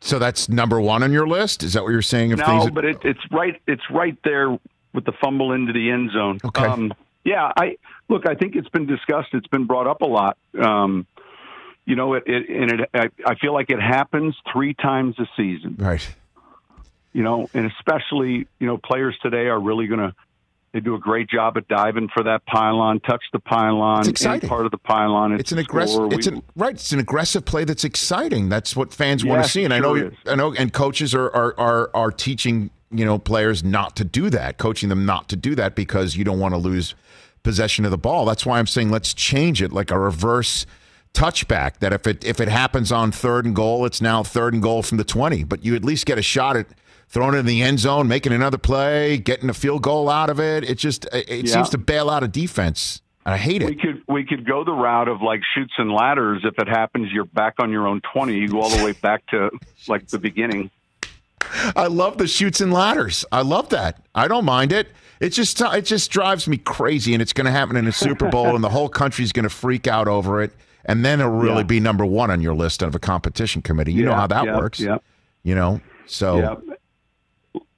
So 0.00 0.18
that's 0.18 0.48
number 0.48 0.80
one 0.80 1.02
on 1.02 1.12
your 1.12 1.26
list. 1.26 1.62
Is 1.62 1.72
that 1.74 1.82
what 1.82 1.90
you're 1.90 2.02
saying? 2.02 2.32
Of 2.32 2.38
no, 2.38 2.46
things 2.46 2.64
that- 2.66 2.74
but 2.74 2.84
it, 2.84 2.98
it's 3.04 3.30
right. 3.30 3.60
It's 3.66 3.90
right 3.90 4.16
there 4.24 4.58
with 4.96 5.04
the 5.04 5.12
fumble 5.12 5.52
into 5.52 5.72
the 5.72 5.90
end 5.92 6.10
zone. 6.10 6.40
Okay. 6.44 6.64
Um, 6.64 6.92
yeah, 7.24 7.52
I 7.56 7.76
look. 8.08 8.26
I 8.26 8.34
think 8.34 8.56
it's 8.56 8.68
been 8.68 8.86
discussed. 8.86 9.28
It's 9.32 9.46
been 9.46 9.66
brought 9.66 9.86
up 9.86 10.00
a 10.00 10.06
lot. 10.06 10.38
Um, 10.58 11.06
you 11.84 11.94
know, 11.94 12.14
it, 12.14 12.24
it 12.26 12.48
and 12.48 12.80
it. 12.80 12.90
I, 12.94 13.08
I 13.24 13.34
feel 13.36 13.52
like 13.52 13.70
it 13.70 13.80
happens 13.80 14.34
three 14.52 14.74
times 14.74 15.16
a 15.18 15.26
season. 15.36 15.76
Right. 15.78 16.08
You 17.12 17.22
know, 17.22 17.48
and 17.54 17.66
especially 17.66 18.46
you 18.58 18.66
know, 18.66 18.78
players 18.78 19.16
today 19.22 19.46
are 19.46 19.60
really 19.60 19.86
going 19.86 20.00
to. 20.00 20.14
They 20.72 20.80
do 20.80 20.94
a 20.94 20.98
great 20.98 21.30
job 21.30 21.56
at 21.56 21.68
diving 21.68 22.10
for 22.12 22.24
that 22.24 22.44
pylon, 22.44 23.00
touch 23.00 23.22
the 23.32 23.38
pylon, 23.38 24.00
it's 24.00 24.08
exciting. 24.08 24.46
part 24.46 24.66
of 24.66 24.72
the 24.72 24.78
pylon. 24.78 25.32
It's, 25.32 25.40
it's 25.40 25.52
an 25.52 25.58
aggressive. 25.58 26.12
It's 26.12 26.26
an, 26.26 26.42
right. 26.54 26.74
It's 26.74 26.92
an 26.92 26.98
aggressive 26.98 27.46
play 27.46 27.64
that's 27.64 27.84
exciting. 27.84 28.50
That's 28.50 28.76
what 28.76 28.92
fans 28.92 29.24
yes, 29.24 29.30
want 29.30 29.44
to 29.44 29.48
see. 29.48 29.64
And 29.64 29.72
sure 29.72 29.78
I 29.78 29.80
know, 29.80 29.94
is. 29.94 30.14
I 30.26 30.34
know, 30.34 30.52
and 30.52 30.72
coaches 30.72 31.14
are 31.14 31.30
are 31.34 31.54
are, 31.58 31.90
are 31.94 32.10
teaching 32.12 32.70
you 32.90 33.04
know 33.04 33.18
players 33.18 33.64
not 33.64 33.96
to 33.96 34.04
do 34.04 34.30
that, 34.30 34.58
coaching 34.58 34.88
them 34.88 35.06
not 35.06 35.28
to 35.28 35.36
do 35.36 35.54
that 35.54 35.74
because 35.74 36.16
you 36.16 36.24
don't 36.24 36.38
want 36.38 36.54
to 36.54 36.58
lose 36.58 36.94
possession 37.42 37.84
of 37.84 37.90
the 37.90 37.98
ball. 37.98 38.24
That's 38.24 38.44
why 38.44 38.58
I'm 38.58 38.66
saying 38.66 38.90
let's 38.90 39.14
change 39.14 39.62
it 39.62 39.72
like 39.72 39.90
a 39.90 39.98
reverse 39.98 40.66
touchback 41.14 41.78
that 41.78 41.92
if 41.92 42.06
it 42.06 42.24
if 42.24 42.40
it 42.40 42.48
happens 42.48 42.92
on 42.92 43.12
third 43.12 43.46
and 43.46 43.54
goal, 43.54 43.86
it's 43.86 44.00
now 44.00 44.22
third 44.22 44.54
and 44.54 44.62
goal 44.62 44.82
from 44.82 44.98
the 44.98 45.04
20, 45.04 45.44
but 45.44 45.64
you 45.64 45.74
at 45.74 45.84
least 45.84 46.06
get 46.06 46.18
a 46.18 46.22
shot 46.22 46.56
at 46.56 46.66
throwing 47.08 47.34
it 47.34 47.38
in 47.38 47.46
the 47.46 47.62
end 47.62 47.78
zone, 47.78 48.08
making 48.08 48.32
another 48.32 48.58
play, 48.58 49.16
getting 49.16 49.48
a 49.48 49.54
field 49.54 49.82
goal 49.82 50.08
out 50.08 50.30
of 50.30 50.38
it. 50.38 50.68
It 50.68 50.78
just 50.78 51.06
it 51.12 51.46
yeah. 51.46 51.54
seems 51.54 51.70
to 51.70 51.78
bail 51.78 52.10
out 52.10 52.22
a 52.22 52.28
defense. 52.28 53.00
I 53.24 53.36
hate 53.38 53.62
it. 53.62 53.68
We 53.68 53.74
could 53.74 54.02
we 54.06 54.24
could 54.24 54.46
go 54.46 54.62
the 54.62 54.72
route 54.72 55.08
of 55.08 55.20
like 55.20 55.40
Chutes 55.54 55.74
and 55.78 55.90
Ladders. 55.90 56.42
If 56.44 56.58
it 56.58 56.68
happens, 56.68 57.10
you're 57.12 57.24
back 57.24 57.54
on 57.58 57.72
your 57.72 57.88
own 57.88 58.00
twenty. 58.12 58.34
You 58.34 58.48
go 58.48 58.60
all 58.60 58.70
the 58.70 58.84
way 58.84 58.92
back 58.92 59.26
to 59.28 59.50
like 59.88 60.06
the 60.08 60.18
beginning. 60.18 60.70
I 61.74 61.86
love 61.86 62.18
the 62.18 62.26
Chutes 62.26 62.60
and 62.60 62.72
Ladders. 62.72 63.24
I 63.32 63.42
love 63.42 63.68
that. 63.70 64.02
I 64.14 64.28
don't 64.28 64.44
mind 64.44 64.72
it. 64.72 64.88
It 65.20 65.30
just 65.30 65.60
it 65.60 65.82
just 65.86 66.10
drives 66.10 66.46
me 66.46 66.58
crazy, 66.58 67.14
and 67.14 67.22
it's 67.22 67.32
going 67.32 67.46
to 67.46 67.50
happen 67.50 67.76
in 67.76 67.86
a 67.86 67.92
Super 67.92 68.28
Bowl, 68.28 68.54
and 68.54 68.62
the 68.62 68.68
whole 68.68 68.88
country's 68.88 69.32
going 69.32 69.44
to 69.44 69.48
freak 69.50 69.86
out 69.86 70.08
over 70.08 70.42
it. 70.42 70.52
and 70.88 71.04
then 71.04 71.18
it'll 71.18 71.32
really 71.32 71.56
Yeah. 71.58 71.62
be 71.64 71.80
number 71.80 72.04
one 72.06 72.30
on 72.30 72.40
your 72.40 72.54
list 72.54 72.80
of 72.80 72.94
a 72.94 73.00
competition 73.00 73.60
committee. 73.60 73.92
You 73.92 74.04
know 74.04 74.14
how 74.14 74.28
that 74.28 74.44
yeah, 74.44 74.56
works. 74.56 74.78
Yeah. 74.78 74.98
You 75.42 75.56
know, 75.56 75.80
so 76.06 76.38
Yeah. 76.38 76.54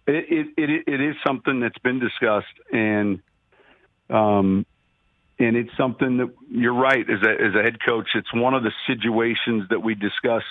It, 0.06 0.24
it, 0.30 0.46
it, 0.70 0.84
it 0.86 1.00
is 1.00 1.16
something 1.26 1.60
that's 1.60 1.78
been 1.78 2.00
discussed 2.00 2.52
and, 2.72 3.20
um, 4.10 4.66
and 5.38 5.56
it's 5.56 5.74
something 5.76 6.16
that 6.18 6.34
you're 6.50 6.74
right 6.74 7.08
as 7.08 7.22
a, 7.22 7.30
as 7.30 7.54
a 7.54 7.62
head 7.62 7.78
coach. 7.82 8.08
It's 8.14 8.32
one 8.34 8.52
of 8.54 8.62
the 8.62 8.72
situations 8.86 9.68
that 9.70 9.82
we 9.82 9.94
discuss 9.94 10.42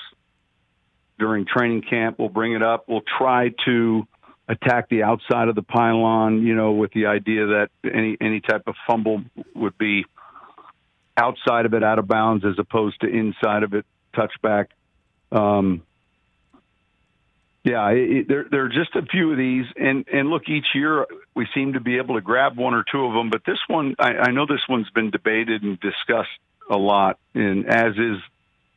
during 1.20 1.46
training 1.46 1.82
camp. 1.82 2.20
We'll 2.20 2.30
bring 2.30 2.54
it 2.54 2.64
up. 2.64 2.86
We'll 2.88 3.04
try 3.18 3.52
to 3.66 4.08
attack 4.48 4.90
the 4.90 5.04
outside 5.04 5.50
of 5.50 5.56
the 5.56 5.62
pylon, 5.62 6.46
you 6.46 6.56
know, 6.56 6.72
with 6.72 6.92
the 6.94 7.08
idea 7.08 7.48
that 7.48 7.70
any, 7.84 8.18
any 8.22 8.40
type 8.40 8.64
of 8.68 8.76
fumble 8.88 9.24
would 9.56 9.78
be 9.78 10.06
outside 11.18 11.66
of 11.66 11.74
it, 11.74 11.84
out 11.84 12.00
of 12.00 12.08
bounds, 12.08 12.46
as 12.46 12.58
opposed 12.58 13.02
to 13.02 13.08
inside 13.08 13.64
of 13.64 13.74
it, 13.74 13.86
touchback. 14.16 14.68
Um, 15.32 15.82
yeah, 17.64 17.90
it, 17.90 18.12
it, 18.12 18.28
there, 18.30 18.46
there 18.50 18.64
are 18.64 18.70
just 18.70 18.96
a 18.96 19.02
few 19.02 19.32
of 19.32 19.38
these, 19.38 19.66
and 19.76 20.06
and 20.08 20.30
look, 20.30 20.48
each 20.48 20.68
year 20.74 21.06
we 21.36 21.48
seem 21.54 21.74
to 21.74 21.82
be 21.82 21.98
able 21.98 22.16
to 22.16 22.22
grab 22.22 22.56
one 22.58 22.74
or 22.74 22.86
two 22.90 23.04
of 23.04 23.14
them. 23.14 23.30
But 23.30 23.42
this 23.46 23.60
one, 23.68 23.96
I, 24.00 24.14
I 24.14 24.32
know 24.32 24.46
this 24.46 24.62
one's 24.70 24.90
been 24.92 25.12
debated 25.12 25.64
and 25.64 25.78
discussed 25.80 26.30
a 26.70 26.78
lot, 26.78 27.20
and 27.34 27.68
as 27.68 27.94
is 27.98 28.20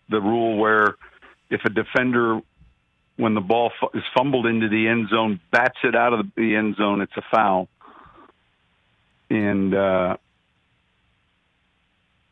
the 0.08 0.20
rule 0.20 0.56
where 0.56 0.96
if 1.50 1.62
a 1.64 1.70
defender, 1.70 2.40
when 3.16 3.34
the 3.34 3.40
ball 3.40 3.72
fu- 3.80 3.98
is 3.98 4.04
fumbled 4.16 4.46
into 4.46 4.68
the 4.68 4.88
end 4.88 5.08
zone, 5.08 5.40
bats 5.50 5.78
it 5.84 5.94
out 5.94 6.12
of 6.12 6.26
the 6.36 6.54
end 6.54 6.76
zone, 6.76 7.00
it's 7.00 7.16
a 7.16 7.22
foul. 7.30 7.68
And 9.28 9.74
uh, 9.74 10.16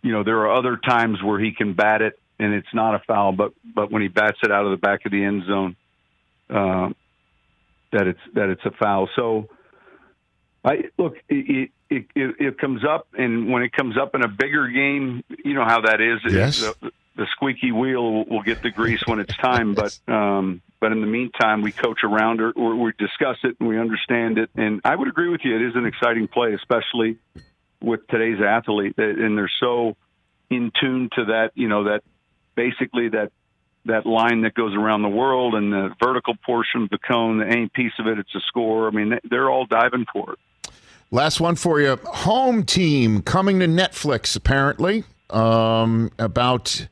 you 0.03 0.13
know 0.13 0.25
there 0.25 0.39
are 0.39 0.53
other 0.53 0.77
times 0.77 1.23
where 1.23 1.39
he 1.39 1.53
can 1.53 1.75
bat 1.75 2.03
it 2.03 2.19
and 2.39 2.55
it's 2.55 2.73
not 2.73 2.95
a 2.95 3.01
foul, 3.01 3.33
but 3.33 3.53
but 3.75 3.91
when 3.91 4.03
he 4.03 4.09
bats 4.09 4.39
it 4.43 4.51
out 4.51 4.65
of 4.65 4.71
the 4.71 4.77
back 4.77 5.05
of 5.05 5.13
the 5.13 5.23
end 5.23 5.45
zone 5.47 5.77
um, 6.51 6.95
that 7.93 8.07
it's 8.07 8.21
that 8.35 8.49
it's 8.49 8.65
a 8.65 8.71
foul. 8.71 9.09
So, 9.17 9.49
I 10.65 10.85
look, 10.97 11.15
it, 11.29 11.71
it 11.91 12.07
it 12.15 12.35
it 12.39 12.59
comes 12.59 12.85
up, 12.85 13.09
and 13.17 13.51
when 13.51 13.63
it 13.63 13.73
comes 13.73 13.97
up 13.99 14.15
in 14.15 14.23
a 14.23 14.29
bigger 14.29 14.69
game, 14.69 15.25
you 15.45 15.55
know 15.55 15.65
how 15.65 15.83
that 15.83 16.01
is. 16.01 16.21
Yes. 16.33 16.61
The, 16.61 16.93
the 17.19 17.27
squeaky 17.33 17.73
wheel 17.73 18.25
will 18.25 18.43
get 18.43 18.63
the 18.63 18.71
grease 18.71 19.03
when 19.05 19.19
it's 19.19 19.37
time, 19.37 19.75
but 19.75 19.99
um, 20.09 20.63
but 20.81 20.93
in 20.93 21.01
the 21.01 21.07
meantime, 21.07 21.61
we 21.61 21.73
coach 21.73 22.05
around 22.05 22.41
it, 22.41 22.55
or 22.57 22.77
we 22.77 22.93
discuss 22.97 23.37
it, 23.43 23.57
and 23.59 23.69
we 23.69 23.79
understand 23.79 24.39
it. 24.39 24.49
And 24.55 24.81
I 24.85 24.95
would 24.95 25.09
agree 25.09 25.29
with 25.29 25.41
you; 25.45 25.57
it 25.57 25.63
is 25.63 25.75
an 25.75 25.85
exciting 25.85 26.29
play, 26.29 26.55
especially 26.55 27.19
with 27.83 28.07
today's 28.07 28.41
athlete, 28.41 28.95
and 28.97 29.37
they're 29.37 29.51
so 29.61 29.97
in 30.49 30.71
tune 30.81 31.11
to 31.17 31.27
that. 31.27 31.51
You 31.57 31.69
know 31.69 31.85
that 31.85 32.03
basically 32.55 33.09
that 33.09 33.33
that 33.87 34.07
line 34.07 34.43
that 34.43 34.55
goes 34.55 34.75
around 34.77 35.03
the 35.03 35.09
world 35.09 35.55
and 35.55 35.73
the 35.73 35.91
vertical 36.01 36.35
portion 36.47 36.83
of 36.83 36.91
the 36.91 36.99
cone, 36.99 37.43
any 37.43 37.69
piece 37.69 37.93
of 37.99 38.07
it, 38.07 38.19
it's 38.19 38.35
a 38.35 38.41
score. 38.47 38.87
I 38.87 38.91
mean, 38.91 39.19
they're 39.29 39.51
all 39.51 39.67
diving 39.67 40.07
for 40.13 40.35
it. 40.35 40.71
Last 41.11 41.41
one 41.41 41.57
for 41.57 41.81
you. 41.81 41.97
Home 42.05 42.65
team 42.65 43.23
coming 43.23 43.61
to 43.61 43.67
Netflix, 43.67 44.37
apparently, 44.37 45.05
um, 45.31 46.11
about 46.19 46.87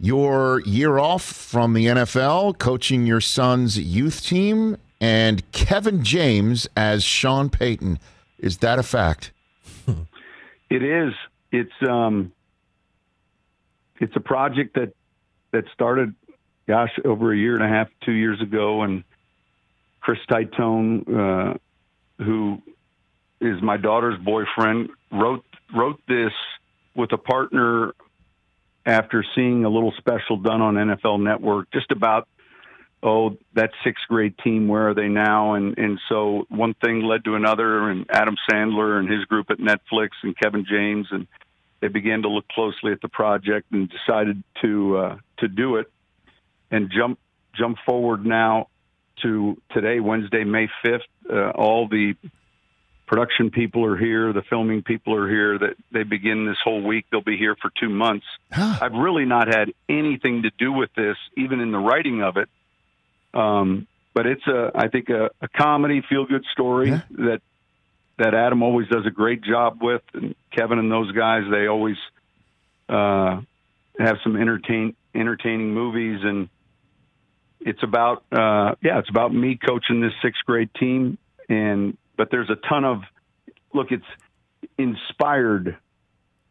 your 0.00 0.60
year 0.62 0.98
off 0.98 1.22
from 1.22 1.74
the 1.74 1.86
NFL, 1.86 2.58
coaching 2.58 3.06
your 3.06 3.20
son's 3.20 3.78
youth 3.78 4.24
team, 4.24 4.78
and 5.00 5.50
Kevin 5.52 6.02
James 6.02 6.66
as 6.76 7.04
Sean 7.04 7.50
Payton. 7.50 7.98
Is 8.38 8.58
that 8.58 8.78
a 8.78 8.82
fact? 8.82 9.32
It 10.70 10.84
is. 10.84 11.12
It's 11.50 11.72
um, 11.82 12.30
it's 13.98 14.14
a 14.14 14.20
project 14.20 14.76
that 14.76 14.92
that 15.50 15.64
started, 15.74 16.14
gosh, 16.68 16.92
over 17.04 17.32
a 17.32 17.36
year 17.36 17.56
and 17.56 17.64
a 17.64 17.68
half, 17.68 17.88
two 18.04 18.12
years 18.12 18.40
ago, 18.40 18.82
and 18.82 19.02
Chris 20.00 20.20
Titone, 20.30 21.08
uh, 21.08 21.54
who 22.22 22.62
is 23.40 23.60
my 23.60 23.76
daughter's 23.76 24.16
boyfriend, 24.20 24.90
wrote 25.10 25.44
wrote 25.74 26.00
this 26.06 26.32
with 26.94 27.12
a 27.12 27.18
partner 27.18 27.92
after 28.86 29.24
seeing 29.34 29.64
a 29.64 29.68
little 29.68 29.92
special 29.98 30.36
done 30.36 30.60
on 30.60 30.74
NFL 30.74 31.22
Network, 31.22 31.70
just 31.72 31.90
about 31.90 32.28
oh 33.02 33.36
that 33.54 33.70
sixth 33.84 34.04
grade 34.08 34.36
team, 34.38 34.68
where 34.68 34.88
are 34.88 34.94
they 34.94 35.08
now? 35.08 35.54
And 35.54 35.76
and 35.78 35.98
so 36.08 36.46
one 36.48 36.74
thing 36.74 37.02
led 37.02 37.24
to 37.24 37.34
another, 37.34 37.90
and 37.90 38.06
Adam 38.10 38.36
Sandler 38.50 38.98
and 38.98 39.10
his 39.10 39.24
group 39.24 39.50
at 39.50 39.58
Netflix 39.58 40.10
and 40.22 40.36
Kevin 40.36 40.64
James 40.68 41.08
and 41.10 41.26
they 41.80 41.88
began 41.88 42.22
to 42.22 42.28
look 42.28 42.46
closely 42.48 42.92
at 42.92 43.00
the 43.00 43.08
project 43.08 43.72
and 43.72 43.90
decided 43.90 44.42
to 44.62 44.96
uh, 44.96 45.16
to 45.38 45.48
do 45.48 45.76
it 45.76 45.90
and 46.70 46.90
jump 46.90 47.18
jump 47.54 47.78
forward 47.86 48.24
now 48.24 48.68
to 49.22 49.60
today, 49.70 50.00
Wednesday, 50.00 50.44
May 50.44 50.68
fifth. 50.84 51.02
Uh, 51.30 51.50
all 51.50 51.88
the 51.88 52.14
production 53.10 53.50
people 53.50 53.84
are 53.84 53.96
here, 53.96 54.32
the 54.32 54.42
filming 54.48 54.82
people 54.84 55.16
are 55.16 55.28
here. 55.28 55.58
That 55.58 55.74
they 55.92 56.04
begin 56.04 56.46
this 56.46 56.58
whole 56.62 56.80
week. 56.80 57.06
They'll 57.10 57.20
be 57.20 57.36
here 57.36 57.56
for 57.60 57.68
two 57.78 57.88
months. 57.88 58.24
I've 58.52 58.92
really 58.92 59.24
not 59.24 59.48
had 59.48 59.72
anything 59.88 60.42
to 60.42 60.50
do 60.56 60.70
with 60.72 60.90
this, 60.94 61.16
even 61.36 61.58
in 61.58 61.72
the 61.72 61.78
writing 61.78 62.22
of 62.22 62.36
it. 62.36 62.48
Um, 63.34 63.88
but 64.14 64.26
it's 64.26 64.46
a, 64.46 64.70
I 64.76 64.86
think, 64.88 65.08
a, 65.08 65.30
a 65.42 65.48
comedy, 65.48 66.02
feel 66.08 66.24
good 66.24 66.44
story 66.52 66.90
Yeah. 66.90 67.00
that 67.10 67.40
that 68.18 68.34
Adam 68.34 68.62
always 68.62 68.86
does 68.86 69.06
a 69.06 69.10
great 69.10 69.42
job 69.42 69.78
with, 69.82 70.02
and 70.14 70.36
Kevin 70.54 70.78
and 70.78 70.92
those 70.92 71.10
guys. 71.10 71.42
They 71.50 71.66
always 71.66 71.96
uh, 72.88 73.40
have 73.98 74.18
some 74.22 74.36
entertain 74.36 74.94
entertaining 75.16 75.74
movies, 75.74 76.20
and 76.22 76.48
it's 77.60 77.82
about 77.82 78.22
uh, 78.30 78.76
yeah, 78.82 79.00
it's 79.00 79.10
about 79.10 79.34
me 79.34 79.58
coaching 79.58 80.00
this 80.00 80.12
sixth 80.22 80.44
grade 80.46 80.70
team, 80.78 81.18
and 81.48 81.96
but 82.20 82.30
there's 82.30 82.50
a 82.50 82.56
ton 82.68 82.84
of 82.84 83.00
look, 83.72 83.90
it's 83.92 84.04
inspired 84.76 85.78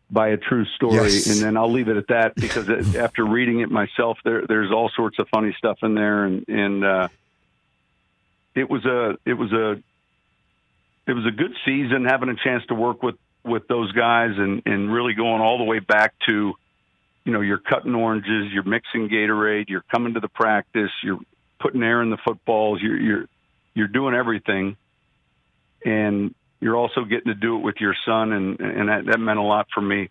by 0.10 0.30
a 0.30 0.38
true 0.38 0.66
story, 0.76 0.96
Yes. 0.96 1.28
and 1.28 1.46
then 1.46 1.58
I'll 1.58 1.72
leave 1.72 1.90
it 1.90 1.96
at 1.98 2.08
that 2.08 2.34
because 2.34 2.68
it, 2.68 2.96
after 3.06 3.24
reading 3.24 3.60
it 3.60 3.70
myself, 3.70 4.18
there 4.24 4.48
there's 4.48 4.72
all 4.72 4.90
sorts 4.96 5.20
of 5.20 5.30
funny 5.30 5.54
stuff 5.60 5.78
in 5.84 5.94
there, 5.94 6.24
and 6.26 6.44
and 6.50 6.84
uh, 6.84 7.08
it 8.56 8.68
was 8.68 8.84
a 8.86 9.16
it 9.28 9.36
was 9.36 9.52
a 9.54 9.74
it 11.06 11.14
was 11.14 11.28
a 11.28 11.32
good 11.32 11.54
season 11.66 12.04
having 12.06 12.30
a 12.30 12.36
chance 12.44 12.66
to 12.70 12.74
work 12.74 13.04
with 13.04 13.16
with 13.44 13.68
those 13.68 13.92
guys 13.92 14.32
and 14.40 14.64
and 14.66 14.92
really 14.92 15.14
going 15.14 15.40
all 15.40 15.60
the 15.60 15.66
way 15.66 15.78
back 15.78 16.16
to 16.28 16.56
you 17.26 17.32
know 17.32 17.42
you're 17.42 17.60
cutting 17.60 17.94
oranges 17.94 18.52
you're 18.52 18.64
mixing 18.64 19.08
gatorade 19.08 19.70
you're 19.70 19.86
coming 19.92 20.16
to 20.16 20.20
the 20.20 20.28
practice 20.30 20.90
you're 21.04 21.20
putting 21.60 21.84
air 21.84 22.02
in 22.02 22.10
the 22.10 22.18
footballs 22.18 22.82
you're 22.82 23.00
you're 23.00 23.26
you're 23.76 23.88
doing 23.88 24.16
everything 24.16 24.76
and 25.86 26.34
you're 26.62 26.76
also 26.76 27.04
getting 27.06 27.28
to 27.28 27.36
do 27.36 27.56
it 27.58 27.60
with 27.60 27.76
your 27.80 27.96
son 28.06 28.34
and 28.34 28.60
and 28.60 28.90
that, 28.90 29.06
that 29.06 29.20
meant 29.20 29.40
a 29.40 29.44
lot 29.44 29.68
for 29.74 29.82
me 29.82 30.10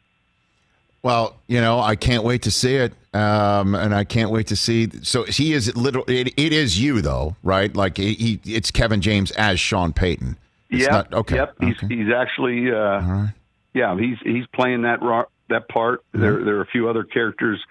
Well, 1.02 1.36
you 1.46 1.60
know, 1.60 1.78
I 1.78 1.94
can't 1.94 2.24
wait 2.24 2.42
to 2.42 2.50
see 2.50 2.74
it, 2.74 2.92
um, 3.14 3.74
and 3.74 3.94
I 3.94 4.04
can't 4.04 4.30
wait 4.30 4.48
to 4.48 4.56
see. 4.56 4.88
So 5.02 5.24
he 5.24 5.52
is 5.52 5.74
little. 5.76 6.04
It, 6.08 6.34
it 6.36 6.52
is 6.52 6.80
you 6.80 7.00
though, 7.00 7.36
right? 7.42 7.74
Like 7.74 7.96
he, 7.96 8.14
he, 8.14 8.40
it's 8.44 8.70
Kevin 8.70 9.00
James 9.00 9.30
as 9.32 9.60
Sean 9.60 9.92
Payton. 9.92 10.36
Yeah. 10.70 11.04
okay. 11.12 11.36
yep 11.36 11.54
he's 11.60 11.76
okay. 11.82 11.94
he's 11.94 12.12
actually 12.12 12.70
uh 12.70 13.00
right. 13.00 13.32
yeah, 13.72 13.96
he's 13.96 14.18
he's 14.22 14.46
playing 14.48 14.82
that 14.82 15.00
ro- 15.02 15.28
that 15.48 15.68
part. 15.68 16.02
There 16.12 16.44
there 16.44 16.56
are 16.56 16.62
a 16.62 16.66
few 16.66 16.88
other 16.88 17.04
characters 17.04 17.62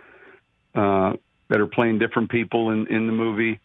uh, 0.74 1.14
that 1.50 1.60
are 1.60 1.68
playing 1.68 2.00
different 2.00 2.32
people 2.32 2.72
in 2.72 2.88
in 2.88 3.08
the 3.08 3.14
movie, 3.14 3.60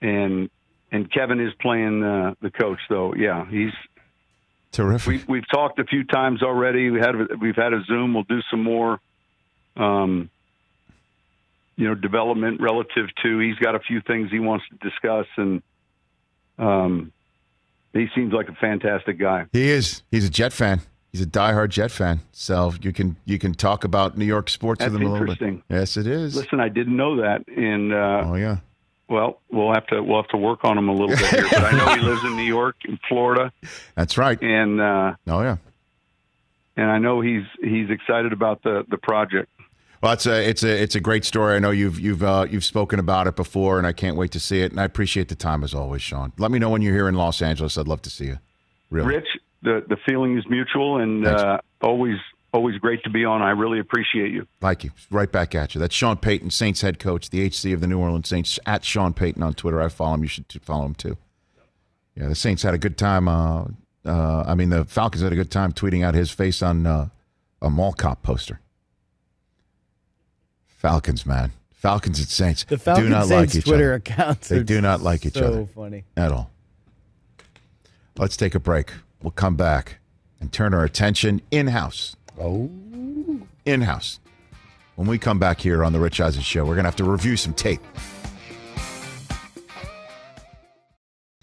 and 0.00 0.48
and 0.92 1.10
Kevin 1.10 1.40
is 1.40 1.52
playing 1.60 2.04
uh, 2.04 2.34
the 2.40 2.50
coach. 2.50 2.78
Though, 2.88 3.14
yeah, 3.14 3.46
he's 3.48 3.72
Terrific. 4.70 5.08
we 5.08 5.24
we've 5.26 5.48
talked 5.52 5.80
a 5.80 5.84
few 5.84 6.04
times 6.04 6.42
already. 6.42 6.90
We 6.90 7.00
had 7.00 7.14
we've 7.40 7.56
had 7.56 7.72
a 7.72 7.82
Zoom. 7.84 8.14
We'll 8.14 8.24
do 8.24 8.40
some 8.50 8.62
more. 8.62 9.00
Um, 9.76 10.30
you 11.76 11.88
know, 11.88 11.94
development 11.94 12.60
relative 12.60 13.08
to 13.22 13.38
he's 13.38 13.56
got 13.56 13.74
a 13.74 13.80
few 13.80 14.02
things 14.02 14.30
he 14.30 14.38
wants 14.38 14.66
to 14.68 14.88
discuss, 14.88 15.26
and 15.36 15.62
um, 16.58 17.12
he 17.94 18.06
seems 18.14 18.32
like 18.32 18.48
a 18.48 18.54
fantastic 18.54 19.18
guy. 19.18 19.46
He 19.52 19.70
is. 19.70 20.02
He's 20.10 20.26
a 20.26 20.30
Jet 20.30 20.52
fan. 20.52 20.82
He's 21.10 21.22
a 21.22 21.26
diehard 21.26 21.70
Jet 21.70 21.90
fan. 21.90 22.20
So 22.32 22.74
you 22.82 22.92
can 22.92 23.16
you 23.24 23.38
can 23.38 23.54
talk 23.54 23.84
about 23.84 24.18
New 24.18 24.26
York 24.26 24.50
sports 24.50 24.80
That's 24.80 24.92
with 24.92 25.00
him 25.00 25.08
a 25.08 25.12
little 25.12 25.34
bit. 25.34 25.62
Yes, 25.70 25.96
it 25.96 26.06
is. 26.06 26.36
Listen, 26.36 26.60
I 26.60 26.68
didn't 26.68 26.96
know 26.96 27.22
that, 27.22 27.48
and 27.48 27.92
uh, 27.92 28.24
oh 28.26 28.34
yeah. 28.34 28.58
Well, 29.08 29.40
we'll 29.50 29.72
have 29.74 29.86
to 29.88 30.02
we'll 30.02 30.22
have 30.22 30.30
to 30.30 30.36
work 30.38 30.64
on 30.64 30.78
him 30.78 30.88
a 30.88 30.92
little 30.92 31.08
bit 31.08 31.18
here. 31.28 31.46
But 31.50 31.64
I 31.64 31.70
know 31.72 31.94
he 31.94 32.00
lives 32.08 32.24
in 32.24 32.36
New 32.36 32.42
York 32.44 32.76
and 32.84 32.98
Florida, 33.08 33.52
That's 33.94 34.16
right. 34.16 34.40
and 34.42 34.80
uh, 34.80 35.14
Oh 35.26 35.42
yeah. 35.42 35.56
and 36.76 36.90
I 36.90 36.98
know 36.98 37.20
he's 37.20 37.44
he's 37.62 37.90
excited 37.90 38.32
about 38.32 38.62
the 38.62 38.84
the 38.88 38.96
project. 38.98 39.48
Well, 40.02 40.12
it's 40.14 40.26
a 40.26 40.48
it's 40.48 40.62
a 40.64 40.82
it's 40.82 40.94
a 40.94 41.00
great 41.00 41.24
story. 41.24 41.54
I 41.56 41.58
know 41.58 41.70
you've 41.70 42.00
you've 42.00 42.22
uh, 42.22 42.46
you've 42.50 42.64
spoken 42.64 42.98
about 42.98 43.26
it 43.26 43.36
before, 43.36 43.78
and 43.78 43.86
I 43.86 43.92
can't 43.92 44.16
wait 44.16 44.30
to 44.32 44.40
see 44.40 44.60
it. 44.62 44.70
And 44.72 44.80
I 44.80 44.84
appreciate 44.84 45.28
the 45.28 45.34
time 45.36 45.62
as 45.62 45.74
always, 45.74 46.02
Sean. 46.02 46.32
Let 46.38 46.50
me 46.50 46.58
know 46.58 46.70
when 46.70 46.82
you're 46.82 46.94
here 46.94 47.08
in 47.08 47.14
Los 47.14 47.40
Angeles. 47.42 47.76
I'd 47.78 47.86
love 47.88 48.02
to 48.02 48.10
see 48.10 48.24
you. 48.26 48.38
Really. 48.90 49.08
Rich, 49.08 49.28
the 49.62 49.84
the 49.88 49.96
feeling 50.06 50.36
is 50.38 50.44
mutual, 50.48 50.98
and 50.98 51.26
uh, 51.26 51.58
always 51.82 52.16
always 52.52 52.78
great 52.78 53.02
to 53.04 53.10
be 53.10 53.24
on. 53.24 53.42
I 53.42 53.50
really 53.50 53.78
appreciate 53.78 54.30
you. 54.32 54.46
Thank 54.60 54.84
you. 54.84 54.90
Right 55.10 55.30
back 55.30 55.54
at 55.54 55.74
you. 55.74 55.80
That's 55.80 55.94
Sean 55.94 56.16
Payton, 56.16 56.50
Saints 56.50 56.80
head 56.82 56.98
coach, 56.98 57.30
the 57.30 57.40
HC 57.46 57.72
of 57.72 57.80
the 57.80 57.86
New 57.86 57.98
Orleans 57.98 58.28
Saints, 58.28 58.58
at 58.66 58.84
Sean 58.84 59.12
Payton 59.14 59.42
on 59.42 59.54
Twitter. 59.54 59.80
I 59.80 59.88
follow 59.88 60.14
him. 60.14 60.22
You 60.22 60.28
should 60.28 60.46
follow 60.62 60.84
him 60.86 60.94
too. 60.94 61.16
Yeah, 62.16 62.28
the 62.28 62.34
Saints 62.34 62.62
had 62.62 62.74
a 62.74 62.78
good 62.78 62.98
time. 62.98 63.26
Uh, 63.28 63.64
uh, 64.04 64.44
I 64.46 64.54
mean, 64.54 64.68
the 64.70 64.84
Falcons 64.84 65.22
had 65.22 65.32
a 65.32 65.36
good 65.36 65.50
time 65.50 65.72
tweeting 65.72 66.04
out 66.04 66.14
his 66.14 66.30
face 66.30 66.62
on 66.62 66.86
uh, 66.86 67.08
a 67.62 67.70
mall 67.70 67.92
cop 67.92 68.22
poster. 68.22 68.60
Falcons, 70.66 71.24
man. 71.24 71.52
Falcons 71.72 72.18
and 72.20 72.28
Saints 72.28 72.64
The 72.64 72.78
Falcons 72.78 73.06
do 73.06 73.10
not 73.10 73.26
Saints 73.26 73.54
like 73.54 73.58
each 73.58 73.64
Twitter 73.64 73.84
other. 73.86 73.94
accounts. 73.94 74.48
They 74.48 74.58
are 74.58 74.62
do 74.62 74.80
not 74.80 75.00
like 75.00 75.26
each 75.26 75.36
other. 75.36 75.46
so 75.46 75.52
other. 75.62 75.66
funny. 75.66 76.04
at 76.16 76.30
all. 76.30 76.50
Let's 78.18 78.36
take 78.36 78.54
a 78.54 78.60
break. 78.60 78.92
We'll 79.22 79.30
come 79.30 79.56
back 79.56 79.98
and 80.40 80.52
turn 80.52 80.74
our 80.74 80.84
attention 80.84 81.40
in 81.50 81.68
house. 81.68 82.14
Oh. 82.38 82.70
In 83.64 83.80
house. 83.82 84.20
When 84.96 85.08
we 85.08 85.18
come 85.18 85.38
back 85.38 85.60
here 85.60 85.84
on 85.84 85.92
the 85.92 86.00
Rich 86.00 86.20
Eisen 86.20 86.42
Show, 86.42 86.64
we're 86.64 86.74
going 86.74 86.84
to 86.84 86.88
have 86.88 86.96
to 86.96 87.04
review 87.04 87.36
some 87.36 87.54
tape. 87.54 87.80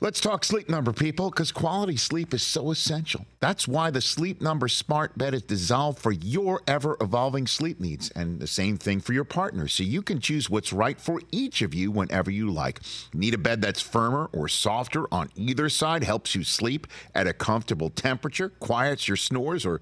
Let's 0.02 0.22
talk 0.22 0.46
sleep 0.46 0.70
number, 0.70 0.94
people, 0.94 1.30
because 1.30 1.52
quality 1.52 1.98
sleep 1.98 2.34
is 2.34 2.42
so 2.42 2.72
essential. 2.72 3.26
That's 3.42 3.68
why 3.68 3.92
the 3.92 4.00
Sleep 4.00 4.42
Number 4.42 4.70
Smart 4.70 5.18
Bed 5.18 5.34
is 5.34 5.42
designed 5.42 5.98
for 5.98 6.14
your 6.14 6.62
ever 6.68 6.96
evolving 7.02 7.48
sleep 7.48 7.82
needs, 7.82 8.10
and 8.12 8.40
the 8.40 8.48
same 8.48 8.78
thing 8.78 9.02
for 9.02 9.12
your 9.12 9.26
partner, 9.26 9.68
so 9.68 9.84
you 9.84 10.02
can 10.02 10.22
choose 10.22 10.50
what's 10.50 10.72
right 10.72 10.98
for 11.02 11.22
each 11.34 11.62
of 11.62 11.74
you 11.74 11.92
whenever 11.92 12.32
you 12.32 12.50
like. 12.50 12.80
Need 13.14 13.34
a 13.34 13.38
bed 13.38 13.62
that's 13.62 13.82
firmer 13.82 14.30
or 14.32 14.48
softer 14.48 15.06
on 15.14 15.32
either 15.36 15.68
side, 15.68 16.06
helps 16.06 16.34
you 16.34 16.46
sleep 16.46 16.88
at 17.14 17.28
a 17.28 17.34
comfortable 17.34 17.90
temperature, 17.90 18.48
quiets 18.48 19.10
your 19.10 19.18
snores, 19.18 19.66
or 19.66 19.82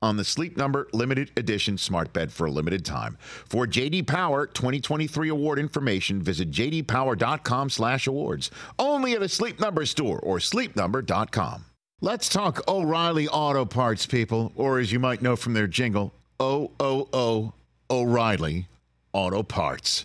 on 0.00 0.16
the 0.16 0.24
Sleep 0.24 0.56
Number 0.56 0.88
limited 0.92 1.30
edition 1.36 1.78
smart 1.78 2.12
bed 2.12 2.32
for 2.32 2.46
a 2.46 2.50
limited 2.50 2.84
time. 2.84 3.16
For 3.20 3.66
JD 3.66 4.06
Power 4.06 4.46
2023 4.46 5.28
award 5.28 5.58
information, 5.58 6.22
visit 6.22 6.50
jdpower.com/awards. 6.50 8.50
Only 8.78 9.12
at 9.14 9.22
a 9.22 9.28
Sleep 9.28 9.60
Number 9.60 9.86
store 9.86 10.20
or 10.20 10.38
sleepnumber.com. 10.38 11.64
Let's 12.00 12.28
talk 12.28 12.60
O'Reilly 12.68 13.26
Auto 13.26 13.64
Parts, 13.64 14.06
people, 14.06 14.52
or 14.54 14.78
as 14.78 14.92
you 14.92 15.00
might 15.00 15.20
know 15.20 15.34
from 15.34 15.54
their 15.54 15.66
jingle, 15.66 16.14
O 16.38 16.70
O 16.78 17.08
O 17.12 17.54
O'Reilly 17.90 18.68
Auto 19.12 19.42
Parts. 19.42 20.04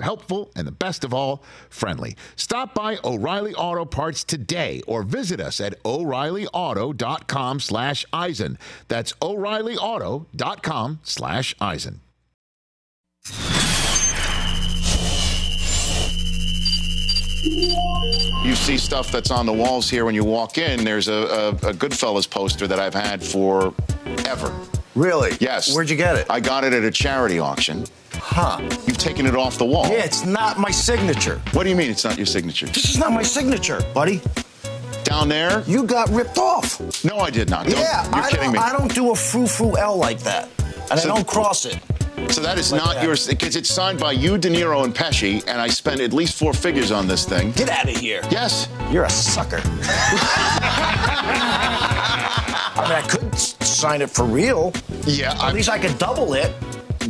helpful, 0.00 0.50
and 0.56 0.66
the 0.66 0.72
best 0.72 1.04
of 1.04 1.14
all, 1.14 1.42
friendly. 1.70 2.16
Stop 2.36 2.74
by 2.74 2.98
O'Reilly 3.04 3.54
Auto 3.54 3.84
Parts 3.84 4.24
today 4.24 4.82
or 4.86 5.02
visit 5.02 5.40
us 5.40 5.60
at 5.60 5.82
o'reillyauto.com 5.84 7.60
slash 7.60 8.04
Eisen. 8.12 8.58
That's 8.88 9.12
o'reillyauto.com 9.22 11.00
slash 11.02 11.54
Eisen. 11.60 12.00
You 18.44 18.54
see 18.54 18.78
stuff 18.78 19.10
that's 19.10 19.30
on 19.30 19.46
the 19.46 19.52
walls 19.52 19.90
here 19.90 20.04
when 20.04 20.14
you 20.14 20.24
walk 20.24 20.58
in. 20.58 20.84
There's 20.84 21.08
a, 21.08 21.12
a, 21.12 21.48
a 21.48 21.72
Goodfellas 21.72 22.28
poster 22.28 22.66
that 22.66 22.78
I've 22.78 22.94
had 22.94 23.22
for 23.22 23.74
ever. 24.26 24.54
Really? 24.94 25.32
Yes. 25.40 25.74
Where'd 25.74 25.90
you 25.90 25.96
get 25.96 26.16
it? 26.16 26.26
I 26.30 26.40
got 26.40 26.64
it 26.64 26.72
at 26.72 26.84
a 26.84 26.90
charity 26.90 27.38
auction. 27.38 27.84
Huh. 28.14 28.58
You've 28.86 28.98
taken 28.98 29.26
it 29.26 29.34
off 29.34 29.58
the 29.58 29.64
wall. 29.64 29.88
Yeah, 29.88 30.04
it's 30.04 30.24
not 30.24 30.58
my 30.58 30.70
signature. 30.70 31.40
What 31.52 31.64
do 31.64 31.70
you 31.70 31.76
mean 31.76 31.90
it's 31.90 32.04
not 32.04 32.16
your 32.16 32.26
signature? 32.26 32.66
This 32.66 32.88
is 32.88 32.98
not 32.98 33.12
my 33.12 33.22
signature, 33.22 33.80
buddy. 33.92 34.20
Down 35.02 35.28
there? 35.28 35.62
You 35.66 35.82
got 35.84 36.08
ripped 36.10 36.38
off. 36.38 36.80
No, 37.04 37.18
I 37.18 37.30
did 37.30 37.50
not. 37.50 37.66
Don't- 37.66 37.78
yeah, 37.78 38.04
you're 38.06 38.14
I 38.24 38.30
kidding 38.30 38.52
me. 38.52 38.58
I 38.58 38.72
don't 38.72 38.94
do 38.94 39.10
a 39.10 39.14
frou 39.16 39.46
frou 39.46 39.76
L 39.76 39.96
like 39.96 40.20
that, 40.20 40.48
and 40.90 40.98
So- 41.00 41.10
I 41.10 41.14
don't 41.14 41.26
cross 41.26 41.66
it. 41.66 41.78
So 42.30 42.40
that 42.40 42.56
is 42.58 42.70
Like 42.72 42.80
not 42.82 42.94
that. 42.94 43.04
yours 43.04 43.26
because 43.26 43.54
it's 43.56 43.68
signed 43.68 43.98
by 43.98 44.12
you, 44.12 44.38
De 44.38 44.48
Niro, 44.48 44.84
and 44.84 44.94
Pesci, 44.94 45.42
and 45.46 45.60
I 45.60 45.66
spent 45.68 46.00
at 46.00 46.12
least 46.14 46.34
four 46.38 46.54
figures 46.54 46.90
on 46.90 47.06
this 47.08 47.24
thing. 47.24 47.50
Get 47.52 47.68
out 47.68 47.88
of 47.88 47.96
here. 47.96 48.22
Yes. 48.30 48.68
You're 48.90 49.04
a 49.04 49.10
sucker. 49.10 49.60
I 52.76 52.82
mean, 52.88 52.92
I 52.92 53.02
could 53.06 53.34
sign 53.84 54.00
it 54.00 54.08
for 54.08 54.24
real. 54.24 54.72
Yeah. 55.06 55.32
At 55.32 55.40
I, 55.42 55.52
least 55.52 55.68
I 55.68 55.78
could 55.78 55.98
double 55.98 56.32
it. 56.32 56.50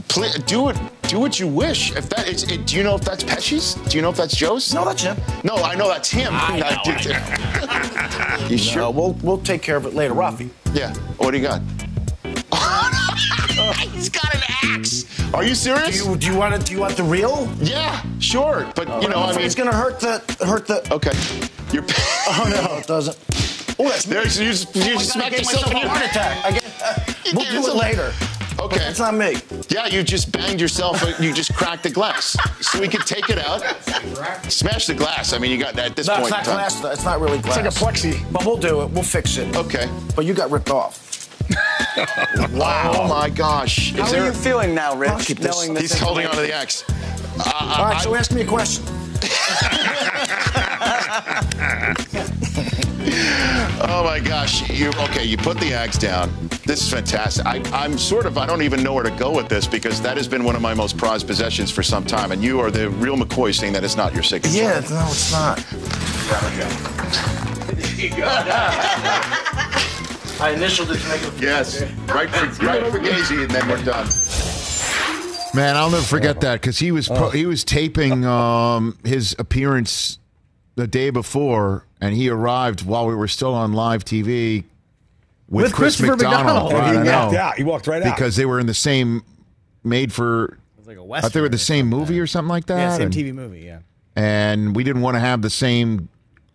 pl- 0.09 0.29
do 0.45 0.71
it. 0.71 0.77
Do 1.03 1.21
what 1.21 1.39
you 1.39 1.47
wish. 1.47 1.95
If 1.95 2.09
that 2.09 2.27
is, 2.29 2.43
it, 2.51 2.67
do 2.67 2.75
you 2.77 2.83
know 2.83 2.97
if 2.97 3.03
that's 3.03 3.23
Pesci's? 3.23 3.75
Do 3.89 3.97
you 3.97 4.03
know 4.03 4.11
if 4.11 4.17
that's 4.17 4.35
Joe's? 4.35 4.75
No, 4.75 4.85
that's 4.85 5.03
him. 5.05 5.17
No, 5.45 5.55
I 5.55 5.77
know 5.77 5.87
that's 5.87 6.11
him. 6.11 6.33
I 6.33 6.59
know, 6.61 6.67
I 8.41 8.47
you 8.51 8.59
sure? 8.59 8.83
No, 8.83 8.91
we'll 8.91 9.13
we'll 9.23 9.39
take 9.39 9.63
care 9.63 9.77
of 9.77 9.87
it 9.87 9.95
later, 9.95 10.15
Rafi. 10.15 10.49
Yeah. 10.73 10.93
What 11.19 11.31
do 11.31 11.37
you 11.39 11.45
got? 11.45 11.61
He's 13.93 14.09
got 14.09 14.35
an 14.35 14.43
axe. 14.65 15.05
Are 15.33 15.45
you 15.45 15.51
Do 15.51 15.55
serious? 15.55 16.05
you 16.05 16.17
do 16.17 16.27
you 16.27 16.37
want 16.37 16.55
it? 16.55 16.65
Do 16.67 16.73
you 16.73 16.81
want 16.81 16.97
the 16.97 17.05
real? 17.05 17.49
yeah, 17.61 18.03
sure. 18.19 18.67
But 18.75 18.89
you 19.01 19.09
know, 19.09 19.19
I'm 19.19 19.29
I 19.29 19.31
afraid 19.31 19.37
mean, 19.43 19.47
it's 19.47 19.55
gonna 19.55 19.73
hurt 19.73 20.01
the 20.01 20.19
hurt 20.45 20.67
the. 20.67 20.79
okay. 20.93 21.13
You're. 21.73 21.85
Oh 22.29 22.47
no, 22.51 22.79
it 22.79 22.87
doesn't. 22.89 23.17
Oh, 23.79 23.89
that's 23.89 24.07
me. 24.07 24.15
There's 24.15 24.39
you 24.39 24.47
just, 24.51 24.75
you 24.77 24.83
Oh 24.83 24.87
just 24.99 25.15
God, 25.15 25.23
I 25.25 25.29
smacked 25.29 25.39
yourself 25.39 25.67
myself 25.67 25.71
in 25.73 25.77
a 25.77 25.81
your 25.81 25.89
heart 25.89 26.05
attack. 26.11 26.45
I 26.45 26.51
get, 26.53 26.63
You 27.27 27.33
we'll 27.35 27.45
do 27.45 27.51
it 27.51 27.55
yourself- 27.55 27.81
later. 27.81 28.13
Okay. 28.61 28.87
It's 28.89 29.01
not 29.01 29.15
me. 29.15 29.37
Yeah, 29.69 29.87
you 29.87 30.03
just 30.05 30.31
banged 30.31 30.61
yourself. 30.61 31.03
You 31.21 31.33
just 31.35 31.53
cracked 31.55 31.83
the 31.83 31.91
glass, 31.91 32.37
so 32.61 32.81
we 32.81 32.87
could 32.89 33.05
take 33.05 33.29
it 33.29 33.39
out, 33.39 33.63
smash 34.51 34.87
the 34.87 34.95
glass. 34.95 35.33
I 35.33 35.39
mean, 35.39 35.51
you 35.51 35.59
got 35.59 35.75
that 35.75 35.87
at 35.91 35.97
this 35.97 36.07
No, 36.07 36.15
point. 36.15 36.29
it's 36.29 36.31
not 36.31 36.41
in 36.41 36.45
time. 36.47 36.55
glass. 36.55 36.81
though. 36.81 36.91
It's 36.91 37.05
not 37.05 37.21
really 37.21 37.39
glass. 37.39 37.57
It's 37.59 37.83
like 37.83 37.93
a 37.93 37.99
plexi. 37.99 38.33
But 38.33 38.47
we'll 38.47 38.57
do 38.57 38.83
it. 38.83 38.91
We'll 38.91 39.03
fix 39.03 39.37
it. 39.39 39.55
Okay. 39.57 39.89
But 40.15 40.25
you 40.25 40.35
got 40.35 40.51
ripped 40.51 40.71
off. 40.71 41.01
Wow. 42.53 42.93
Oh 42.95 43.09
my 43.09 43.29
gosh. 43.29 43.93
Is 43.93 44.01
How 44.01 44.11
there- 44.11 44.23
are 44.23 44.27
you 44.27 44.33
feeling 44.33 44.75
now, 44.75 44.95
Rich? 44.97 45.27
keep 45.27 45.39
this. 45.39 45.55
Knowing 45.55 45.75
this 45.75 45.93
He's 45.93 45.99
holding 46.01 46.27
onto 46.27 46.41
the 46.41 46.53
axe. 46.53 46.85
Uh, 47.39 47.75
All 47.79 47.85
right, 47.87 48.01
so 48.01 48.15
ask 48.15 48.33
me 48.33 48.43
a 48.43 48.47
question. 48.47 48.85
Oh 53.87 54.03
my 54.05 54.21
gosh. 54.21 54.69
You 54.71 54.89
okay? 54.89 55.25
You 55.25 55.37
put 55.37 55.59
the 55.59 55.75
axe 55.75 55.99
down. 55.99 56.33
This 56.65 56.83
is 56.83 56.91
fantastic. 56.91 57.47
I, 57.47 57.63
I'm 57.73 57.99
sort 57.99 58.27
of. 58.27 58.39
I 58.39 58.47
don't 58.47 58.63
even 58.63 58.83
know 58.83 58.95
where 58.95 59.05
to 59.05 59.11
go 59.11 59.31
with 59.31 59.49
this 59.49 59.67
because 59.67 60.01
that 60.03 60.17
has 60.17 60.27
been 60.27 60.45
one 60.45 60.57
of 60.57 60.63
my 60.63 60.75
most 60.75 60.97
prized 60.97 61.27
possessions 61.27 61.71
for 61.71 61.83
some 61.83 62.05
time, 62.05 62.33
and 62.33 62.43
you 62.43 62.61
are 62.61 62.71
the 62.71 62.91
real 62.91 63.17
McCoy 63.17 63.55
saying 63.55 63.73
that 63.75 63.85
it's 63.85 63.97
not 63.97 64.15
your 64.15 64.23
signature. 64.23 64.57
Yeah, 64.57 64.81
no, 64.91 65.07
it's 65.09 65.33
not. 65.33 65.59
I 70.41 70.51
initialed 70.51 70.91
it 70.91 70.99
to 70.99 71.09
make 71.09 71.23
it. 71.23 71.33
Yes. 71.41 71.83
Right 72.09 72.29
for 72.31 72.47
right 72.65 72.87
for 72.91 72.99
Gazy, 72.99 73.43
and 73.43 73.51
then 73.51 73.69
we're 73.69 73.83
done. 73.85 74.09
Man, 75.55 75.77
I'll 75.77 75.91
never 75.91 76.03
forget 76.03 76.41
that 76.41 76.61
because 76.61 76.79
he 76.79 76.91
was 76.91 77.07
pro- 77.07 77.31
he 77.31 77.47
was 77.47 77.63
taping 77.63 78.25
um, 78.25 78.99
his 79.05 79.37
appearance 79.39 80.19
the 80.75 80.89
day 80.89 81.11
before, 81.11 81.87
and 82.05 82.15
he 82.15 82.29
arrived 82.29 82.85
while 82.85 83.07
we 83.07 83.15
were 83.15 83.29
still 83.29 83.55
on 83.55 83.73
live 83.73 84.05
TV 84.05 84.65
with, 85.49 85.65
With 85.65 85.73
Chris 85.75 85.97
Christopher 85.97 86.13
McDonald. 86.17 86.73
McDonald. 86.73 86.73
Right, 86.73 86.93
he 86.93 86.99
I 86.99 87.03
know. 87.05 87.25
walked 87.27 87.37
out. 87.37 87.55
He 87.57 87.65
walked 87.65 87.87
right 87.87 88.03
out. 88.03 88.17
because 88.17 88.37
they 88.37 88.47
were 88.47 88.59
in 88.61 88.67
the 88.67 88.75
same 88.75 89.23
made 89.83 90.13
for 90.13 90.59
was 90.79 90.87
like 90.87 90.97
a 90.97 91.01
I 91.01 91.05
western. 91.05 91.23
thought 91.31 91.35
they 91.35 91.41
were 91.41 91.49
the 91.49 91.59
same 91.59 91.85
something. 91.87 91.99
movie 91.99 92.21
or 92.21 92.27
something 92.27 92.49
like 92.49 92.67
that. 92.67 92.79
Yeah, 92.79 92.97
same 92.97 93.03
and, 93.07 93.15
TV 93.15 93.33
movie. 93.35 93.61
Yeah. 93.61 93.79
and 94.17 94.75
we 94.77 94.85
didn't 94.85 95.03
want 95.03 95.15
to 95.17 95.21
have 95.21 95.43
the 95.43 95.51
same 95.51 96.09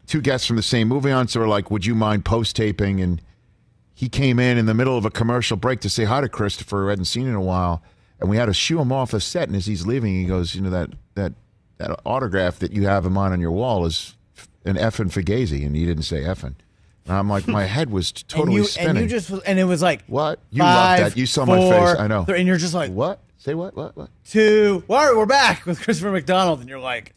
two 0.08 0.22
guests 0.22 0.48
from 0.48 0.56
the 0.56 0.64
same 0.64 0.88
movie 0.88 1.12
on. 1.12 1.28
So 1.28 1.40
we're 1.40 1.48
like, 1.48 1.70
"Would 1.72 1.86
you 1.86 1.94
mind 1.96 2.26
post 2.26 2.56
taping?" 2.56 3.00
And 3.02 3.22
he 3.94 4.10
came 4.10 4.40
in 4.40 4.58
in 4.58 4.66
the 4.66 4.74
middle 4.74 4.98
of 4.98 5.06
a 5.06 5.12
commercial 5.12 5.56
break 5.58 5.80
to 5.82 5.90
say 5.90 6.06
hi 6.06 6.22
to 6.22 6.30
Christopher, 6.30 6.84
who 6.84 6.88
hadn't 6.88 7.06
seen 7.06 7.28
in 7.28 7.36
a 7.36 7.42
while, 7.42 7.84
and 8.20 8.30
we 8.30 8.38
had 8.38 8.46
to 8.46 8.54
shoo 8.54 8.80
him 8.80 8.92
off 8.92 9.12
the 9.12 9.20
set. 9.20 9.48
And 9.48 9.56
as 9.56 9.66
he's 9.68 9.86
leaving, 9.86 10.16
he 10.16 10.26
goes, 10.26 10.56
"You 10.56 10.62
know 10.62 10.70
that 10.72 10.90
that 11.16 11.34
that 11.78 12.00
autograph 12.06 12.58
that 12.60 12.72
you 12.74 12.86
have 12.88 13.06
of 13.06 13.12
mine 13.12 13.32
on 13.32 13.40
your 13.40 13.52
wall 13.52 13.86
is 13.86 14.16
an 14.70 14.78
effing 14.78 15.12
Fugazi," 15.12 15.66
and 15.66 15.76
you 15.76 15.86
didn't 15.86 16.04
say 16.04 16.22
effing. 16.22 16.56
And 17.06 17.18
I'm 17.18 17.30
like, 17.30 17.48
my 17.48 17.64
head 17.66 17.90
was 17.90 18.12
totally 18.28 18.58
and 18.58 18.64
you, 18.64 18.64
spinning. 18.66 18.90
And 18.90 19.00
you 19.02 19.08
just 19.08 19.30
was- 19.32 19.42
and 19.42 19.60
it 19.60 19.64
was 19.66 19.82
like 19.82 20.04
what? 20.08 20.40
You 20.52 20.62
five, 20.62 21.00
loved 21.02 21.12
that. 21.12 21.20
You 21.20 21.26
saw 21.26 21.46
my 21.46 21.58
face. 21.60 22.00
I 22.00 22.08
know. 22.08 22.24
three, 22.26 22.40
and 22.40 22.48
you're 22.48 22.58
just 22.58 22.74
like 22.74 22.92
what? 22.92 23.20
Say 23.38 23.54
what? 23.54 23.76
What? 23.76 23.96
What? 23.96 24.10
two. 24.26 24.84
All 24.90 24.96
right, 24.96 25.16
we're 25.16 25.26
back 25.26 25.66
with 25.66 25.82
Christopher 25.82 26.12
McDonald, 26.12 26.60
and 26.60 26.70
you're 26.70 26.80
like, 26.80 27.14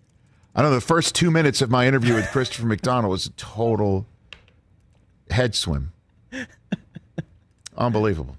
I 0.55 0.63
know 0.63 0.71
the 0.71 0.81
first 0.81 1.15
two 1.15 1.31
minutes 1.31 1.61
of 1.63 1.71
my 1.71 1.87
interview 1.87 2.15
with 2.15 2.31
Christopher 2.31 2.67
McDonald 2.67 3.11
was 3.11 3.27
a 3.27 3.31
total 3.33 4.07
head 5.31 5.55
swim. 5.55 5.93
Unbelievable. 7.77 8.37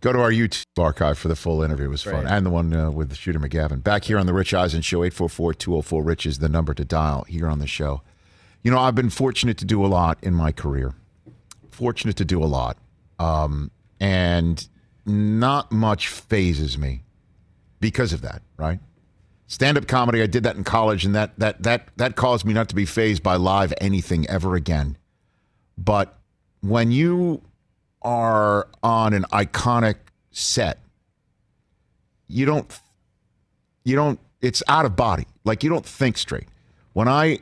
Go 0.00 0.12
to 0.12 0.20
our 0.20 0.30
YouTube 0.30 0.64
archive 0.78 1.18
for 1.18 1.26
the 1.26 1.34
full 1.34 1.62
interview. 1.62 1.86
It 1.86 1.90
was 1.90 2.02
fun. 2.02 2.26
And 2.26 2.46
the 2.46 2.50
one 2.50 2.72
uh, 2.72 2.90
with 2.90 3.14
Shooter 3.16 3.40
McGavin. 3.40 3.82
Back 3.82 4.04
here 4.04 4.18
on 4.18 4.26
the 4.26 4.32
Rich 4.32 4.54
Eisen 4.54 4.80
Show, 4.80 5.02
844 5.02 5.54
204 5.54 6.02
Rich 6.02 6.26
is 6.26 6.38
the 6.38 6.48
number 6.48 6.72
to 6.74 6.84
dial 6.84 7.24
here 7.28 7.48
on 7.48 7.58
the 7.58 7.66
show. 7.66 8.02
You 8.62 8.70
know, 8.70 8.78
I've 8.78 8.94
been 8.94 9.10
fortunate 9.10 9.58
to 9.58 9.64
do 9.64 9.84
a 9.84 9.88
lot 9.88 10.18
in 10.22 10.34
my 10.34 10.52
career. 10.52 10.94
Fortunate 11.70 12.16
to 12.16 12.24
do 12.24 12.42
a 12.42 12.46
lot. 12.46 12.76
Um, 13.18 13.72
and 13.98 14.68
not 15.04 15.72
much 15.72 16.08
phases 16.08 16.78
me 16.78 17.02
because 17.80 18.12
of 18.12 18.20
that, 18.20 18.42
right? 18.56 18.78
stand-up 19.50 19.88
comedy 19.88 20.22
i 20.22 20.26
did 20.26 20.42
that 20.42 20.56
in 20.56 20.62
college 20.62 21.04
and 21.06 21.14
that 21.14 21.36
that 21.38 21.62
that 21.62 21.88
that 21.96 22.14
caused 22.14 22.44
me 22.44 22.52
not 22.52 22.68
to 22.68 22.74
be 22.74 22.84
phased 22.84 23.22
by 23.22 23.34
live 23.34 23.72
anything 23.80 24.28
ever 24.28 24.54
again 24.54 24.96
but 25.78 26.18
when 26.60 26.92
you 26.92 27.42
are 28.02 28.68
on 28.82 29.12
an 29.12 29.24
iconic 29.32 29.96
set 30.30 30.78
you 32.28 32.44
don't 32.44 32.80
you 33.84 33.96
don't 33.96 34.20
it's 34.40 34.62
out 34.68 34.84
of 34.84 34.94
body 34.94 35.26
like 35.44 35.62
you 35.62 35.70
don't 35.70 35.86
think 35.86 36.16
straight 36.16 36.46
when 36.92 37.08
i 37.08 37.38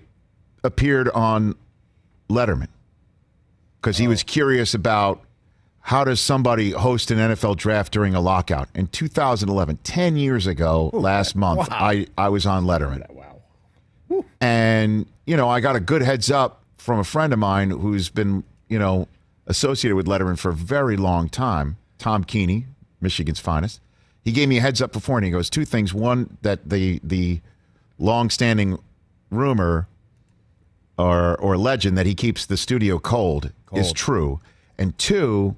appeared 0.65 1.09
on 1.11 1.55
letterman 2.29 2.69
because 3.81 3.99
he 3.99 4.09
was 4.09 4.23
curious 4.23 4.75
about 4.75 5.23
how 5.87 6.03
does 6.03 6.21
somebody 6.21 6.73
host 6.73 7.13
an 7.13 7.19
NFL 7.19 7.57
draft 7.59 7.93
during 7.93 8.17
a 8.17 8.21
lockout? 8.21 8.69
In 8.75 8.89
2011, 8.89 9.79
10 9.85 10.17
years 10.17 10.49
ago, 10.49 10.91
last 10.93 11.37
month, 11.37 11.69
I, 11.71 12.09
I 12.19 12.29
was 12.29 12.45
on 12.45 12.65
Letterman. 12.65 13.09
Wow. 13.13 14.25
And, 14.41 15.07
you 15.27 15.37
know, 15.37 15.49
I 15.49 15.61
got 15.61 15.77
a 15.77 15.81
good 15.81 16.03
heads 16.03 16.29
up 16.29 16.65
from 16.77 16.99
a 16.99 17.05
friend 17.05 17.33
of 17.33 17.39
mine 17.39 17.71
who's 17.71 18.09
been, 18.09 18.43
you 18.69 18.81
know, 18.81 19.07
associated 19.47 19.97
with 19.97 20.07
Letterman 20.07 20.39
for 20.39 20.51
a 20.51 20.55
very 20.55 20.97
long 20.97 21.29
time, 21.29 21.77
Tom 21.99 22.25
Keaney, 22.25 22.65
Michigan's 23.01 23.41
finest. 23.41 23.81
He 24.25 24.33
gave 24.33 24.49
me 24.49 24.59
a 24.59 24.61
heads 24.61 24.83
up 24.83 24.93
before, 24.93 25.19
and 25.19 25.25
he 25.25 25.31
goes, 25.31 25.49
two 25.49 25.65
things. 25.65 25.95
One, 25.95 26.37
that 26.43 26.69
the, 26.69 27.01
the 27.05 27.41
long-standing 27.99 28.79
rumor 29.31 29.89
or 30.99 31.37
or 31.37 31.57
legend 31.57 31.99
that 31.99 32.07
he 32.07 32.15
keeps 32.15 32.47
the 32.47 32.57
studio 32.57 32.99
cold, 32.99 33.53
is 33.73 33.93
true. 33.93 34.41
And 34.79 34.97
two, 34.99 35.57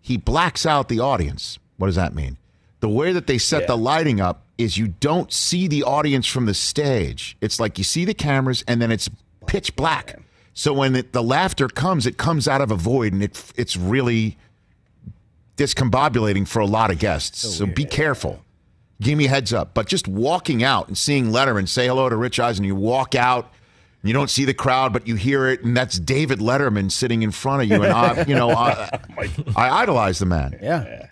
he 0.00 0.16
blacks 0.16 0.64
out 0.64 0.88
the 0.88 1.00
audience. 1.00 1.58
What 1.76 1.88
does 1.88 1.96
that 1.96 2.14
mean? 2.14 2.38
The 2.80 2.88
way 2.88 3.12
that 3.12 3.26
they 3.26 3.38
set 3.38 3.66
the 3.66 3.76
lighting 3.76 4.20
up 4.20 4.44
is 4.56 4.78
you 4.78 4.88
don't 4.88 5.32
see 5.32 5.68
the 5.68 5.82
audience 5.82 6.26
from 6.26 6.46
the 6.46 6.54
stage. 6.54 7.36
It's 7.40 7.60
like 7.60 7.76
you 7.76 7.84
see 7.84 8.04
the 8.04 8.14
cameras 8.14 8.64
and 8.66 8.80
then 8.80 8.90
it's 8.90 9.10
pitch 9.46 9.76
black. 9.76 10.18
So 10.58 10.72
when 10.72 10.96
it, 10.96 11.12
the 11.12 11.22
laughter 11.22 11.68
comes, 11.68 12.04
it 12.04 12.16
comes 12.16 12.48
out 12.48 12.60
of 12.60 12.72
a 12.72 12.74
void 12.74 13.12
and 13.12 13.22
it 13.22 13.52
it's 13.54 13.76
really 13.76 14.36
discombobulating 15.56 16.48
for 16.48 16.58
a 16.58 16.66
lot 16.66 16.90
of 16.90 16.98
guests. 16.98 17.48
So, 17.48 17.64
be 17.64 17.84
careful. 17.84 18.42
Give 19.00 19.16
me 19.16 19.26
a 19.26 19.28
heads 19.28 19.52
up. 19.52 19.72
But 19.72 19.86
just 19.86 20.08
walking 20.08 20.64
out 20.64 20.88
and 20.88 20.98
seeing 20.98 21.26
Letterman 21.26 21.68
say 21.68 21.86
hello 21.86 22.08
to 22.08 22.16
Rich 22.16 22.40
Eisen, 22.40 22.64
you 22.64 22.74
walk 22.74 23.14
out, 23.14 23.52
you 24.02 24.12
don't 24.12 24.30
see 24.30 24.44
the 24.44 24.52
crowd, 24.52 24.92
but 24.92 25.06
you 25.06 25.14
hear 25.14 25.46
it, 25.46 25.62
and 25.62 25.76
that's 25.76 25.96
David 25.96 26.40
Letterman 26.40 26.90
sitting 26.90 27.22
in 27.22 27.30
front 27.30 27.62
of 27.62 27.68
you. 27.68 27.84
And 27.84 27.92
I, 27.92 28.24
you 28.24 28.34
know, 28.34 28.50
I, 28.56 28.98
I 29.54 29.70
idolize 29.82 30.18
the 30.18 30.26
man. 30.26 30.58
yeah, 30.60 31.06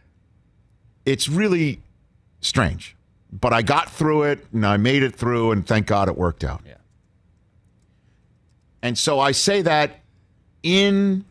It's 1.05 1.29
really 1.29 1.83
strange, 2.41 2.97
but 3.33 3.53
I 3.53 3.63
got 3.63 3.91
through 3.91 4.25
it, 4.25 4.45
and 4.53 4.67
I 4.67 4.77
made 4.77 5.05
it 5.05 5.15
through, 5.15 5.53
and 5.53 5.65
thank 5.65 5.87
God 5.87 6.09
it 6.09 6.19
worked 6.19 6.43
out. 6.43 6.63
Yeah. 6.67 6.73
And 8.87 8.97
so 8.97 9.19
I 9.19 9.33
say 9.33 9.63
that 9.63 9.99
in 10.63 11.25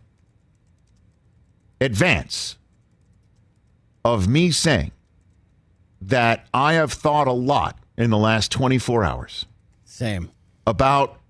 advance 1.80 2.58
of 4.04 4.28
me 4.28 4.52
saying 4.52 4.92
that 6.02 6.48
I 6.54 6.74
have 6.74 6.92
thought 6.92 7.30
a 7.30 7.32
lot 7.32 7.80
in 7.98 8.10
the 8.10 8.18
last 8.18 8.52
24 8.52 9.06
hours 9.06 9.46
same. 9.86 10.32
about 10.68 11.22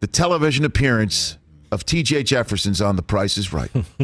the 0.00 0.06
television 0.06 0.66
appearance 0.66 1.38
of 1.72 1.86
TJ 1.86 2.26
Jefferson's 2.26 2.82
on 2.82 2.96
The 2.96 3.02
Price 3.02 3.38
is 3.38 3.50
Right 3.50 3.70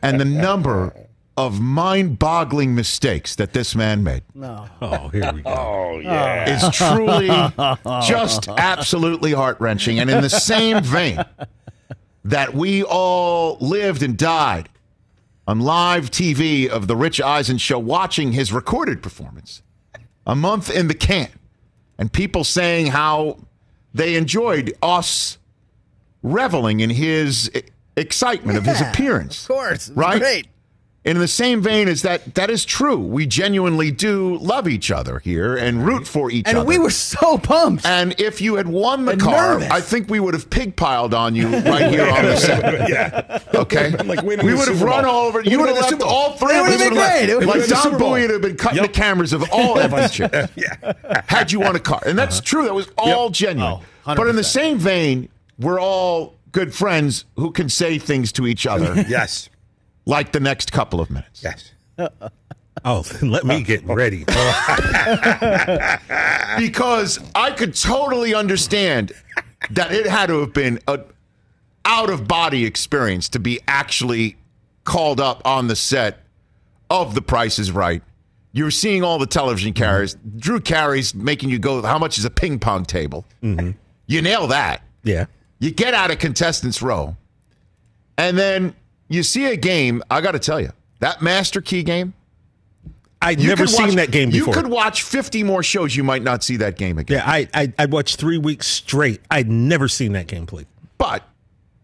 and 0.00 0.20
the 0.20 0.24
number 0.24 0.94
of 1.46 1.60
mind 1.60 2.18
boggling 2.18 2.74
mistakes 2.74 3.34
that 3.36 3.52
this 3.52 3.74
man 3.74 4.04
made 4.04 4.22
Oh, 4.40 5.08
here 5.08 5.32
we 5.32 5.42
go. 5.42 5.50
Oh, 5.50 5.92
oh. 5.94 5.98
yeah. 6.00 6.56
Is 6.56 6.76
truly 6.76 7.28
just 8.06 8.48
absolutely 8.48 9.32
heart 9.32 9.58
wrenching. 9.60 9.98
And 9.98 10.10
in 10.10 10.22
the 10.22 10.30
same 10.30 10.82
vein 10.82 11.24
that 12.24 12.54
we 12.54 12.82
all 12.82 13.56
lived 13.60 14.02
and 14.02 14.16
died 14.16 14.68
on 15.46 15.60
live 15.60 16.10
TV 16.10 16.68
of 16.68 16.86
the 16.86 16.96
Rich 16.96 17.20
Eisen 17.20 17.58
show, 17.58 17.78
watching 17.78 18.32
his 18.32 18.52
recorded 18.52 19.02
performance, 19.02 19.62
a 20.26 20.36
month 20.36 20.70
in 20.70 20.88
the 20.88 20.94
can, 20.94 21.30
and 21.98 22.12
people 22.12 22.44
saying 22.44 22.88
how 22.88 23.38
they 23.94 24.14
enjoyed 24.16 24.74
us 24.82 25.38
reveling 26.22 26.80
in 26.80 26.90
his 26.90 27.50
excitement 27.96 28.58
of 28.58 28.64
his 28.64 28.80
appearance. 28.80 29.42
Of 29.42 29.48
course, 29.48 29.90
Right? 29.90 30.20
Great. 30.20 30.46
In 31.02 31.18
the 31.18 31.28
same 31.28 31.62
vein 31.62 31.88
as 31.88 32.02
that, 32.02 32.34
that 32.34 32.50
is 32.50 32.64
true. 32.64 32.98
We 32.98 33.26
genuinely 33.26 33.90
do 33.90 34.36
love 34.36 34.68
each 34.68 34.90
other 34.90 35.18
here 35.20 35.56
and 35.56 35.86
root 35.86 36.06
for 36.06 36.30
each 36.30 36.46
And 36.46 36.58
other. 36.58 36.60
And 36.60 36.68
we 36.68 36.78
were 36.78 36.90
so 36.90 37.38
pumped. 37.38 37.86
And 37.86 38.14
if 38.20 38.40
you 38.42 38.56
had 38.56 38.68
won 38.68 39.06
the 39.06 39.12
And 39.12 39.20
car, 39.20 39.54
nervous. 39.54 39.70
I 39.70 39.80
think 39.80 40.10
we 40.10 40.20
would 40.20 40.34
have 40.34 40.50
pig 40.50 40.76
piled 40.76 41.14
on 41.14 41.34
you 41.34 41.48
right 41.48 41.90
here 41.90 42.06
on 42.06 42.24
the 42.26 42.36
set. 42.36 42.88
yeah. 42.90 43.38
Okay, 43.54 43.90
Like 44.04 44.22
we 44.22 44.36
would 44.36 44.68
have 44.68 44.82
run 44.82 45.04
all 45.06 45.26
over. 45.26 45.40
You 45.40 45.58
would 45.60 45.68
have 45.68 45.78
left 45.78 46.02
all 46.02 46.32
three 46.36 46.58
of 46.58 46.66
us. 46.66 46.72
would've 46.72 46.78
been 46.78 46.88
would've 46.90 46.98
left. 46.98 47.18
great. 47.18 47.28
It 47.30 47.34
would've 47.34 47.48
Like 47.48 47.60
been 47.60 47.68
the 47.68 47.90
Don. 47.90 47.98
Bowie 47.98 48.20
would 48.22 48.30
have 48.30 48.42
been 48.42 48.56
cutting 48.56 48.76
Yep. 48.78 48.86
the 48.86 48.92
cameras 48.92 49.32
of 49.32 49.44
all 49.52 49.78
Evans 49.78 50.10
chicks. 50.12 50.36
Yeah. 50.54 51.22
Had 51.28 51.52
you 51.52 51.60
won 51.60 51.76
a 51.76 51.80
car, 51.80 52.02
and 52.06 52.18
that's 52.18 52.38
uh-huh. 52.38 52.44
true. 52.46 52.64
That 52.64 52.74
was 52.74 52.88
all 52.98 53.30
genuine. 53.30 53.80
Oh, 54.06 54.14
but 54.14 54.26
in 54.28 54.36
the 54.36 54.44
same 54.44 54.78
vein, 54.78 55.28
we're 55.58 55.80
all 55.80 56.34
good 56.52 56.74
friends 56.74 57.24
who 57.36 57.50
can 57.50 57.68
say 57.68 57.98
things 57.98 58.32
to 58.32 58.46
each 58.46 58.66
other 58.66 59.04
Yes. 59.08 59.49
Like 60.06 60.32
the 60.32 60.40
next 60.40 60.72
couple 60.72 61.00
of 61.00 61.10
minutes. 61.10 61.42
Yes. 61.42 61.72
Oh, 62.84 63.04
let 63.20 63.44
me 63.44 63.62
get 63.62 63.84
ready. 63.84 64.24
because 66.58 67.18
I 67.34 67.50
could 67.50 67.74
totally 67.74 68.34
understand 68.34 69.12
that 69.70 69.92
it 69.92 70.06
had 70.06 70.28
to 70.28 70.40
have 70.40 70.54
been 70.54 70.78
a 70.88 71.00
out 71.84 72.10
of 72.10 72.28
body 72.28 72.64
experience 72.64 73.28
to 73.30 73.38
be 73.38 73.60
actually 73.66 74.36
called 74.84 75.20
up 75.20 75.42
on 75.44 75.66
the 75.66 75.76
set 75.76 76.20
of 76.88 77.14
The 77.14 77.22
Price 77.22 77.58
is 77.58 77.70
Right. 77.72 78.02
You're 78.52 78.70
seeing 78.70 79.02
all 79.02 79.18
the 79.18 79.26
television 79.26 79.72
mm-hmm. 79.72 79.82
carriers. 79.82 80.16
Drew 80.36 80.60
Carey's 80.60 81.14
making 81.14 81.50
you 81.50 81.58
go, 81.58 81.82
how 81.82 81.98
much 81.98 82.18
is 82.18 82.24
a 82.24 82.30
ping 82.30 82.58
pong 82.58 82.84
table? 82.84 83.24
Mm-hmm. 83.42 83.72
You 84.06 84.22
nail 84.22 84.46
that. 84.48 84.82
Yeah. 85.04 85.26
You 85.58 85.70
get 85.70 85.94
out 85.94 86.10
of 86.10 86.18
contestants 86.18 86.82
row, 86.82 87.16
and 88.16 88.38
then 88.38 88.74
you 89.10 89.22
see 89.22 89.44
a 89.52 89.56
game. 89.56 90.02
I 90.10 90.22
got 90.22 90.32
to 90.32 90.38
tell 90.38 90.58
you, 90.60 90.70
that 91.00 91.20
Master 91.20 91.60
Key 91.60 91.82
game. 91.82 92.14
I'd 93.22 93.38
you 93.38 93.48
never 93.48 93.66
seen 93.66 93.88
watch- 93.88 93.96
that 93.96 94.10
game 94.12 94.30
before. 94.30 94.54
You 94.54 94.62
could 94.62 94.70
watch 94.70 95.02
50 95.02 95.42
more 95.42 95.62
shows. 95.62 95.94
You 95.94 96.02
might 96.02 96.22
not 96.22 96.42
see 96.42 96.56
that 96.56 96.78
game 96.78 96.96
again. 96.98 97.18
yeah, 97.18 97.30
I, 97.30 97.48
I 97.52 97.72
I 97.78 97.84
watched 97.84 98.16
three 98.16 98.38
weeks 98.38 98.66
straight. 98.66 99.20
I'd 99.30 99.50
never 99.50 99.88
seen 99.88 100.12
that 100.12 100.26
game 100.26 100.46
played. 100.46 100.66
But 100.96 101.22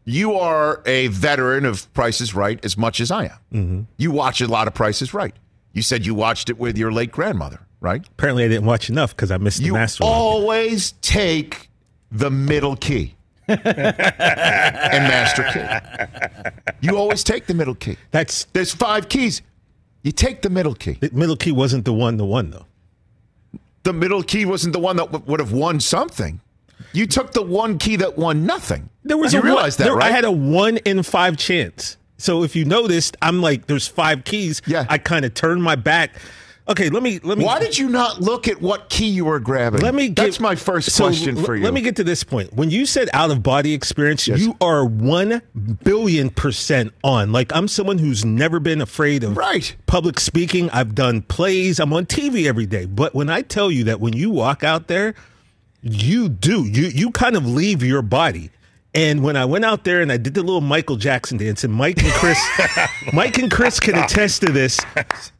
you 0.06 0.34
are 0.36 0.80
a 0.86 1.08
veteran 1.08 1.66
of 1.66 1.92
Price 1.92 2.22
is 2.22 2.34
Right 2.34 2.64
as 2.64 2.78
much 2.78 3.00
as 3.00 3.10
I 3.10 3.24
am. 3.24 3.30
Mm-hmm. 3.52 3.80
You 3.98 4.12
watch 4.12 4.40
a 4.40 4.46
lot 4.46 4.66
of 4.66 4.72
Price 4.72 5.02
is 5.02 5.12
Right. 5.12 5.34
You 5.74 5.82
said 5.82 6.06
you 6.06 6.14
watched 6.14 6.48
it 6.48 6.58
with 6.58 6.78
your 6.78 6.90
late 6.90 7.10
grandmother, 7.12 7.60
right? 7.80 8.06
Apparently, 8.12 8.44
I 8.44 8.48
didn't 8.48 8.64
watch 8.64 8.88
enough 8.88 9.14
because 9.14 9.30
I 9.30 9.36
missed 9.36 9.60
the 9.62 9.72
master. 9.72 10.04
one. 10.04 10.12
always 10.14 10.92
take 11.02 11.68
the 12.10 12.30
middle 12.30 12.76
key 12.76 13.15
and 13.48 15.04
master 15.08 15.44
key. 15.52 16.60
You 16.80 16.96
always 16.96 17.22
take 17.24 17.46
the 17.46 17.54
middle 17.54 17.74
key. 17.74 17.96
That's 18.10 18.44
There's 18.52 18.72
five 18.74 19.08
keys. 19.08 19.42
You 20.02 20.12
take 20.12 20.42
the 20.42 20.50
middle 20.50 20.74
key. 20.74 20.98
The 21.00 21.10
middle 21.12 21.36
key 21.36 21.52
wasn't 21.52 21.84
the 21.84 21.92
one, 21.92 22.16
the 22.16 22.24
one 22.24 22.50
though. 22.50 22.66
The 23.82 23.92
middle 23.92 24.22
key 24.22 24.44
wasn't 24.44 24.72
the 24.72 24.78
one 24.80 24.96
that 24.96 25.10
w- 25.12 25.24
would 25.30 25.40
have 25.40 25.52
won 25.52 25.80
something. 25.80 26.40
You 26.92 27.06
took 27.06 27.32
the 27.32 27.42
one 27.42 27.78
key 27.78 27.96
that 27.96 28.16
won 28.18 28.44
nothing. 28.46 28.88
There 29.04 29.16
was 29.16 29.32
you 29.32 29.40
a 29.40 29.42
realize 29.42 29.78
one, 29.78 29.84
that, 29.86 29.90
there- 29.90 29.96
right? 29.96 30.06
I 30.06 30.10
had 30.10 30.24
a 30.24 30.30
one 30.30 30.76
in 30.78 31.02
five 31.02 31.36
chance. 31.36 31.96
So 32.18 32.42
if 32.42 32.56
you 32.56 32.64
noticed, 32.64 33.16
I'm 33.20 33.42
like, 33.42 33.66
there's 33.66 33.86
five 33.86 34.24
keys. 34.24 34.62
Yeah. 34.66 34.86
I 34.88 34.98
kind 34.98 35.24
of 35.24 35.34
turned 35.34 35.62
my 35.62 35.76
back. 35.76 36.16
Okay, 36.68 36.88
let 36.90 37.00
me 37.02 37.20
let 37.22 37.38
me. 37.38 37.44
Why 37.44 37.60
did 37.60 37.78
you 37.78 37.88
not 37.88 38.20
look 38.20 38.48
at 38.48 38.60
what 38.60 38.88
key 38.88 39.06
you 39.06 39.26
were 39.26 39.38
grabbing? 39.38 39.82
Let 39.82 39.94
me. 39.94 40.08
That's 40.08 40.38
give- 40.38 40.40
my 40.42 40.56
first 40.56 40.90
so 40.90 41.04
question 41.04 41.38
l- 41.38 41.44
for 41.44 41.54
you. 41.54 41.62
Let 41.62 41.72
me 41.72 41.80
get 41.80 41.94
to 41.96 42.04
this 42.04 42.24
point. 42.24 42.52
When 42.54 42.70
you 42.70 42.86
said 42.86 43.08
out 43.12 43.30
of 43.30 43.40
body 43.44 43.72
experience, 43.72 44.26
Yes. 44.26 44.40
you 44.40 44.56
are 44.60 44.84
one 44.84 45.42
billion 45.84 46.28
percent 46.30 46.92
on. 47.04 47.30
Like 47.30 47.54
I'm 47.54 47.68
someone 47.68 47.98
who's 47.98 48.24
never 48.24 48.58
been 48.58 48.80
afraid 48.80 49.22
of 49.22 49.36
Right. 49.36 49.76
public 49.86 50.18
speaking. 50.18 50.68
I've 50.70 50.94
done 50.94 51.22
plays. 51.22 51.78
I'm 51.78 51.92
on 51.92 52.04
TV 52.04 52.48
every 52.48 52.66
day. 52.66 52.84
But 52.84 53.14
when 53.14 53.30
I 53.30 53.42
tell 53.42 53.70
you 53.70 53.84
that 53.84 54.00
when 54.00 54.14
you 54.14 54.30
walk 54.30 54.64
out 54.64 54.88
there, 54.88 55.14
you 55.82 56.28
do. 56.28 56.64
You 56.64 56.86
you 56.88 57.12
kind 57.12 57.36
of 57.36 57.46
leave 57.46 57.84
your 57.84 58.02
body. 58.02 58.50
And 58.96 59.22
when 59.22 59.36
I 59.36 59.44
went 59.44 59.66
out 59.66 59.84
there 59.84 60.00
and 60.00 60.10
I 60.10 60.16
did 60.16 60.32
the 60.32 60.42
little 60.42 60.62
Michael 60.62 60.96
Jackson 60.96 61.36
dance, 61.36 61.64
and 61.64 61.72
Mike 61.74 62.02
and 62.02 62.10
Chris, 62.12 62.42
Mike 63.12 63.36
and 63.36 63.50
Chris 63.50 63.78
can 63.78 63.94
attest 63.94 64.40
to 64.40 64.50
this. 64.50 64.80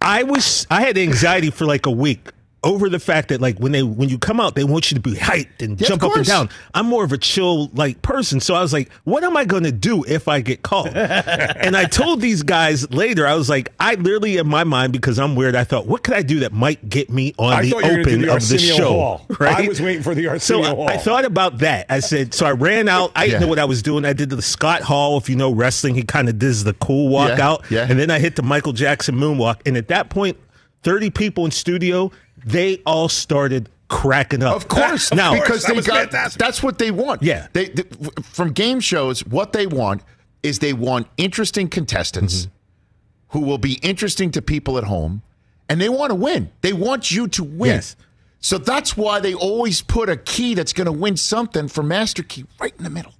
I 0.02 0.24
was 0.24 0.66
I 0.70 0.82
had 0.82 0.98
anxiety 0.98 1.50
for 1.50 1.64
like 1.64 1.86
a 1.86 1.90
week 1.90 2.28
over 2.67 2.89
the 2.89 2.99
fact 2.99 3.29
that 3.29 3.41
like 3.41 3.59
when 3.59 3.73
they 3.73 3.83
when 3.83 4.09
you 4.09 4.19
come 4.19 4.41
out, 4.41 4.55
they 4.55 4.64
want 4.64 4.91
you 4.91 4.97
to 4.97 5.01
be 5.01 5.14
hyped 5.14 5.62
and 5.62 5.81
Yeah, 5.81 5.89
jump 5.89 6.03
up 6.03 6.17
and 6.17 6.25
down. 6.27 6.49
I'm 6.75 6.87
more 6.87 7.05
of 7.05 7.12
a 7.12 7.19
chill 7.19 7.69
like 7.69 8.03
person, 8.03 8.41
so 8.41 8.55
I 8.55 8.61
was 8.61 8.73
like, 8.73 8.91
what 9.05 9.25
am 9.25 9.37
I 9.37 9.45
going 9.45 9.62
to 9.64 9.73
do 9.73 10.05
if 10.05 10.29
I 10.29 10.41
get 10.41 10.62
called? 10.62 10.89
and 10.95 11.77
I 11.77 11.85
told 11.85 12.21
these 12.21 12.43
guys 12.43 12.91
later, 12.91 13.27
I 13.27 13.35
was 13.35 13.49
like, 13.49 13.73
I 13.81 13.95
literally 13.95 14.37
in 14.37 14.49
my 14.49 14.64
mind 14.64 14.93
because 14.93 15.19
I'm 15.19 15.37
weird. 15.37 15.55
I 15.55 15.64
thought, 15.64 15.87
what 15.87 16.03
could 16.03 16.14
I 16.14 16.23
do 16.23 16.41
that 16.41 16.53
might 16.53 16.89
get 16.89 17.09
me 17.11 17.35
on 17.39 17.53
I 17.53 17.62
the 17.62 17.71
thought 17.71 17.85
you 17.85 17.91
were 17.99 18.05
gonna 18.05 18.05
do 18.05 18.11
open 18.11 18.23
the 18.27 18.35
of 18.37 18.49
the 18.49 18.59
show? 18.59 18.89
Hall. 18.89 19.27
Right? 19.39 19.64
I 19.64 19.69
was 19.69 19.81
waiting 19.81 20.03
for 20.03 20.14
the 20.14 20.27
Arsenio 20.29 20.64
I, 20.64 20.75
Hall. 20.75 20.89
I 20.89 20.97
thought 20.97 21.25
about 21.25 21.59
that. 21.59 21.87
I 21.89 22.01
said, 22.01 22.35
so 22.35 22.47
I 22.47 22.53
ran 22.53 22.89
out. 22.89 23.12
I 23.14 23.25
Yeah. 23.25 23.31
didn't 23.33 23.41
know 23.43 23.49
what 23.49 23.59
I 23.59 23.64
was 23.64 23.83
doing. 23.83 24.05
I 24.05 24.12
did 24.12 24.31
the 24.31 24.43
Scott 24.43 24.83
Hall. 24.83 25.17
If 25.19 25.29
you 25.31 25.37
know 25.37 25.53
wrestling, 25.53 25.95
he 25.95 26.03
kind 26.03 26.29
of 26.29 26.39
does 26.39 26.64
the 26.64 26.73
cool 26.75 27.09
walk 27.09 27.39
Yeah, 27.39 27.49
out. 27.49 27.64
yeah. 27.71 27.87
And 27.89 27.99
then 27.99 28.11
I 28.11 28.19
hit 28.19 28.37
the 28.37 28.43
Michael 28.43 28.73
Jackson 28.73 29.14
moonwalk. 29.17 29.61
And 29.67 29.77
at 29.77 29.89
that 29.89 30.11
point, 30.11 30.37
30 30.83 31.11
people 31.11 31.45
in 31.45 31.51
studio, 31.51 32.11
they 32.47 32.80
all 32.86 33.09
started 33.11 33.68
cracking 33.88 34.42
up. 34.42 34.57
Of 34.57 34.68
course, 34.68 35.12
now 35.12 35.34
because 35.34 35.62
that 35.62 35.70
they 35.72 35.76
was 35.76 35.86
got 35.86 36.11
fantastic. 36.11 36.38
that's 36.40 36.62
what 36.62 36.78
they 36.78 36.90
want. 36.90 37.22
Yeah. 37.22 37.49
they, 37.53 37.66
th 37.66 37.86
from 38.22 38.53
game 38.53 38.80
shows, 38.80 39.26
what 39.26 39.53
they 39.53 39.66
want 39.66 40.03
is 40.42 40.61
they 40.61 40.72
want 40.72 41.07
interesting 41.16 41.68
contestants 41.68 42.47
Mm-hmm. 42.47 43.38
who 43.38 43.40
will 43.40 43.59
be 43.59 43.74
interesting 43.82 44.30
to 44.30 44.40
people 44.40 44.78
at 44.78 44.84
home, 44.84 45.22
and 45.68 45.80
they 45.80 45.88
want 45.88 46.11
to 46.11 46.14
win. 46.14 46.51
They 46.62 46.72
want 46.72 47.11
you 47.11 47.26
to 47.28 47.44
win. 47.44 47.70
Yes. 47.76 47.97
So 48.38 48.59
that's 48.59 48.97
why 48.97 49.18
they 49.20 49.34
always 49.34 49.82
put 49.82 50.09
a 50.09 50.16
key 50.16 50.55
that's 50.55 50.72
going 50.72 50.86
to 50.86 50.92
win 50.92 51.16
something 51.16 51.66
for 51.68 51.82
Master 51.82 52.22
Key 52.22 52.44
right 52.61 52.72
in 52.78 52.84
the 52.84 52.90
middle. 52.90 53.12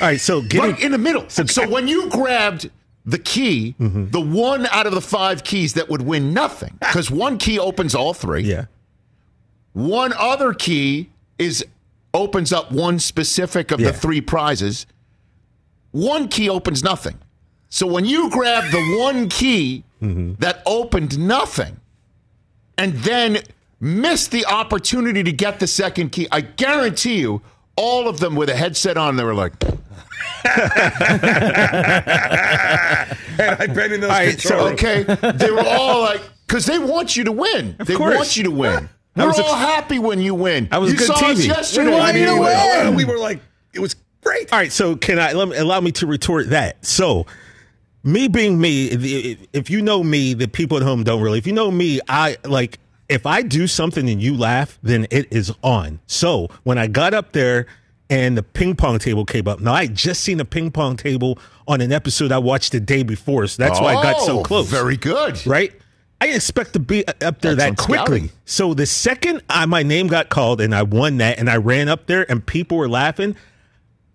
all 0.00 0.06
right, 0.08 0.20
so 0.20 0.40
getting 0.42 0.70
right 0.72 0.80
in 0.82 0.92
the 0.92 0.98
middle. 0.98 1.28
So, 1.28 1.68
when 1.68 1.88
you 1.88 2.08
grabbed 2.10 2.70
the 3.04 3.18
key, 3.18 3.74
Mm-hmm. 3.80 4.10
the 4.10 4.20
one 4.20 4.66
out 4.66 4.86
of 4.86 4.94
the 4.94 5.00
five 5.00 5.42
keys 5.44 5.74
that 5.74 5.88
would 5.88 6.02
win 6.02 6.32
nothing, 6.32 6.74
because 6.80 7.10
one 7.10 7.38
key 7.38 7.58
opens 7.58 7.94
all 7.94 8.14
three. 8.14 8.42
yeah. 8.42 8.66
One 9.72 10.12
other 10.18 10.52
key 10.52 11.08
is 11.38 11.64
opens 12.14 12.52
up 12.52 12.70
one 12.72 12.98
specific 12.98 13.70
of 13.70 13.80
the 13.80 13.92
three 13.92 14.20
prizes. 14.20 14.86
One 15.92 16.28
key 16.28 16.48
opens 16.50 16.82
nothing. 16.84 17.18
So 17.70 17.86
when 17.86 18.04
you 18.04 18.28
grab 18.30 18.70
the 18.70 18.98
one 19.00 19.28
key 19.28 19.84
Mm-hmm. 20.02 20.34
that 20.40 20.62
opened 20.66 21.16
nothing 21.16 21.80
and 22.76 22.92
then 23.04 23.38
miss 23.78 24.26
the 24.26 24.44
opportunity 24.46 25.22
to 25.22 25.30
get 25.30 25.60
the 25.60 25.68
second 25.68 26.10
key, 26.10 26.26
I 26.32 26.40
guarantee 26.40 27.20
you 27.20 27.40
all 27.76 28.08
of 28.08 28.18
them 28.18 28.34
with 28.34 28.48
a 28.50 28.56
headset 28.56 28.96
on, 28.96 29.14
they 29.14 29.22
were 29.22 29.32
like, 29.32 29.52
And 33.38 33.56
I've 33.60 33.74
been 33.74 33.92
in 33.92 34.00
those 34.00 34.10
All 34.10 34.16
right, 34.16 34.40
so- 34.40 34.68
okay. 34.72 35.02
They 35.34 35.50
were 35.50 35.64
all 35.66 36.00
like, 36.02 36.20
because 36.46 36.66
they 36.66 36.78
want 36.78 37.16
you 37.16 37.24
to 37.24 37.32
win. 37.32 37.76
they 37.78 37.94
course. 37.94 38.14
want 38.16 38.36
you 38.36 38.44
to 38.44 38.50
win. 38.50 38.88
I 39.16 39.22
We're 39.22 39.28
was 39.28 39.38
all 39.40 39.54
ex- 39.54 39.74
happy 39.74 39.98
when 39.98 40.20
you 40.20 40.34
win. 40.34 40.68
I 40.70 40.78
was 40.78 40.92
you 40.92 40.98
good 40.98 41.06
saw 41.06 41.14
us 41.14 41.38
TV. 41.38 41.46
yesterday. 41.48 41.84
We 41.84 41.90
when 41.90 41.98
wanted 42.00 42.18
you 42.20 42.26
to 42.26 42.32
win. 42.40 42.86
win. 42.86 42.94
We 42.94 43.04
were 43.04 43.18
like, 43.18 43.40
it 43.74 43.80
was 43.80 43.94
great. 44.22 44.52
All 44.52 44.58
right, 44.58 44.72
so 44.72 44.96
can 44.96 45.18
I 45.18 45.32
let 45.32 45.48
me, 45.48 45.56
allow 45.56 45.80
me 45.80 45.92
to 45.92 46.06
retort 46.06 46.50
that? 46.50 46.84
So, 46.84 47.26
me 48.04 48.28
being 48.28 48.58
me, 48.60 48.86
if- 48.88 49.38
if 49.52 49.70
you 49.70 49.82
know 49.82 50.02
me, 50.02 50.34
the 50.34 50.48
people 50.48 50.76
at 50.78 50.82
home 50.82 51.04
don't 51.04 51.20
really. 51.22 51.38
If 51.38 51.46
you 51.46 51.52
know 51.52 51.70
me, 51.70 52.00
I 52.08 52.36
like 52.44 52.78
if 53.08 53.26
I 53.26 53.42
do 53.42 53.66
something 53.66 54.08
and 54.08 54.22
you 54.22 54.34
laugh, 54.36 54.78
then 54.82 55.06
it 55.10 55.30
is 55.30 55.52
on. 55.62 56.00
So 56.06 56.48
when 56.62 56.78
I 56.78 56.86
got 56.86 57.12
up 57.12 57.32
there 57.32 57.66
and 58.12 58.36
the 58.36 58.42
ping 58.42 58.76
pong 58.76 58.98
table 58.98 59.24
came 59.24 59.48
up, 59.48 59.60
now 59.60 59.72
I 59.72 59.86
had 59.86 59.94
just 59.94 60.20
seen 60.20 60.38
a 60.38 60.44
ping 60.44 60.70
pong 60.70 60.96
table 60.96 61.38
on 61.66 61.80
an 61.80 61.92
episode 61.92 62.30
I 62.30 62.38
watched 62.38 62.72
the 62.72 62.80
day 62.80 63.02
before, 63.02 63.46
so 63.46 63.62
that's 63.62 63.80
why 63.80 63.94
I 63.94 64.02
got 64.02 64.20
so 64.20 64.40
Oh, 64.40 64.42
close. 64.42 64.68
Very 64.68 64.96
good. 64.98 65.44
right? 65.46 65.72
I 66.20 66.26
didn't 66.26 66.36
expect 66.36 66.74
to 66.74 66.78
be 66.78 67.06
up 67.08 67.40
there 67.40 67.54
that 67.56 67.76
quickly. 67.76 67.96
scouting. 67.96 68.30
So 68.44 68.74
the 68.74 68.86
second 68.86 69.42
I, 69.48 69.66
my 69.66 69.82
name 69.82 70.06
got 70.08 70.28
called 70.28 70.60
and 70.60 70.74
I 70.74 70.82
won 70.82 71.16
that 71.18 71.38
and 71.38 71.48
I 71.50 71.56
ran 71.56 71.88
up 71.88 72.06
there 72.06 72.30
and 72.30 72.44
people 72.46 72.76
were 72.78 72.88
laughing, 72.88 73.34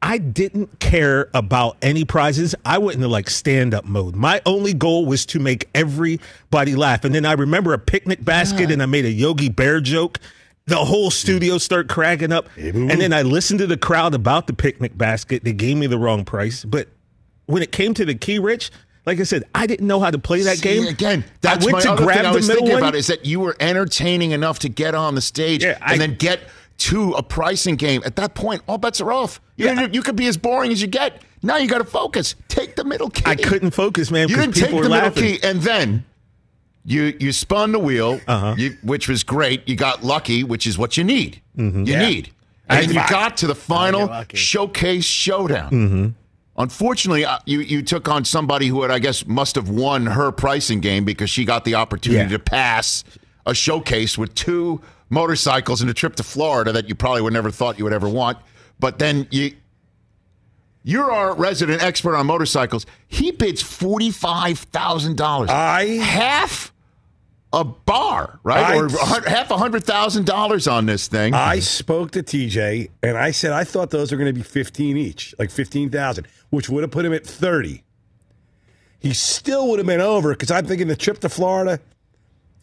I 0.01 0.17
didn't 0.19 0.79
care 0.79 1.29
about 1.33 1.75
any 1.81 2.05
prizes. 2.05 2.53
I 2.63 2.77
went 2.77 2.95
into 2.95 3.07
like 3.07 3.29
stand 3.29 3.73
up 3.73 3.83
mode. 3.83 4.15
My 4.15 4.41
only 4.45 4.73
goal 4.73 5.05
was 5.07 5.25
to 5.27 5.39
make 5.39 5.67
everybody 5.75 6.75
laugh. 6.75 7.03
And 7.03 7.13
then 7.15 7.25
I 7.25 7.33
remember 7.33 7.73
a 7.73 7.79
picnic 7.79 8.23
basket 8.23 8.69
and 8.71 8.81
I 8.81 8.85
made 8.85 9.05
a 9.05 9.11
Yogi 9.11 9.49
Bear 9.49 9.81
joke. 9.81 10.19
The 10.67 10.75
whole 10.77 11.09
studio 11.11 11.57
start 11.57 11.87
cracking 11.87 12.31
up. 12.31 12.49
and 12.57 12.89
then 12.89 13.13
I 13.13 13.21
listened 13.23 13.59
to 13.59 13.67
the 13.67 13.77
crowd 13.77 14.13
about 14.13 14.47
the 14.47 14.53
picnic 14.53 14.97
basket. 14.97 15.43
They 15.43 15.53
gave 15.53 15.77
me 15.77 15.87
the 15.87 15.97
wrong 15.97 16.25
price. 16.25 16.63
But 16.65 16.89
when 17.45 17.63
it 17.63 17.71
came 17.71 17.93
to 17.95 18.03
the 18.05 18.15
key, 18.15 18.37
Rich, 18.37 18.71
like 19.05 19.19
I 19.21 19.23
said, 19.23 19.45
I 19.55 19.65
didn't 19.65 19.87
know 19.87 20.01
how 20.01 20.11
to 20.11 20.19
play 20.19 20.41
that 20.41 20.57
See, 20.57 20.63
game. 20.63 20.87
again, 20.87 21.23
that's 21.39 21.63
I 21.65 21.71
went 21.71 21.73
my 21.77 21.81
to 21.83 21.91
other 21.93 22.03
grab 22.03 22.17
thing 22.17 22.25
I 22.25 22.29
the 22.31 22.35
was 22.35 22.47
middle 22.49 22.61
thinking 22.63 22.73
one. 22.75 22.83
about 22.83 22.95
is 22.95 23.07
that 23.07 23.25
you 23.25 23.39
were 23.39 23.55
entertaining 23.61 24.31
enough 24.31 24.59
to 24.59 24.69
get 24.69 24.93
on 24.93 25.15
the 25.15 25.21
stage 25.21 25.63
Yeah, 25.63 25.77
I- 25.81 25.93
and 25.93 26.01
then 26.01 26.15
get 26.15 26.41
to 26.79 27.13
a 27.13 27.23
pricing 27.23 27.77
game. 27.77 28.01
At 28.05 28.17
that 28.17 28.35
point, 28.35 28.61
all 28.67 28.77
bets 28.77 28.99
are 28.99 29.11
off. 29.11 29.39
You, 29.55 29.67
Yeah. 29.67 29.87
you 29.91 30.01
could 30.03 30.17
be 30.17 30.27
as 30.27 30.35
boring 30.35 30.71
as 30.73 30.81
you 30.81 30.87
get. 30.87 31.21
Now 31.41 31.55
you 31.57 31.69
got 31.69 31.77
to 31.77 31.85
focus. 31.85 32.35
Take 32.49 32.75
the 32.75 32.83
middle 32.83 33.09
key. 33.09 33.23
I 33.25 33.35
couldn't 33.35 33.71
focus, 33.71 34.11
man, 34.11 34.27
You 34.27 34.35
didn't 34.35 34.55
take 34.55 34.69
the 34.71 34.89
laughing. 34.89 35.23
middle 35.23 35.39
key, 35.39 35.47
and 35.47 35.61
then 35.61 36.03
you 36.89 37.13
you 37.19 37.31
spun 37.33 37.73
the 37.73 37.79
wheel, 37.79 38.19
Uh-huh. 38.27 38.55
you, 38.57 38.77
which 38.81 39.07
was 39.09 39.23
great. 39.23 39.67
You 39.69 39.75
got 39.75 40.03
lucky, 40.03 40.43
which 40.43 40.65
is 40.65 40.77
what 40.77 40.95
you 40.97 41.03
need. 41.03 41.41
Mm-hmm. 41.57 41.83
You 41.83 41.93
Yeah. 41.93 42.09
need. 42.09 42.29
And 42.69 42.87
you 42.87 42.95
got 43.09 43.37
to 43.37 43.47
the 43.47 43.55
final 43.55 44.09
showcase 44.33 45.05
showdown. 45.05 45.69
Mm-hmm. 45.71 46.07
Unfortunately, 46.57 47.23
uh, 47.25 47.37
you 47.45 47.59
you 47.59 47.81
took 47.83 48.07
on 48.09 48.25
somebody 48.25 48.67
who 48.67 48.81
had, 48.81 48.89
I 48.91 48.99
guess, 48.99 49.25
must 49.27 49.55
have 49.55 49.69
won 49.69 50.05
her 50.07 50.31
pricing 50.31 50.79
game 50.79 51.03
because 51.05 51.29
she 51.29 51.45
got 51.45 51.65
the 51.65 51.75
opportunity 51.75 52.23
Yeah. 52.31 52.37
to 52.37 52.39
pass 52.39 53.03
a 53.45 53.53
showcase 53.53 54.17
with 54.17 54.33
two 54.33 54.81
motorcycles 55.09 55.81
and 55.81 55.89
a 55.89 55.93
trip 55.93 56.15
to 56.15 56.23
Florida 56.23 56.71
that 56.73 56.89
you 56.89 56.95
probably 56.95 57.21
would 57.21 57.33
never 57.33 57.51
thought 57.51 57.77
you 57.77 57.83
would 57.83 57.93
ever 57.93 58.09
want. 58.09 58.37
But 58.79 58.97
then 58.99 59.27
you. 59.31 59.51
You're 60.83 61.11
our 61.11 61.35
resident 61.35 61.83
expert 61.83 62.15
on 62.15 62.27
motorcycles. 62.27 62.85
He 63.07 63.31
bids 63.31 63.61
forty 63.61 64.09
five 64.11 64.57
thousand 64.59 65.17
dollars. 65.17 65.49
I- 65.49 65.85
half 66.01 66.71
a 67.53 67.63
bar, 67.63 68.39
right, 68.43 68.75
I- 68.75 68.77
or 68.77 68.85
a 68.87 69.29
half 69.29 69.51
a 69.51 69.57
hundred 69.57 69.83
thousand 69.83 70.25
dollars 70.25 70.67
on 70.67 70.85
this 70.85 71.07
thing. 71.07 71.33
I 71.33 71.59
spoke 71.59 72.11
to 72.11 72.23
TJ 72.23 72.89
and 73.03 73.17
I 73.17 73.31
said 73.31 73.53
I 73.53 73.63
thought 73.63 73.89
those 73.89 74.11
are 74.11 74.17
going 74.17 74.27
to 74.27 74.33
be 74.33 74.43
15 74.43 74.97
each, 74.97 75.33
like 75.39 75.49
15,000, 75.49 76.27
which 76.49 76.69
would 76.69 76.83
have 76.83 76.91
put 76.91 77.05
him 77.05 77.13
at 77.13 77.25
30. 77.25 77.83
He 78.99 79.13
still 79.13 79.69
would 79.69 79.79
have 79.79 79.85
been 79.87 80.01
over 80.01 80.31
because 80.31 80.51
I'm 80.51 80.65
thinking 80.65 80.87
the 80.87 80.95
trip 80.95 81.19
to 81.19 81.29
Florida, 81.29 81.79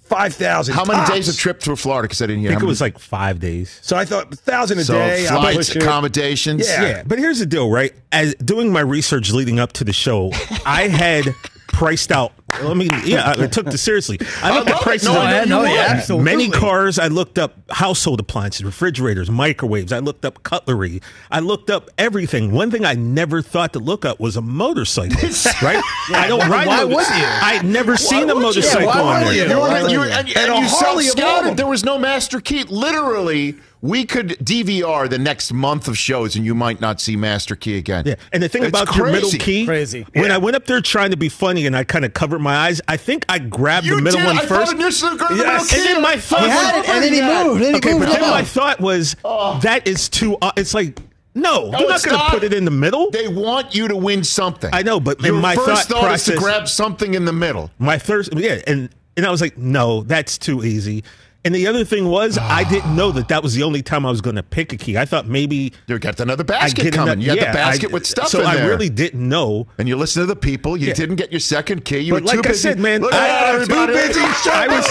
5,000. 0.03 0.75
How 0.75 0.85
many 0.85 0.99
tops. 0.99 1.11
days 1.11 1.29
of 1.29 1.37
trip 1.39 1.61
to 1.61 1.77
Florida? 1.77 2.07
Because 2.07 2.21
I 2.21 2.27
didn't 2.27 2.41
hear. 2.43 2.51
I 2.51 2.53
think 2.55 2.61
How 2.63 2.67
it 2.67 2.69
was 2.69 2.81
like 2.81 2.99
five 2.99 3.41
days. 3.41 3.79
So 3.83 3.97
I 3.97 4.05
thought 4.05 4.27
1,000 4.27 4.79
a 4.79 4.85
so 4.85 4.95
day. 4.95 5.27
I'm 5.27 5.41
flights, 5.41 5.75
accommodations. 5.75 6.69
Yeah. 6.69 6.83
Yeah, 6.83 7.03
but 7.07 7.19
here's 7.19 7.39
the 7.39 7.47
deal, 7.47 7.71
right? 7.71 7.93
As 8.13 8.35
doing 8.35 8.71
my 8.71 8.81
research 8.81 9.31
leading 9.31 9.59
up 9.59 9.73
to 9.75 9.85
the 9.85 9.93
show, 9.95 10.31
I 10.67 10.89
had 10.89 11.35
priced 11.69 12.13
out. 12.13 12.33
I 12.63 12.75
mean, 12.75 12.91
yeah, 13.05 13.25
I, 13.37 13.43
I 13.45 13.47
took 13.47 13.67
this 13.67 13.83
seriously. 13.83 14.19
I 14.43 14.55
looked 14.55 14.69
love 14.71 14.77
at 14.79 14.83
prices 14.83 15.09
No, 15.09 15.19
on 15.19 15.27
I 15.27 15.45
no, 15.45 15.63
yeah, 15.65 15.87
absolutely. 15.91 16.25
many 16.25 16.51
cars. 16.51 16.99
I 16.99 17.09
looked 17.09 17.39
up 17.39 17.55
household 17.71 18.21
appliances, 18.21 18.65
refrigerators, 18.65 19.31
microwaves. 19.31 19.93
I 19.93 19.99
looked 19.99 20.25
up 20.25 20.43
cutlery. 20.43 21.01
I 21.31 21.41
looked 21.41 21.71
up 21.71 21.91
everything. 21.99 22.53
One 22.53 22.71
thing 22.71 22.85
I 22.85 22.95
never 22.95 23.43
thought 23.43 23.73
to 23.75 23.79
look 23.79 24.05
up 24.05 24.21
was 24.21 24.37
a 24.37 24.43
motorcycle. 24.43 25.17
right? 25.63 25.83
I 26.11 26.27
don't 26.29 26.49
ride. 26.49 26.67
why 26.67 26.77
motor- 26.85 26.95
would 26.97 27.07
you? 27.09 27.25
I'd 27.27 27.65
never 27.65 27.97
seen 27.97 28.25
a 28.31 28.35
would 28.35 28.37
you? 28.37 28.41
motorcycle 28.43 28.81
Yeah, 28.89 29.03
why 29.03 29.17
on 29.17 29.25
there. 29.25 29.33
you? 29.35 29.43
You 29.45 29.49
were, 29.57 29.61
Why 29.61 29.83
would 29.83 29.91
you, 29.93 29.99
you? 29.99 30.05
and, 30.05 30.29
And 30.29 30.37
and 30.37 30.63
you 30.63 30.69
Harley 30.69 30.69
of 30.69 30.73
all 30.73 30.99
of 30.99 31.05
self-scouted. 31.05 31.57
There 31.57 31.67
was 31.67 31.85
no 31.85 31.99
master 31.99 32.41
key. 32.41 32.65
Literally, 32.65 33.57
we 33.85 34.07
could 34.07 34.29
DVR 34.43 35.11
the 35.11 35.19
next 35.19 35.53
month 35.53 35.89
of 35.89 35.99
shows, 35.99 36.37
and 36.37 36.45
you 36.47 36.55
might 36.55 36.81
not 36.81 37.03
see 37.03 37.17
Master 37.17 37.55
Key 37.55 37.77
again. 37.77 38.05
Yeah, 38.07 38.15
and 38.33 38.43
the 38.43 38.49
thing 38.49 38.63
It's 38.63 38.71
about 38.71 38.97
your 38.97 39.13
middle 39.13 39.29
key, 39.31 39.67
Crazy. 39.67 40.07
When 40.15 40.25
Yeah. 40.31 40.37
I 40.37 40.39
went 40.39 40.57
up 40.57 40.65
there 40.65 40.81
trying 40.81 41.11
to 41.11 41.19
be 41.19 41.29
funny 41.29 41.67
and 41.67 41.77
I 41.77 41.85
kind 41.85 42.03
of 42.07 42.15
covered 42.15 42.39
my 42.39 42.57
eyes, 42.57 42.81
I 42.89 42.97
think 42.97 43.27
I 43.29 43.39
grabbed 43.39 43.85
You 43.85 43.97
the 43.97 44.03
middle 44.03 44.21
did. 44.21 44.27
one 44.27 44.39
I 44.39 44.47
first. 44.47 44.71
thought 44.73 44.81
initially 44.81 45.11
you 45.11 45.17
were 45.17 45.19
going 45.19 45.31
to 45.33 45.37
the 45.37 45.43
Yes. 45.45 45.71
middle 45.71 45.77
And 45.77 45.89
then 45.89 45.97
key. 45.97 46.03
my 46.03 46.17
thought 46.17 46.41
He 46.41 46.47
was, 46.49 46.87
it, 46.87 46.89
and 46.95 47.05
then 47.05 47.13
he 47.13 47.21
moved. 47.21 47.61
Then 47.63 47.71
he 47.73 47.77
okay, 47.77 47.93
moved 47.93 48.07
but 48.07 48.13
then 48.21 48.31
my 48.31 48.43
thought 48.43 48.81
was 48.81 49.17
that 49.23 49.87
is 49.87 50.09
too. 50.09 50.39
Uh, 50.41 50.53
it's 50.57 50.73
like 50.73 50.99
no, 51.35 51.69
No, 51.71 51.79
you're 51.81 51.89
not 51.91 52.03
going 52.05 52.17
to 52.19 52.31
put 52.31 52.43
it 52.45 52.55
in 52.55 52.65
the 52.65 52.71
middle. 52.71 53.11
They 53.11 53.29
want 53.29 53.75
you 53.75 53.89
to 53.89 53.97
win 53.97 54.23
something. 54.25 54.71
I 54.73 54.83
know, 54.83 54.99
but 54.99 55.19
in 55.19 55.25
your 55.27 55.35
my 55.35 55.57
first 55.57 55.89
thought 55.91 56.01
thought 56.03 56.15
is 56.15 56.25
to 56.25 56.37
grab 56.37 56.69
something 56.69 57.13
in 57.15 57.25
the 57.27 57.33
middle. 57.33 57.71
My 57.79 57.99
first, 57.99 58.33
yeah, 58.35 58.61
and 58.67 58.89
and 59.17 59.27
I 59.27 59.31
was 59.31 59.41
like, 59.43 59.59
no, 59.59 60.03
that's 60.05 60.39
too 60.39 60.65
easy. 60.65 61.05
And 61.47 61.55
the 61.55 61.67
other 61.67 61.85
thing 61.85 62.09
was, 62.09 62.39
I 62.39 62.65
didn't 62.71 62.97
know 62.97 63.11
that 63.13 63.29
that 63.29 63.43
was 63.43 63.55
the 63.55 63.63
only 63.65 63.83
time 63.83 64.07
I 64.07 64.11
was 64.11 64.21
going 64.23 64.37
to 64.37 64.43
pick 64.43 64.73
a 64.73 64.77
key. 64.77 64.97
I 64.97 65.05
thought 65.05 65.27
maybe 65.27 65.73
You 65.87 65.99
got 65.99 66.19
another 66.21 66.45
basket 66.45 66.93
coming. 66.95 67.13
enough- 67.13 67.23
you 67.25 67.31
had 67.31 67.39
yeah, 67.39 67.53
the 67.53 67.57
basket 67.57 67.91
I- 67.91 67.93
with 67.93 68.07
stuff 68.07 68.29
So 68.29 68.45
I 68.45 68.57
there. 68.57 68.69
really 68.69 68.89
didn't 68.89 69.29
know. 69.29 69.67
and 69.79 69.87
you 69.89 69.97
listen 69.97 70.23
to 70.23 70.27
the 70.27 70.37
people. 70.37 70.77
You 70.77 70.89
Yeah. 70.89 70.95
didn't 70.95 71.17
get 71.17 71.31
your 71.33 71.41
second 71.41 71.85
key. 71.85 71.99
You 71.99 72.15
But 72.15 72.23
were 72.25 72.33
too 72.33 72.39
I 72.39 72.43
busy. 72.43 72.59
said, 72.61 72.79
man, 72.79 73.03
Look 73.03 73.13
I- 73.13 73.57
I- 73.57 73.59
too 73.59 73.87
busy. 73.87 74.21
I 74.21 74.69
was, 74.69 74.87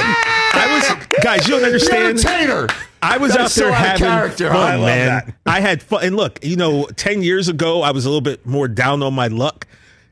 I 0.54 0.96
was, 0.98 1.08
guys, 1.24 1.48
you 1.48 1.56
don't 1.56 1.66
understand. 1.72 2.20
entertainer. 2.20 2.68
I 3.02 3.18
was 3.18 3.34
That's 3.34 3.58
out 3.58 3.62
there 3.64 3.72
so 3.72 3.74
having 3.74 4.02
character. 4.02 4.48
fun, 4.50 4.56
I 4.58 4.76
love 4.76 4.86
man. 4.86 5.08
that. 5.08 5.34
I 5.46 5.60
had 5.60 5.84
fun, 5.84 6.06
and 6.06 6.16
look, 6.16 6.40
you 6.42 6.56
know, 6.56 6.86
ten 6.96 7.22
years 7.22 7.50
ago, 7.50 7.82
I 7.82 7.92
was 7.92 8.06
a 8.06 8.10
little 8.10 8.22
bit 8.22 8.46
more 8.46 8.70
down 8.70 9.04
on 9.04 9.14
my 9.14 9.28
luck, 9.28 9.68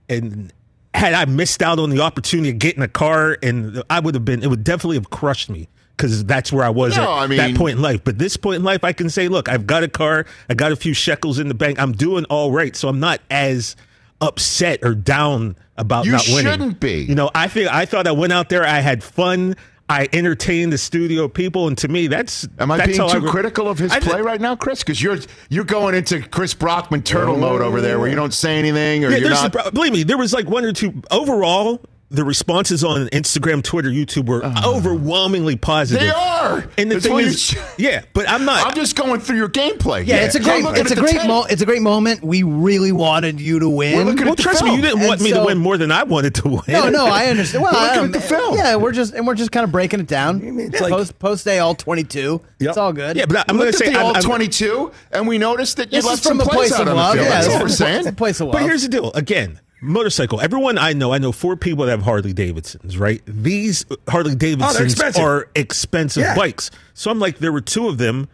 and 0.09 0.51
had 0.93 1.13
I 1.13 1.23
missed 1.23 1.61
out 1.61 1.79
on 1.79 1.89
the 1.89 2.01
opportunity 2.01 2.49
of 2.49 2.59
getting 2.59 2.83
a 2.83 2.89
car, 2.89 3.37
and 3.41 3.81
I 3.89 4.01
would 4.01 4.13
have 4.13 4.25
been, 4.25 4.43
it 4.43 4.47
would 4.49 4.65
definitely 4.65 4.97
have 4.97 5.09
crushed 5.09 5.49
me 5.49 5.69
because 5.97 6.25
that's 6.25 6.51
where 6.51 6.63
I 6.63 6.69
was 6.69 6.97
No, 6.97 7.03
at 7.03 7.09
I 7.09 7.27
mean- 7.27 7.37
that 7.37 7.55
point 7.55 7.77
in 7.77 7.81
life. 7.81 8.03
But 8.03 8.17
this 8.17 8.37
point 8.37 8.57
in 8.57 8.63
life, 8.63 8.83
I 8.83 8.93
can 8.93 9.09
say, 9.09 9.27
look, 9.27 9.49
I've 9.49 9.67
got 9.67 9.83
a 9.83 9.87
car, 9.87 10.25
I 10.49 10.53
got 10.53 10.71
a 10.71 10.75
few 10.75 10.93
shekels 10.93 11.39
in 11.39 11.47
the 11.47 11.53
bank, 11.53 11.79
I'm 11.79 11.91
doing 11.91 12.25
all 12.25 12.51
right, 12.51 12.75
so 12.75 12.87
I'm 12.89 12.99
not 12.99 13.21
as 13.29 13.75
upset 14.19 14.79
or 14.83 14.93
down 14.93 15.55
about 15.77 16.05
not 16.05 16.21
winning. 16.27 16.45
You 16.45 16.51
shouldn't 16.51 16.79
be. 16.79 17.03
You 17.03 17.15
know, 17.15 17.29
I 17.33 17.47
think 17.47 17.71
I 17.73 17.85
thought 17.85 18.07
I 18.07 18.11
went 18.11 18.33
out 18.33 18.49
there, 18.49 18.65
I 18.65 18.79
had 18.79 19.03
fun. 19.03 19.55
I 19.89 20.07
entertained 20.13 20.71
the 20.71 20.77
studio 20.77 21.27
people, 21.27 21.67
and 21.67 21.77
to 21.79 21.89
me, 21.89 22.07
that's 22.07 22.47
Am 22.59 22.71
I 22.71 22.77
that's 22.77 22.97
being 22.97 23.09
too 23.09 23.19
re- 23.19 23.29
critical 23.29 23.67
of 23.67 23.77
his 23.77 23.91
I- 23.91 23.99
play 23.99 24.21
right 24.21 24.39
now, 24.39 24.55
Chris? 24.55 24.79
Because 24.79 25.01
you're 25.01 25.17
you're 25.49 25.65
going 25.65 25.95
into 25.95 26.21
Chris 26.21 26.53
Brockman 26.53 27.01
turtle 27.01 27.35
mode 27.35 27.61
over 27.61 27.81
there, 27.81 27.99
where 27.99 28.07
you 28.07 28.13
oh. 28.13 28.21
don't 28.21 28.33
say 28.33 28.57
anything 28.57 29.03
or 29.03 29.09
Yeah, 29.09 29.17
you're 29.17 29.29
not. 29.31 29.51
the, 29.51 29.69
believe 29.73 29.91
me, 29.91 30.03
there 30.03 30.17
was 30.17 30.31
like 30.31 30.47
one 30.47 30.63
or 30.63 30.71
two 30.71 31.01
overall. 31.11 31.81
The 32.13 32.25
responses 32.25 32.83
on 32.83 33.07
Instagram, 33.07 33.63
Twitter, 33.63 33.87
YouTube 33.89 34.25
were 34.25 34.41
oh, 34.43 34.75
overwhelmingly 34.75 35.55
positive. 35.55 36.01
They 36.03 36.09
are. 36.09 36.57
And 36.77 36.91
the 36.91 36.95
That's 36.95 37.05
thing 37.05 37.13
what 37.13 37.23
is, 37.23 37.53
you- 37.53 37.61
yeah, 37.77 38.03
but 38.13 38.27
I'm 38.29 38.43
not. 38.43 38.67
I'm 38.67 38.73
just 38.75 38.97
going 38.97 39.21
through 39.21 39.37
your 39.37 39.47
gameplay. 39.47 40.05
Yeah, 40.05 40.25
it's 40.25 40.35
a 40.35 40.39
I'm 40.39 40.43
great, 40.43 40.63
looking 40.65 40.81
it's 40.81 40.91
a 40.91 40.95
great, 40.95 41.15
tape. 41.15 41.27
mo- 41.27 41.45
it's 41.49 41.61
a 41.61 41.65
great 41.65 41.81
moment. 41.81 42.21
We 42.21 42.43
really 42.43 42.91
wanted 42.91 43.39
you 43.39 43.59
to 43.59 43.69
win. 43.69 43.95
We're 43.95 44.13
well, 44.13 44.29
at 44.31 44.35
the 44.37 44.43
trust 44.43 44.61
me, 44.61 44.75
you 44.75 44.81
didn't 44.81 44.99
And 44.99 45.07
want 45.07 45.21
me 45.21 45.31
to 45.31 45.45
win 45.45 45.57
more 45.57 45.77
than 45.77 45.89
I 45.89 46.03
wanted 46.03 46.35
to 46.35 46.49
win. 46.49 46.61
No, 46.67 46.89
no, 46.89 47.05
I 47.05 47.27
understand. 47.27 47.63
Well, 47.63 47.71
We're 47.75 47.79
I 47.79 47.83
looking 47.95 48.11
don't- 48.11 48.15
at 48.17 48.21
the 48.21 48.27
film. 48.27 48.55
Yeah, 48.57 48.75
we're 48.75 48.91
just 48.91 49.13
and 49.13 49.25
we're 49.25 49.35
just 49.35 49.53
kind 49.53 49.63
of 49.63 49.71
breaking 49.71 50.01
it 50.01 50.07
down. 50.07 50.41
it's 50.43 50.81
like- 50.81 50.91
post 50.91 51.17
post 51.17 51.45
day 51.45 51.59
all 51.59 51.75
twenty 51.75 52.03
two. 52.03 52.41
Yep. 52.59 52.69
It's 52.69 52.77
all 52.77 52.91
good. 52.91 53.15
Yeah, 53.15 53.25
but 53.25 53.45
I'm 53.47 53.55
We 53.55 53.61
going 53.61 53.71
to 53.71 53.77
at 53.77 53.85
say 53.85 53.93
the 53.93 53.99
all 53.99 54.07
I'm- 54.07 54.15
I'm- 54.17 54.23
22, 54.25 54.91
and 55.13 55.27
we 55.29 55.37
noticed 55.37 55.77
that 55.77 55.85
you 55.93 55.99
this 56.01 56.03
is 56.03 56.09
left 56.11 56.23
from 56.23 56.39
some 56.39 56.47
plays 56.47 56.71
place 56.71 56.73
out 56.73 56.81
of 56.81 56.87
on 56.89 56.95
the 56.95 57.01
love. 57.01 57.13
field. 57.13 57.25
Yeah, 57.25 57.29
That's 57.41 57.47
what 57.47 57.59
we're 57.61 57.65
is 57.67 57.73
a- 57.73 57.77
saying. 58.03 58.15
place 58.15 58.41
of 58.41 58.47
love. 58.47 58.53
But 58.53 58.63
here's 58.63 58.81
the 58.83 58.89
deal. 58.89 59.11
Again, 59.13 59.61
motorcycle. 59.81 60.39
Everyone 60.41 60.77
I 60.77 60.93
know, 60.93 61.11
I 61.13 61.17
know 61.17 61.31
four 61.31 61.55
people 61.55 61.85
that 61.85 61.91
have 61.91 62.03
Harley 62.03 62.33
Davidsons, 62.33 62.97
right? 62.97 63.21
These 63.25 63.85
Harley 64.07 64.31
oh, 64.33 64.35
Davidsons 64.35 64.93
expensive. 64.93 65.23
are 65.23 65.49
expensive 65.55 66.21
Yeah. 66.21 66.35
bikes. 66.35 66.71
So 66.93 67.11
I'm 67.11 67.19
like, 67.19 67.39
there 67.39 67.51
were 67.51 67.61
two 67.61 67.87
of 67.87 67.97
them. 67.97 68.27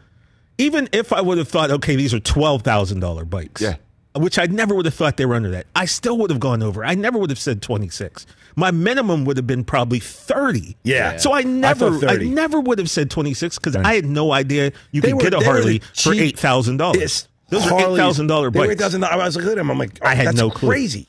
Even 0.58 0.90
if 0.92 1.14
I 1.14 1.22
would 1.22 1.38
have 1.38 1.48
thought, 1.48 1.70
okay, 1.72 1.96
these 1.96 2.14
are 2.14 2.20
twelve 2.20 2.64
thousand 2.64 3.00
dollar 3.00 3.26
bikes, 3.26 3.62
Yeah. 3.62 3.76
which 4.16 4.40
I 4.40 4.48
never 4.48 4.74
would 4.74 4.86
have 4.86 4.96
thought 4.96 5.18
they 5.18 5.26
were 5.26 5.36
under 5.36 5.52
that. 5.52 5.68
I 5.76 5.86
still 5.86 6.18
would 6.18 6.32
have 6.32 6.40
gone 6.40 6.64
over. 6.64 6.84
I 6.84 6.96
never 6.96 7.20
would 7.20 7.30
have 7.30 7.40
said 7.40 7.62
twenty 7.62 7.90
six. 7.90 8.26
My 8.56 8.72
minimum 8.72 9.24
would 9.26 9.38
have 9.38 9.46
been 9.46 9.64
probably 9.64 10.00
thirty. 10.00 10.76
Yeah. 10.84 11.18
So 11.18 11.32
I 11.32 11.44
never, 11.44 12.00
thought 12.00 12.10
I, 12.10 12.16
never 12.16 12.60
would 12.60 12.80
have 12.80 12.90
said 12.90 13.12
twenty 13.12 13.36
six 13.36 13.60
because 13.60 13.76
I 13.76 13.94
had 13.94 14.06
no 14.06 14.32
idea 14.32 14.72
you 14.92 15.02
They 15.02 15.10
could 15.10 15.18
were- 15.18 15.30
get 15.30 15.34
a 15.36 15.46
Harley 15.46 15.82
for 15.94 16.14
eight 16.14 16.40
thousand 16.40 16.78
dollars. 16.78 17.28
Those 17.50 17.62
are 17.68 17.78
eight 17.78 17.82
Harleys, 17.82 17.98
thousand 18.00 18.28
dollar 18.28 18.52
bikes. 18.52 18.76
$8,000. 18.76 19.04
I 19.04 19.16
was 19.16 19.36
looking 19.38 19.52
at 19.52 19.56
them. 19.56 19.72
I'm 19.72 19.78
like, 19.78 20.00
oh, 20.02 20.06
I 20.06 20.16
had 20.16 20.24
oh, 20.26 20.30
that's 20.32 20.38
no 20.38 20.50
clue. 20.50 20.70
crazy. 20.70 21.08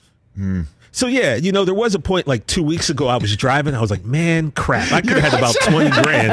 So 0.90 1.06
yeah, 1.06 1.36
you 1.36 1.52
know, 1.52 1.64
there 1.64 1.74
was 1.74 1.94
a 1.94 1.98
point 1.98 2.26
like 2.26 2.46
two 2.46 2.62
weeks 2.62 2.90
ago. 2.90 3.08
I 3.08 3.18
was 3.18 3.36
driving. 3.36 3.74
I 3.74 3.80
was 3.80 3.90
like, 3.90 4.04
man, 4.04 4.50
crap! 4.50 4.90
I 4.90 5.00
could 5.00 5.18
have 5.18 5.32
had 5.32 5.38
about 5.38 5.54
twenty 5.62 5.90
grand, 5.90 6.30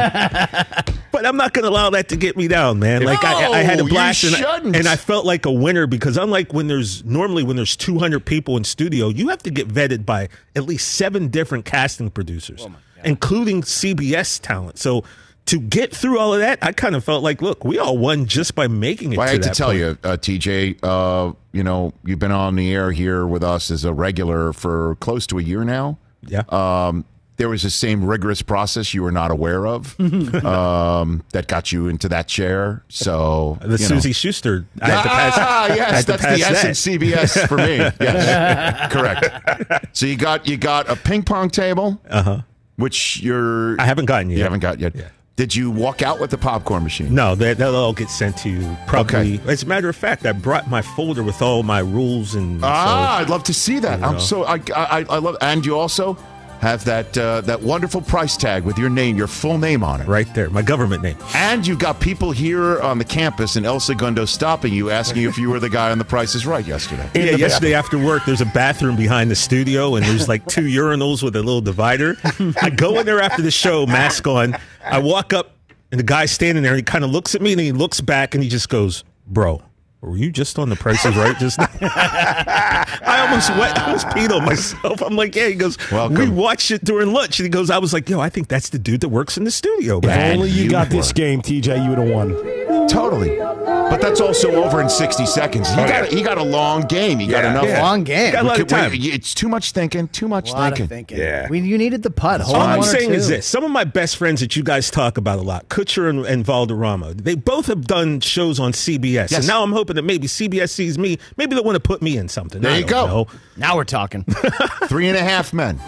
but 1.12 1.26
I'm 1.26 1.38
not 1.38 1.54
going 1.54 1.64
to 1.64 1.70
allow 1.70 1.90
that 1.92 2.10
to 2.10 2.16
get 2.16 2.38
me 2.38 2.48
down, 2.48 2.80
man. 2.80 3.04
Like 3.04 3.24
I, 3.24 3.52
I 3.52 3.58
had 3.60 3.80
a 3.80 3.84
blast, 3.84 4.24
and 4.24 4.36
I, 4.36 4.58
and 4.58 4.88
I 4.88 4.96
felt 4.96 5.26
like 5.26 5.46
a 5.46 5.52
winner 5.52 5.88
because 5.88 6.18
unlike 6.18 6.54
when 6.54 6.68
there's 6.68 7.04
normally 7.04 7.44
when 7.44 7.58
there's 7.58 7.76
200 7.76 8.26
people 8.26 8.56
in 8.58 8.64
studio, 8.64 9.10
you 9.10 9.28
have 9.28 9.44
to 9.44 9.52
get 9.52 9.68
vetted 9.68 10.06
by 10.06 10.30
at 10.56 10.64
least 10.64 10.88
seven 10.96 11.28
different 11.28 11.66
casting 11.66 12.10
producers, 12.10 12.66
including 13.04 13.62
CBS 13.62 14.40
talent. 14.42 14.80
So. 14.80 15.04
To 15.48 15.60
get 15.60 15.96
through 15.96 16.18
all 16.20 16.34
of 16.34 16.40
that, 16.40 16.58
I 16.64 16.72
kind 16.72 16.96
of 16.96 17.04
felt 17.04 17.24
like, 17.24 17.42
look, 17.42 17.64
we 17.64 17.78
all 17.78 17.98
won 18.00 18.26
just 18.26 18.56
by 18.56 18.68
making 18.68 19.14
it. 19.14 19.18
Well, 19.20 19.28
I 19.28 19.32
hate 19.34 19.44
to 19.44 19.50
tell 19.52 19.68
point. 19.68 19.80
you, 19.80 19.98
uh, 20.04 20.18
TJ, 20.18 20.80
uh, 20.82 21.34
you 21.52 21.64
know, 21.64 21.94
you've 22.04 22.18
been 22.18 22.32
on 22.32 22.56
the 22.56 22.74
air 22.74 22.92
here 22.92 23.28
with 23.28 23.44
us 23.44 23.70
as 23.70 23.84
a 23.86 23.94
regular 23.94 24.54
for 24.54 24.96
close 25.02 25.28
to 25.28 25.38
a 25.38 25.44
year 25.44 25.64
now. 25.64 26.00
yeah. 26.26 26.42
Um, 26.50 27.06
there 27.38 27.50
was 27.50 27.64
the 27.64 27.70
same 27.70 28.06
rigorous 28.06 28.42
process 28.42 28.94
you 28.94 29.04
were 29.04 29.12
not 29.12 29.30
aware 29.30 29.68
of 29.68 30.00
um, 30.46 31.22
that 31.34 31.48
got 31.48 31.70
you 31.72 31.90
into 31.90 32.08
that 32.10 32.28
chair. 32.30 32.84
So 32.88 33.58
the 33.60 33.66
you 33.68 33.72
know. 33.72 33.78
Susie 33.78 34.14
Schuster, 34.14 34.66
I 34.82 34.90
pass. 34.90 35.34
Ah, 35.38 35.64
I 35.66 35.76
yes, 35.76 36.06
that's 36.06 36.22
pass 36.24 36.34
the 36.38 36.42
that. 36.44 36.52
essence 36.54 36.82
CBS 36.86 37.48
for 37.48 37.58
me. 37.58 37.78
Yes, 38.00 38.92
correct. 38.92 39.88
So 39.98 40.06
you 40.06 40.16
got 40.16 40.48
you 40.48 40.56
got 40.58 40.90
a 40.90 40.96
ping 40.96 41.24
pong 41.24 41.50
table, 41.50 42.00
Uh 42.10 42.24
huh. 42.24 42.42
which 42.78 43.20
you're 43.22 43.80
I 43.82 43.86
haven't 43.86 44.06
gotten 44.06 44.30
yet. 44.30 44.38
you 44.38 44.44
haven't 44.44 44.62
got 44.62 44.80
yet. 44.80 44.96
Yeah. 44.96 45.10
Did 45.36 45.54
you 45.54 45.70
walk 45.70 46.02
out 46.02 46.22
with 46.22 46.30
the 46.32 46.38
popcorn 46.38 46.84
machine? 46.84 47.14
No, 47.14 47.36
that 47.36 47.58
that'll 47.58 47.76
all 47.76 47.92
get 47.94 48.10
sent 48.10 48.38
to 48.38 48.50
you. 48.50 48.78
Probably. 48.88 49.40
Okay. 49.40 49.52
As 49.52 49.64
a 49.64 49.66
matter 49.66 49.90
of 49.90 49.96
fact, 49.96 50.26
I 50.26 50.32
brought 50.32 50.70
my 50.70 50.82
folder 50.82 51.24
with 51.24 51.42
all 51.42 51.62
my 51.62 51.80
rules 51.80 52.36
and. 52.36 52.64
Ah, 52.64 53.18
so- 53.18 53.24
I'd 53.24 53.30
love 53.30 53.44
to 53.44 53.54
see 53.54 53.80
that. 53.80 54.02
I'm 54.02 54.14
know. 54.14 54.20
so 54.20 54.44
I, 54.46 54.62
I 54.74 55.06
I 55.10 55.18
love. 55.18 55.36
And 55.42 55.66
you 55.66 55.78
also 55.78 56.18
have 56.62 56.86
that 56.86 57.18
uh, 57.18 57.42
that 57.42 57.62
wonderful 57.62 58.00
price 58.00 58.38
tag 58.38 58.64
with 58.64 58.78
your 58.78 58.90
name, 58.90 59.18
your 59.18 59.28
full 59.28 59.58
name 59.58 59.84
on 59.84 60.00
it. 60.00 60.08
right 60.08 60.34
there, 60.34 60.50
my 60.50 60.62
government 60.62 61.04
name. 61.04 61.18
And 61.36 61.68
you've 61.68 61.80
got 61.80 62.00
people 62.00 62.32
here 62.32 62.80
on 62.80 62.98
the 62.98 63.04
campus 63.04 63.58
in 63.58 63.66
El 63.66 63.82
Segundo 63.82 64.24
stopping 64.24 64.72
you, 64.72 64.90
asking 64.90 65.22
you 65.24 65.28
if 65.28 65.38
you 65.38 65.50
were 65.50 65.60
the 65.60 65.70
guy 65.70 65.92
on 65.92 65.98
The 65.98 66.06
Price 66.06 66.34
is 66.34 66.46
Right 66.46 66.66
yesterday. 66.66 67.10
Yeah, 67.14 67.36
yesterday 67.36 67.74
after 67.74 67.98
work, 67.98 68.24
there's 68.26 68.40
a 68.40 68.46
bathroom 68.46 68.96
behind 68.96 69.30
the 69.30 69.36
studio, 69.36 69.96
and 69.96 70.06
there's 70.06 70.30
like 70.30 70.46
two 70.48 70.62
urinals 70.82 71.22
with 71.22 71.36
a 71.36 71.40
little 71.44 71.60
divider. 71.60 72.16
I 72.62 72.70
go 72.70 73.00
in 73.00 73.06
there 73.06 73.20
after 73.20 73.42
the 73.42 73.52
show, 73.52 73.86
mask 73.86 74.26
on. 74.28 74.56
I 74.86 75.00
walk 75.00 75.34
up, 75.34 75.52
and 75.92 76.00
the 76.00 76.04
guy's 76.04 76.32
standing 76.32 76.64
there, 76.64 76.74
and 76.74 76.80
he 76.80 76.84
kind 76.84 77.04
of 77.04 77.10
looks 77.12 77.36
at 77.36 77.42
me, 77.42 77.52
and 77.52 77.62
he 77.62 77.72
looks 77.72 78.02
back, 78.02 78.34
and 78.36 78.44
he 78.44 78.50
just 78.50 78.70
goes, 78.70 79.04
"Bro, 79.28 79.62
were 80.02 80.18
you 80.18 80.32
just 80.32 80.60
on 80.60 80.70
the 80.70 80.76
prices 80.76 81.16
right 81.16 81.38
just 81.38 81.58
now?" 81.60 81.68
I 81.82 83.26
almost 83.28 83.50
wet, 83.52 83.78
I 83.78 83.86
almost 83.86 84.08
peed 84.08 84.32
on 84.32 84.46
myself. 84.46 85.02
I'm 85.02 85.16
like, 85.16 85.36
"Yeah." 85.36 85.48
He 85.48 85.56
goes, 85.56 85.78
Welcome. 85.92 86.18
"We 86.18 86.30
watched 86.30 86.72
it 86.72 86.84
during 86.84 87.12
lunch," 87.14 87.40
and 87.40 87.46
he 87.46 87.50
goes, 87.50 87.70
"I 87.70 87.78
was 87.78 87.94
like, 87.94 88.10
yo, 88.10 88.20
I 88.20 88.30
think 88.30 88.48
that's 88.48 88.70
the 88.70 88.80
dude 88.80 89.02
that 89.02 89.10
works 89.10 89.38
in 89.38 89.44
the 89.44 89.52
studio." 89.52 90.00
If 90.04 90.10
only 90.10 90.50
you, 90.50 90.64
you 90.64 90.70
got 90.70 90.90
this 90.90 91.12
game, 91.12 91.42
TJ, 91.42 91.84
you 91.84 91.90
would 91.90 92.00
have 92.00 92.10
won. 92.10 92.65
Totally. 92.90 93.38
But 93.38 93.98
that's 94.02 94.20
also 94.22 94.64
over 94.64 94.82
in 94.82 94.90
60 94.90 95.26
seconds. 95.26 95.70
You 95.76 95.82
oh, 95.84 95.88
got 95.88 96.12
a, 96.12 96.16
you 96.16 96.24
got 96.24 96.38
a 96.38 96.44
long 96.44 96.82
game. 96.84 97.20
You 97.20 97.30
got 97.30 97.44
Yeah. 97.44 97.52
enough. 97.52 97.66
Yeah. 97.66 97.82
Long 97.82 98.04
game. 98.04 98.32
Got 98.34 98.44
a 98.44 98.48
lot 98.48 98.60
of 98.60 98.64
Wait, 98.64 98.70
time. 98.70 98.92
It's 98.94 99.34
too 99.34 99.48
much 99.48 99.72
thinking. 99.72 100.08
Too 100.10 100.28
much 100.28 100.50
A 100.50 100.54
lot 100.54 100.64
thinking. 100.70 100.84
of 100.84 100.90
thinking. 100.90 101.18
Yeah. 101.20 101.48
We, 101.50 101.60
you 101.62 101.78
needed 101.78 102.04
the 102.04 102.10
putt. 102.12 102.42
All 102.42 102.56
I'm 102.56 102.80
one 102.80 102.88
or 102.88 102.92
saying 102.92 103.12
is 103.12 103.28
this: 103.28 103.46
some 103.46 103.64
of 103.64 103.72
my 103.72 103.84
best 103.84 104.18
friends 104.18 104.42
that 104.42 104.56
you 104.56 104.64
guys 104.64 104.90
talk 104.92 105.18
about 105.18 105.40
a 105.40 105.42
lot, 105.44 105.70
Kutcher 105.70 106.10
and, 106.10 106.26
and 106.26 106.46
Valderrama, 106.46 107.14
they 107.14 107.36
both 107.36 107.68
have 107.68 107.86
done 107.86 108.20
shows 108.22 108.60
on 108.60 108.72
CBS, 108.74 109.04
Yes. 109.32 109.34
and 109.34 109.48
now 109.48 109.64
I'm 109.64 109.72
hoping 109.72 109.96
that 109.96 110.04
maybe 110.04 110.28
CBS 110.28 110.70
sees 110.70 110.98
me. 110.98 111.18
Maybe 111.38 111.56
they 111.56 111.62
want 111.62 111.76
to 111.76 111.80
put 111.80 112.02
me 112.02 112.18
in 112.18 112.28
something. 112.28 112.62
There 112.62 112.72
I 112.74 112.78
you 112.80 112.86
go. 112.86 113.06
know. 113.08 113.28
Now 113.58 113.76
we're 113.76 113.84
talking. 113.86 114.24
Three 114.86 115.08
and 115.08 115.18
a 115.18 115.24
half 115.24 115.54
men. 115.54 115.80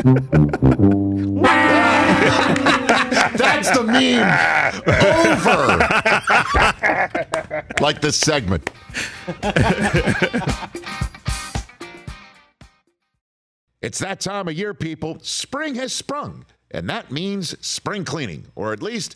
That's 3.47 3.71
the 3.71 3.83
meme. 3.83 4.27
Over. 7.67 7.81
like 7.81 8.01
this 8.01 8.15
segment. 8.17 8.69
it's 13.81 13.99
that 13.99 14.19
time 14.19 14.47
of 14.47 14.53
year, 14.53 14.73
people. 14.73 15.19
Spring 15.21 15.75
has 15.75 15.93
sprung, 15.93 16.45
and 16.71 16.89
that 16.89 17.11
means 17.11 17.55
spring 17.65 18.03
cleaning, 18.05 18.47
or 18.55 18.73
at 18.73 18.81
least 18.81 19.15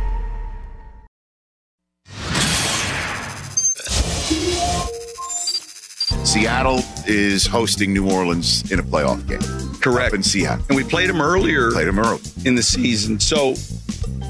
Seattle 6.31 6.79
is 7.07 7.45
hosting 7.45 7.93
New 7.93 8.09
Orleans 8.09 8.71
in 8.71 8.79
a 8.79 8.83
playoff 8.83 9.27
game. 9.27 9.41
Correct. 9.81 10.15
In 10.15 10.23
Seattle. 10.23 10.63
And 10.69 10.77
we 10.77 10.83
played 10.85 11.09
them 11.09 11.21
earlier 11.21 11.71
Played 11.71 11.89
them 11.89 11.99
early. 11.99 12.21
in 12.45 12.55
the 12.55 12.63
season. 12.63 13.19
So 13.19 13.55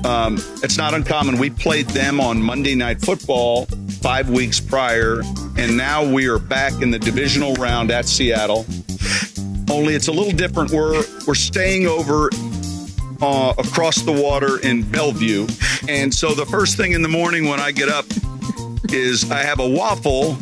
um, 0.03 0.37
it's 0.63 0.79
not 0.79 0.95
uncommon. 0.95 1.37
We 1.37 1.51
played 1.51 1.85
them 1.89 2.19
on 2.19 2.41
Monday 2.41 2.73
Night 2.73 3.01
Football 3.01 3.67
five 4.01 4.31
weeks 4.31 4.59
prior, 4.59 5.21
and 5.59 5.77
now 5.77 6.03
we 6.03 6.27
are 6.27 6.39
back 6.39 6.81
in 6.81 6.89
the 6.89 6.97
divisional 6.97 7.53
round 7.53 7.91
at 7.91 8.07
Seattle. 8.07 8.65
Only 9.69 9.93
it's 9.93 10.07
a 10.07 10.11
little 10.11 10.33
different. 10.33 10.71
We're 10.71 11.03
we're 11.27 11.35
staying 11.35 11.85
over 11.85 12.31
uh, 13.21 13.53
across 13.59 14.01
the 14.01 14.11
water 14.11 14.59
in 14.61 14.89
Bellevue, 14.89 15.45
and 15.87 16.11
so 16.11 16.33
the 16.33 16.47
first 16.47 16.77
thing 16.77 16.93
in 16.93 17.03
the 17.03 17.09
morning 17.09 17.47
when 17.47 17.59
I 17.59 17.71
get 17.71 17.89
up 17.89 18.05
is 18.89 19.29
I 19.29 19.43
have 19.43 19.59
a 19.59 19.69
waffle 19.69 20.35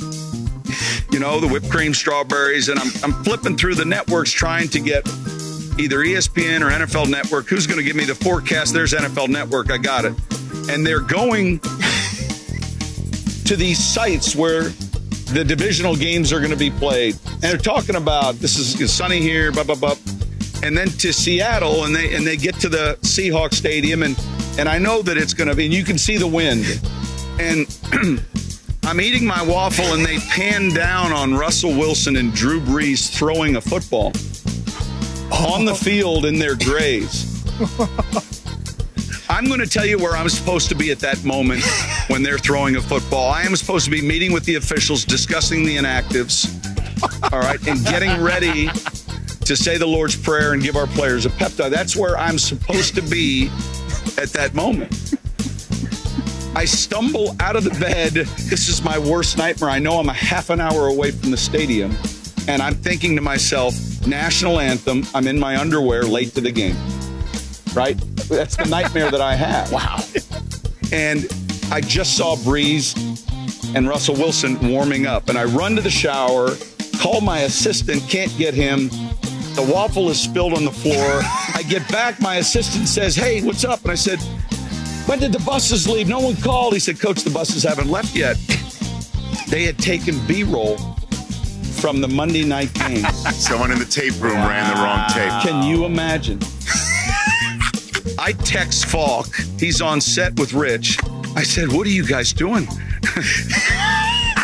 you 1.11 1.19
know, 1.19 1.39
the 1.39 1.47
whipped 1.47 1.69
cream 1.69 1.93
strawberries, 1.93 2.69
and 2.69 2.79
I'm, 2.79 2.91
I'm 3.03 3.23
flipping 3.23 3.57
through 3.57 3.75
the 3.75 3.85
networks 3.85 4.31
trying 4.31 4.69
to 4.69 4.79
get 4.79 5.07
either 5.79 5.99
ESPN 5.99 6.61
or 6.61 6.69
NFL 6.71 7.09
Network. 7.09 7.47
Who's 7.47 7.65
going 7.65 7.79
to 7.79 7.83
give 7.83 7.95
me 7.95 8.05
the 8.05 8.15
forecast? 8.15 8.73
There's 8.73 8.93
NFL 8.93 9.29
Network. 9.29 9.71
I 9.71 9.77
got 9.77 10.05
it. 10.05 10.13
And 10.69 10.85
they're 10.85 10.99
going 10.99 11.59
to 13.45 13.55
these 13.55 13.83
sites 13.83 14.35
where 14.35 14.69
the 15.31 15.43
divisional 15.43 15.95
games 15.95 16.33
are 16.33 16.39
going 16.39 16.51
to 16.51 16.57
be 16.57 16.71
played. 16.71 17.17
And 17.25 17.43
they're 17.43 17.57
talking 17.57 17.95
about 17.95 18.35
this 18.35 18.57
is 18.57 18.93
sunny 18.93 19.21
here, 19.21 19.51
blah, 19.51 19.63
blah, 19.63 19.75
blah. 19.75 19.95
And 20.61 20.77
then 20.77 20.89
to 20.89 21.13
Seattle, 21.13 21.85
and 21.85 21.95
they 21.95 22.13
and 22.13 22.27
they 22.27 22.35
get 22.35 22.55
to 22.55 22.69
the 22.69 22.97
Seahawks 23.01 23.53
Stadium, 23.53 24.03
and 24.03 24.19
and 24.57 24.67
I 24.67 24.77
know 24.77 25.01
that 25.01 25.15
it's 25.15 25.33
going 25.33 25.47
to 25.47 25.55
be, 25.55 25.65
and 25.65 25.73
you 25.73 25.85
can 25.85 25.97
see 25.97 26.17
the 26.17 26.27
wind. 26.27 26.65
And 27.39 27.65
I'm 28.89 28.99
eating 28.99 29.23
my 29.23 29.43
waffle 29.43 29.93
and 29.93 30.03
they 30.03 30.17
pan 30.17 30.69
down 30.69 31.13
on 31.13 31.35
Russell 31.35 31.69
Wilson 31.77 32.15
and 32.15 32.33
Drew 32.33 32.59
Brees 32.59 33.07
throwing 33.07 33.55
a 33.55 33.61
football 33.61 34.07
on 35.47 35.63
the 35.63 35.75
field 35.75 36.25
in 36.25 36.39
their 36.39 36.55
grays. 36.55 37.45
I'm 39.29 39.45
going 39.45 39.59
to 39.59 39.67
tell 39.67 39.85
you 39.85 39.99
where 39.99 40.15
I'm 40.15 40.27
supposed 40.27 40.69
to 40.69 40.75
be 40.75 40.89
at 40.89 40.97
that 41.01 41.23
moment 41.23 41.63
when 42.07 42.23
they're 42.23 42.39
throwing 42.39 42.77
a 42.77 42.81
football. 42.81 43.29
I 43.29 43.43
am 43.43 43.55
supposed 43.55 43.85
to 43.85 43.91
be 43.91 44.01
meeting 44.01 44.31
with 44.31 44.45
the 44.45 44.55
officials, 44.55 45.05
discussing 45.05 45.63
the 45.63 45.77
inactives, 45.77 46.49
all 47.31 47.41
right, 47.41 47.63
and 47.67 47.85
getting 47.85 48.19
ready 48.19 48.69
to 49.45 49.55
say 49.55 49.77
the 49.77 49.85
Lord's 49.85 50.15
Prayer 50.15 50.53
and 50.53 50.63
give 50.63 50.75
our 50.75 50.87
players 50.87 51.27
a 51.27 51.29
pep 51.29 51.51
talk. 51.51 51.69
That's 51.69 51.95
where 51.95 52.17
I'm 52.17 52.39
supposed 52.39 52.95
to 52.95 53.03
be 53.03 53.51
at 54.17 54.29
that 54.29 54.55
moment. 54.55 55.13
I 56.55 56.65
stumble 56.65 57.35
out 57.39 57.55
of 57.55 57.63
the 57.63 57.69
bed. 57.79 58.13
This 58.13 58.67
is 58.67 58.83
my 58.83 58.97
worst 58.97 59.37
nightmare. 59.37 59.69
I 59.69 59.79
know 59.79 59.99
I'm 59.99 60.09
a 60.09 60.13
half 60.13 60.49
an 60.49 60.59
hour 60.59 60.87
away 60.87 61.11
from 61.11 61.31
the 61.31 61.37
stadium, 61.37 61.95
and 62.47 62.61
I'm 62.61 62.75
thinking 62.75 63.15
to 63.15 63.21
myself, 63.21 63.75
national 64.07 64.59
anthem. 64.59 65.05
I'm 65.13 65.27
in 65.27 65.39
my 65.39 65.57
underwear 65.57 66.03
late 66.03 66.33
to 66.35 66.41
the 66.41 66.51
game. 66.51 66.75
Right? 67.73 67.97
That's 68.27 68.57
the 68.57 68.65
nightmare 68.65 69.11
that 69.11 69.21
I 69.21 69.35
have. 69.35 69.71
Wow. 69.79 69.99
And 70.91 71.27
I 71.71 71.81
just 71.81 72.17
saw 72.17 72.35
Brees 72.35 72.97
and 73.75 73.87
Russell 73.87 74.15
Wilson 74.15 74.59
warming 74.71 75.05
up, 75.05 75.29
and 75.29 75.37
I 75.37 75.43
run 75.43 75.75
to 75.75 75.81
the 75.81 75.89
shower, 75.91 76.49
call 76.99 77.21
my 77.21 77.41
assistant, 77.41 78.01
can't 78.09 78.35
get 78.37 78.55
him. 78.55 78.89
The 79.53 79.69
waffle 79.71 80.09
is 80.09 80.19
spilled 80.19 80.53
on 80.53 80.65
the 80.65 80.71
floor. 80.71 80.95
I 81.55 81.63
get 81.69 81.87
back, 81.91 82.19
my 82.19 82.37
assistant 82.37 82.87
says, 82.87 83.15
Hey, 83.15 83.43
what's 83.43 83.63
up? 83.63 83.83
And 83.83 83.91
I 83.91 83.95
said, 83.95 84.19
when 85.09 85.17
did 85.17 85.31
the 85.33 85.39
buses 85.39 85.89
leave? 85.89 86.07
No 86.07 86.19
one 86.19 86.35
called. 86.35 86.73
He 86.73 86.79
said, 86.79 86.99
Coach, 86.99 87.23
the 87.23 87.31
buses 87.31 87.63
haven't 87.63 87.89
left 87.89 88.15
yet. 88.15 88.37
They 89.47 89.63
had 89.63 89.79
taken 89.79 90.15
B 90.27 90.43
roll 90.43 90.77
from 91.81 91.99
the 91.99 92.07
Monday 92.07 92.45
night 92.45 92.71
game. 92.75 93.03
Someone 93.33 93.71
in 93.71 93.79
the 93.79 93.85
tape 93.85 94.13
room 94.21 94.35
ran 94.35 94.71
the 94.71 94.79
wrong 94.79 95.09
tape. 95.09 95.31
Can 95.41 95.63
you 95.63 95.85
imagine? 95.85 96.37
I 98.19 98.33
text 98.43 98.85
Faulk. 98.85 99.35
He's 99.57 99.81
on 99.81 99.99
set 99.99 100.39
with 100.39 100.53
Rich. 100.53 100.99
I 101.35 101.41
said, 101.41 101.71
What 101.71 101.87
are 101.87 101.91
you 101.91 102.05
guys 102.05 102.31
doing? 102.31 102.67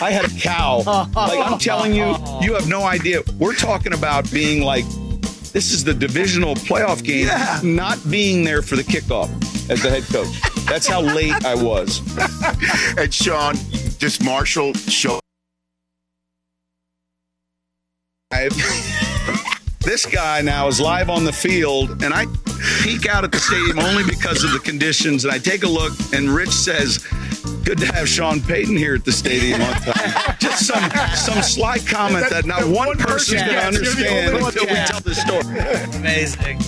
I 0.02 0.10
had 0.12 0.26
a 0.26 0.40
cow. 0.40 0.82
Like, 1.16 1.46
I'm 1.46 1.60
telling 1.60 1.94
you, 1.94 2.16
you 2.42 2.56
have 2.56 2.68
no 2.68 2.86
idea. 2.86 3.22
We're 3.38 3.54
talking 3.54 3.94
about 3.94 4.32
being 4.32 4.64
like, 4.64 4.86
this 5.54 5.72
is 5.72 5.84
the 5.84 5.94
divisional 5.94 6.56
playoff 6.56 7.04
game, 7.04 7.28
not 7.76 8.00
being 8.10 8.44
there 8.44 8.64
for 8.64 8.76
the 8.76 8.84
kickoff 8.84 9.30
as 9.70 9.84
the 9.84 9.92
head 9.92 10.04
coach. 10.04 10.55
That's 10.66 10.88
how 10.88 11.02
late 11.02 11.46
I 11.46 11.56
was. 11.56 12.02
And 12.98 13.14
Sean, 13.14 13.56
just 13.98 14.24
Marshall 14.24 14.74
show. 14.74 15.20
This 19.82 20.06
guy 20.06 20.42
now 20.42 20.68
is 20.68 20.80
live 20.80 21.10
on 21.10 21.26
the 21.26 21.34
field, 21.34 22.04
and 22.04 22.14
I 22.14 22.26
peek 22.82 23.08
out 23.08 23.24
at 23.24 23.32
the 23.32 23.38
stadium 23.38 23.80
only 23.80 24.04
because 24.04 24.44
of 24.44 24.52
the 24.52 24.60
conditions. 24.60 25.26
And 25.26 25.34
I 25.34 25.38
take 25.38 25.64
a 25.64 25.68
look, 25.68 25.94
and 26.14 26.30
Rich 26.30 26.50
says, 26.50 27.06
"Good 27.64 27.78
to 27.80 27.86
have 27.94 28.10
Sean 28.10 28.42
Payton 28.42 28.76
here 28.76 28.96
at 28.96 29.06
the 29.06 29.12
stadium 29.12 29.62
on 29.62 29.74
time." 29.74 30.36
Just 30.40 30.66
some 30.66 30.90
some 31.16 31.44
sly 31.44 31.78
comment 31.80 32.30
that, 32.30 32.46
not 32.46 32.66
one, 32.66 32.98
person's 32.98 33.42
going 33.42 33.54
to 33.54 33.66
understand 33.66 34.36
until 34.38 34.66
we 34.66 34.74
tell 34.74 35.02
the 35.02 35.14
story. 35.14 36.00
Amazing. 36.00 36.60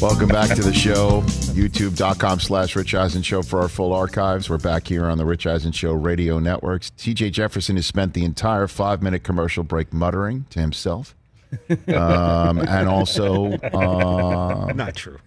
Welcome 0.00 0.28
back 0.28 0.48
to 0.56 0.62
the 0.62 0.72
show. 0.72 1.20
YouTube.com 1.52 2.40
slash 2.40 2.74
Rich 2.74 2.94
Eisen 2.94 3.20
Show 3.22 3.42
for 3.42 3.60
our 3.60 3.68
full 3.68 3.92
archives. 3.92 4.48
We're 4.48 4.56
back 4.56 4.86
here 4.86 5.04
on 5.04 5.18
the 5.18 5.26
Rich 5.26 5.46
Eisen 5.46 5.72
Show 5.72 5.92
radio 5.92 6.38
networks. 6.38 6.90
TJ 6.92 7.32
Jefferson 7.32 7.76
has 7.76 7.84
spent 7.86 8.14
the 8.14 8.24
entire 8.24 8.66
five 8.66 9.02
minute 9.02 9.24
commercial 9.24 9.62
break 9.62 9.92
muttering 9.92 10.46
to 10.50 10.60
himself. 10.60 11.14
um, 11.88 12.60
and 12.60 12.88
also, 12.88 13.52
uh, 13.52 14.72
Not 14.74 14.94
true. 14.94 15.18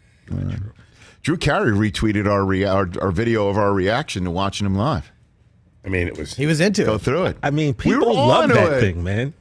Drew 1.22 1.38
Carey 1.38 1.72
retweeted 1.72 2.28
our, 2.28 2.44
rea- 2.44 2.64
our 2.66 2.90
our 3.00 3.12
video 3.12 3.50
of 3.50 3.58
our 3.58 3.74
reaction 3.74 4.24
to 4.24 4.32
watching 4.32 4.66
him 4.66 4.76
live. 4.76 5.12
I 5.86 5.90
mean, 5.90 6.08
it 6.08 6.18
was. 6.18 6.36
He 6.36 6.46
was 6.48 6.60
into 6.60 6.84
Go 6.86 6.96
it. 6.96 7.02
through 7.02 7.26
it. 7.26 7.38
I 7.44 7.52
mean, 7.52 7.74
people 7.76 8.18
on 8.18 8.28
love 8.28 8.50
that 8.50 8.74
it. 8.74 8.80
thing, 8.80 9.04
man. 9.04 9.34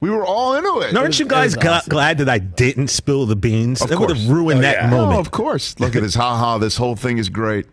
We 0.00 0.10
were 0.10 0.24
all 0.24 0.54
into 0.54 0.80
it. 0.80 0.90
And 0.90 0.98
aren't 0.98 1.18
you 1.18 1.26
guys 1.26 1.54
gla- 1.56 1.82
glad 1.88 2.18
that 2.18 2.28
I 2.28 2.38
didn't 2.38 2.88
spill 2.88 3.26
the 3.26 3.34
beans? 3.36 3.82
Of 3.82 3.88
That 3.88 3.98
would 3.98 4.08
course. 4.10 4.20
have 4.20 4.30
ruined 4.30 4.58
Oh, 4.60 4.62
that 4.62 4.76
yeah. 4.82 4.90
moment. 4.90 5.16
Oh, 5.16 5.20
of 5.20 5.30
course. 5.32 5.74
Look 5.80 5.96
at 5.96 6.02
this. 6.02 6.14
Ha 6.14 6.36
ha. 6.36 6.58
This 6.58 6.76
whole 6.76 6.94
thing 6.94 7.18
is 7.18 7.28
great. 7.28 7.66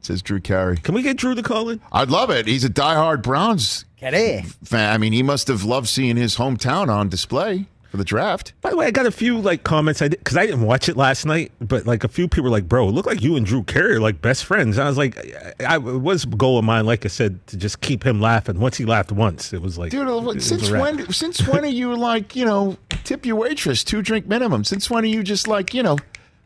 Says 0.00 0.22
Drew 0.22 0.40
Carey. 0.40 0.76
Can 0.76 0.94
we 0.94 1.02
get 1.02 1.16
Drew 1.16 1.34
to 1.34 1.42
call 1.42 1.68
in? 1.70 1.80
I'd 1.90 2.08
love 2.08 2.30
it. 2.30 2.46
He's 2.46 2.62
a 2.64 2.68
diehard 2.70 3.20
Browns 3.22 3.84
Carey. 3.96 4.44
fan. 4.64 4.92
I 4.94 4.96
mean, 4.98 5.12
he 5.12 5.24
must 5.24 5.48
have 5.48 5.64
loved 5.64 5.88
seeing 5.88 6.16
his 6.16 6.36
hometown 6.36 6.88
on 6.88 7.08
display 7.08 7.66
for 7.90 7.96
the 7.96 8.04
draft. 8.04 8.52
By 8.60 8.70
the 8.70 8.76
way, 8.76 8.86
I 8.86 8.90
got 8.90 9.06
a 9.06 9.10
few 9.10 9.38
like 9.38 9.64
comments. 9.64 10.02
I 10.02 10.08
because 10.08 10.36
I 10.36 10.46
didn't 10.46 10.62
watch 10.62 10.88
it 10.88 10.96
last 10.96 11.24
night, 11.24 11.52
but 11.60 11.86
like 11.86 12.04
a 12.04 12.08
few 12.08 12.28
people 12.28 12.44
were 12.44 12.50
like, 12.50 12.68
"Bro, 12.68 12.88
it 12.88 12.92
looked 12.92 13.08
like 13.08 13.22
you 13.22 13.36
and 13.36 13.46
Drew 13.46 13.62
Carey 13.62 13.94
are 13.96 14.00
like 14.00 14.20
best 14.20 14.44
friends." 14.44 14.76
And 14.76 14.84
I 14.84 14.88
was 14.88 14.98
like, 14.98 15.16
I, 15.60 15.74
I 15.74 15.78
was 15.78 16.24
a 16.24 16.28
goal 16.28 16.58
of 16.58 16.64
mine, 16.64 16.86
like 16.86 17.04
I 17.04 17.08
said, 17.08 17.46
to 17.48 17.56
just 17.56 17.80
keep 17.80 18.04
him 18.04 18.20
laughing. 18.20 18.60
Once 18.60 18.76
he 18.76 18.84
laughed 18.84 19.10
once, 19.12 19.52
it 19.52 19.62
was 19.62 19.78
like, 19.78 19.90
Dude, 19.90 20.06
was 20.06 20.44
since 20.46 20.70
when? 20.70 21.10
Since 21.12 21.46
when 21.48 21.64
are 21.64 21.68
you 21.68 21.96
like 21.96 22.36
you 22.36 22.44
know 22.44 22.76
tip 23.04 23.24
your 23.24 23.36
waitress 23.36 23.82
two 23.84 24.02
drink 24.02 24.26
minimum? 24.26 24.64
Since 24.64 24.90
when 24.90 25.04
are 25.04 25.08
you 25.08 25.22
just 25.22 25.48
like 25.48 25.72
you 25.74 25.82
know? 25.82 25.96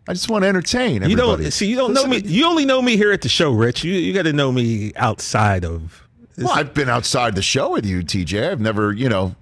I 0.09 0.15
just 0.15 0.29
want 0.29 0.43
to 0.43 0.49
entertain 0.49 0.97
You 0.97 1.13
everybody. 1.13 1.43
don't 1.45 1.51
see. 1.53 1.69
You 1.69 1.77
don't 1.77 1.93
know 1.95 2.07
me. 2.07 2.19
You 2.19 2.47
only 2.47 2.65
know 2.65 2.83
me 2.83 2.97
here 2.97 3.13
at 3.13 3.23
the 3.23 3.29
show, 3.29 3.53
Rich. 3.53 3.85
You 3.85 3.93
you 3.93 4.13
got 4.13 4.23
to 4.23 4.33
know 4.33 4.51
me 4.51 4.93
outside 4.97 5.65
of. 5.65 6.03
Well, 6.37 6.51
I've 6.51 6.75
been 6.75 6.89
outside 6.89 7.35
the 7.37 7.43
show 7.43 7.71
with 7.71 7.87
you, 7.87 8.03
TJ. 8.03 8.51
I've 8.51 8.61
never, 8.61 8.93
you 8.93 9.09
know. 9.09 9.37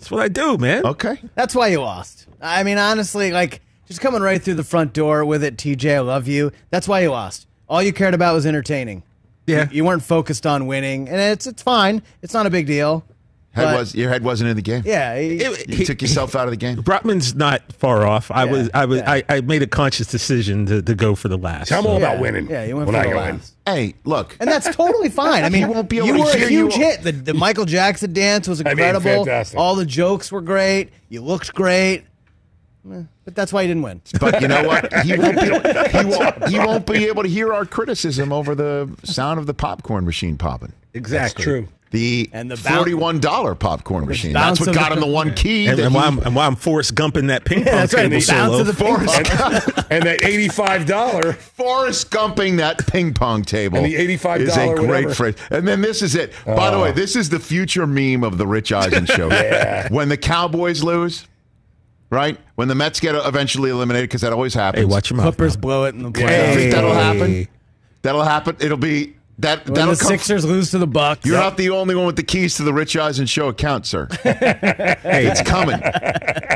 That's 0.00 0.10
what 0.10 0.22
I 0.22 0.28
do, 0.28 0.56
man. 0.56 0.86
Okay. 0.86 1.20
That's 1.34 1.54
why 1.54 1.68
you 1.68 1.82
lost. 1.82 2.26
I 2.40 2.62
mean, 2.62 2.78
honestly, 2.78 3.32
like 3.32 3.60
just 3.86 4.00
coming 4.00 4.22
right 4.22 4.42
through 4.42 4.54
the 4.54 4.64
front 4.64 4.94
door 4.94 5.26
with 5.26 5.44
it, 5.44 5.58
TJ. 5.58 5.96
I 5.96 6.00
love 6.00 6.26
you. 6.26 6.52
That's 6.70 6.88
why 6.88 7.00
you 7.00 7.10
lost. 7.10 7.46
All 7.68 7.82
you 7.82 7.92
cared 7.92 8.14
about 8.14 8.32
was 8.32 8.46
entertaining. 8.46 9.02
Yeah. 9.46 9.64
You, 9.64 9.76
you 9.76 9.84
weren't 9.84 10.02
focused 10.02 10.46
on 10.46 10.66
winning, 10.66 11.06
and 11.06 11.20
it's 11.20 11.46
it's 11.46 11.62
fine. 11.62 12.02
It's 12.22 12.32
not 12.32 12.46
a 12.46 12.50
big 12.50 12.66
deal. 12.66 13.04
Head 13.52 13.64
But- 13.64 13.78
was 13.80 13.94
your 13.96 14.10
head 14.10 14.22
wasn't 14.22 14.48
in 14.50 14.54
the 14.56 14.62
game. 14.62 14.82
Yeah. 14.86 15.18
he- 15.18 15.42
You 15.66 15.84
took 15.84 16.00
yourself 16.00 16.36
out 16.36 16.44
of 16.44 16.52
the 16.52 16.56
game. 16.56 16.82
Brockman's 16.82 17.34
not 17.34 17.62
far 17.72 18.06
off. 18.06 18.30
I 18.30 18.44
Yeah, 18.44 18.50
was. 18.52 18.70
I 18.72 18.84
was. 18.84 18.98
yeah. 19.00 19.10
I, 19.10 19.24
I 19.28 19.40
made 19.40 19.62
a 19.62 19.66
conscious 19.66 20.06
decision 20.06 20.66
to, 20.66 20.80
to 20.82 20.94
go 20.94 21.16
for 21.16 21.26
the 21.26 21.36
last. 21.36 21.72
I'm 21.72 21.84
all 21.84 21.98
yeah, 21.98 22.10
about 22.12 22.20
winning. 22.20 22.48
Yeah, 22.48 22.64
you 22.64 22.76
went 22.76 22.86
when 22.86 22.94
for 22.94 23.00
I 23.00 23.04
the 23.08 23.12
go 23.14 23.22
in. 23.24 23.34
last. 23.38 23.54
Hey, 23.66 23.94
look. 24.04 24.36
And 24.38 24.48
that's 24.48 24.72
totally 24.76 25.08
fine. 25.08 25.42
I 25.42 25.48
mean, 25.50 25.62
you, 25.62 25.68
won't 25.68 25.88
be 25.88 25.98
able 25.98 26.06
you 26.06 26.18
were 26.22 26.30
a 26.30 26.36
huge 26.38 26.76
you. 26.76 26.80
hit. 26.80 27.02
The, 27.02 27.10
the 27.10 27.34
Michael 27.34 27.64
Jackson 27.64 28.12
dance 28.12 28.46
was 28.46 28.60
I 28.60 28.64
mean, 28.64 28.70
incredible. 28.72 29.24
fantastic. 29.24 29.58
All 29.58 29.74
the 29.74 29.84
jokes 29.86 30.30
were 30.30 30.42
great. 30.42 30.90
You 31.08 31.20
looked 31.22 31.52
great. 31.52 32.04
Eh, 32.88 33.02
But 33.24 33.34
that's 33.34 33.52
why 33.52 33.62
you 33.62 33.68
didn't 33.68 33.82
win. 33.82 34.00
But 34.20 34.40
you 34.40 34.46
know 34.48 34.62
what? 34.66 34.92
He 35.02 35.16
won't 35.18 35.34
be. 35.40 35.46
He 35.98 36.04
won't. 36.04 36.48
He 36.48 36.58
won't 36.60 36.86
be 36.86 37.06
able 37.08 37.24
to 37.24 37.28
hear 37.28 37.52
our 37.52 37.66
criticism 37.66 38.32
over 38.32 38.54
the 38.54 38.88
sound 39.02 39.40
of 39.40 39.46
the 39.46 39.54
popcorn 39.54 40.04
machine 40.06 40.36
popping. 40.38 40.72
Exactly. 40.94 41.42
True. 41.44 41.68
The 41.92 42.30
And 42.32 42.48
the 42.48 42.56
forty-one 42.56 43.18
dollar 43.18 43.56
popcorn 43.56 44.06
machine. 44.06 44.32
That's 44.32 44.60
what 44.60 44.72
got 44.72 44.90
the- 44.90 44.94
him 44.94 45.00
the 45.00 45.06
one 45.08 45.34
key. 45.34 45.66
And, 45.66 45.76
that 45.76 45.86
and, 45.86 45.92
he- 45.92 45.96
why 45.98 46.06
I'm, 46.06 46.18
and 46.20 46.36
why 46.36 46.46
I'm 46.46 46.54
Forrest 46.54 46.94
Gumping 46.94 47.26
that 47.28 47.44
ping 47.44 47.64
pong 47.64 47.72
that's 47.72 47.92
right. 47.92 48.08
table 48.08 48.20
so 48.20 48.32
bounce 48.32 48.52
low. 48.52 48.60
of 48.60 48.66
the 48.68 48.74
ping 48.74 48.96
Forrest, 48.96 49.24
pong. 49.24 49.84
And 49.90 50.04
that 50.04 50.22
eighty-five 50.24 50.86
dollar. 50.86 51.32
Forrest 51.32 52.12
Gumping 52.12 52.58
that 52.58 52.86
ping 52.86 53.12
pong 53.12 53.42
table. 53.42 53.78
And 53.78 53.86
the 53.86 53.96
$85 53.96 54.40
is 54.40 54.56
a 54.56 54.74
great 54.76 55.16
phrase. 55.16 55.34
And 55.50 55.66
then 55.66 55.80
this 55.80 56.00
is 56.00 56.14
it. 56.14 56.32
By 56.46 56.70
the 56.70 56.76
Oh. 56.76 56.82
way, 56.82 56.92
this 56.92 57.16
is 57.16 57.28
the 57.28 57.40
future 57.40 57.88
meme 57.88 58.22
of 58.22 58.38
the 58.38 58.46
Rich 58.46 58.70
Eisen 58.70 59.06
show. 59.06 59.28
yeah. 59.32 59.88
When 59.92 60.08
the 60.08 60.16
Cowboys 60.16 60.84
lose, 60.84 61.26
right? 62.08 62.38
When 62.54 62.68
the 62.68 62.76
Mets 62.76 63.00
get 63.00 63.16
eventually 63.16 63.70
eliminated, 63.70 64.08
because 64.08 64.20
that 64.20 64.32
always 64.32 64.54
happens. 64.54 64.82
Hey, 64.82 64.84
watch 64.84 65.10
your 65.10 65.16
mouth. 65.16 65.24
Clippers 65.36 65.56
now. 65.56 65.60
blow 65.60 65.84
it 65.86 65.96
in 65.96 66.04
the 66.04 66.20
You 66.20 66.26
playoffs. 66.26 66.54
think 66.54 66.72
that'll 66.72 66.92
happen? 66.94 67.48
That'll 68.02 68.22
happen. 68.22 68.56
It'll 68.60 68.76
be 68.78 69.16
that. 69.42 69.64
When 69.64 69.74
that'll 69.74 69.94
the 69.94 70.00
come. 70.00 70.08
Sixers 70.08 70.44
lose 70.44 70.70
to 70.70 70.78
the 70.78 70.86
Bucks. 70.86 71.24
You're 71.26 71.36
not 71.36 71.56
the 71.56 71.70
only 71.70 71.94
one 71.94 72.06
with 72.06 72.16
the 72.16 72.22
keys 72.22 72.56
to 72.56 72.62
the 72.62 72.72
Rich 72.72 72.96
Eisen 72.96 73.26
show 73.26 73.48
account, 73.48 73.86
sir. 73.86 74.08
Hey, 75.10 75.26
it's 75.26 75.42
coming. 75.42 75.80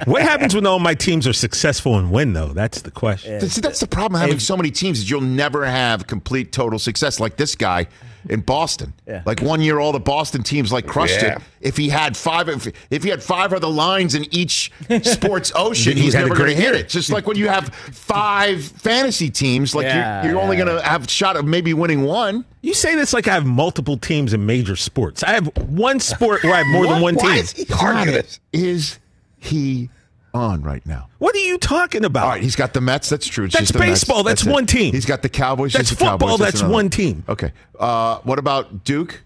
what 0.05 0.23
happens 0.23 0.55
when 0.55 0.67
all 0.67 0.79
my 0.79 0.95
teams 0.95 1.27
are 1.27 1.33
successful 1.33 1.99
and 1.99 2.11
win, 2.11 2.33
though? 2.33 2.49
That's 2.49 2.83
the 2.83 2.91
question. 2.91 3.41
See, 3.49 3.61
that's 3.61 3.81
the 3.81 3.87
problem 3.87 4.21
having 4.21 4.39
so 4.39 4.57
many 4.57 4.71
teams 4.71 4.99
is 4.99 5.11
you'll 5.11 5.21
never 5.21 5.65
have 5.65 6.07
complete 6.07 6.53
total 6.53 6.79
success 6.79 7.21
like 7.21 7.37
this 7.37 7.55
guy 7.55 7.87
in 8.29 8.41
Boston. 8.41 8.93
Yeah. 9.07 9.23
Like 9.27 9.41
one 9.43 9.61
year, 9.61 9.79
all 9.79 9.93
the 9.93 10.01
Boston 10.01 10.43
teams 10.43 10.73
like 10.73 10.87
crushed 10.87 11.23
Yeah. 11.23 11.37
it. 11.37 11.43
If 11.61 11.77
he 11.77 11.89
had 11.89 12.17
five, 12.17 12.49
if, 12.49 12.67
if 12.91 13.03
he 13.03 13.09
had 13.11 13.23
five 13.23 13.53
other 13.53 13.69
lines 13.69 14.15
in 14.15 14.27
each 14.35 14.71
sports 15.03 15.53
ocean, 15.55 15.97
He 15.97 16.03
he's 16.05 16.15
never 16.15 16.35
going 16.35 16.51
to 16.51 16.55
hit 16.57 16.73
year. 16.73 16.75
it. 16.75 16.89
Just 16.89 17.11
like 17.11 17.27
when 17.27 17.37
you 17.37 17.49
have 17.49 17.69
five 17.75 18.65
fantasy 18.65 19.31
teams, 19.31 19.75
like 19.75 19.85
Yeah, 19.85 20.23
you're, 20.23 20.33
you're 20.33 20.41
only 20.41 20.57
going 20.57 20.69
to 20.69 20.83
have 20.83 21.05
a 21.05 21.09
shot 21.09 21.37
of 21.37 21.45
maybe 21.45 21.75
winning 21.75 22.03
one. 22.03 22.45
You 22.63 22.75
say 22.75 22.95
this 22.95 23.13
like 23.13 23.29
I 23.29 23.35
have 23.35 23.47
multiple 23.47 23.97
teams 23.97 24.33
in 24.33 24.45
major 24.47 24.77
sports. 24.77 25.23
I 25.23 25.33
have 25.33 25.47
one 25.69 26.01
sport 26.01 26.43
where 26.45 26.55
I 26.55 26.59
have 26.59 26.67
more 26.69 26.87
than 26.87 27.01
one 27.03 27.15
Why 27.17 27.23
team. 27.35 27.43
is 27.45 27.53
he 27.53 27.67
arguing 27.79 28.13
this? 28.17 28.41
Is 28.53 28.99
he 29.39 29.91
on 30.35 30.63
right 30.63 30.85
now? 30.85 31.09
What 31.19 31.35
are 31.35 31.39
you 31.39 31.59
talking 31.59 32.05
about? 32.05 32.25
All 32.25 32.31
right, 32.31 32.43
he's 32.43 32.57
got 32.57 32.75
the 32.75 32.81
Mets. 32.81 33.09
That's 33.09 33.27
true. 33.27 33.45
It's 33.47 33.55
That's 33.55 33.65
just 33.65 33.73
the 33.75 33.79
Mets. 33.79 34.01
baseball. 34.01 34.23
That's 34.25 34.45
it. 34.47 34.51
one 34.51 34.67
team. 34.67 34.93
He's 34.93 35.07
got 35.07 35.23
the 35.23 35.29
Cowboys. 35.29 35.73
That's 35.73 35.89
just 35.91 36.01
football. 36.01 36.19
Cowboys. 36.31 36.39
That's 36.41 36.61
another 36.61 36.75
one 36.75 36.91
team. 36.91 37.25
Okay. 37.29 37.53
Uh, 37.79 38.19
what 38.25 38.39
about 38.39 38.85
Duke 38.85 39.23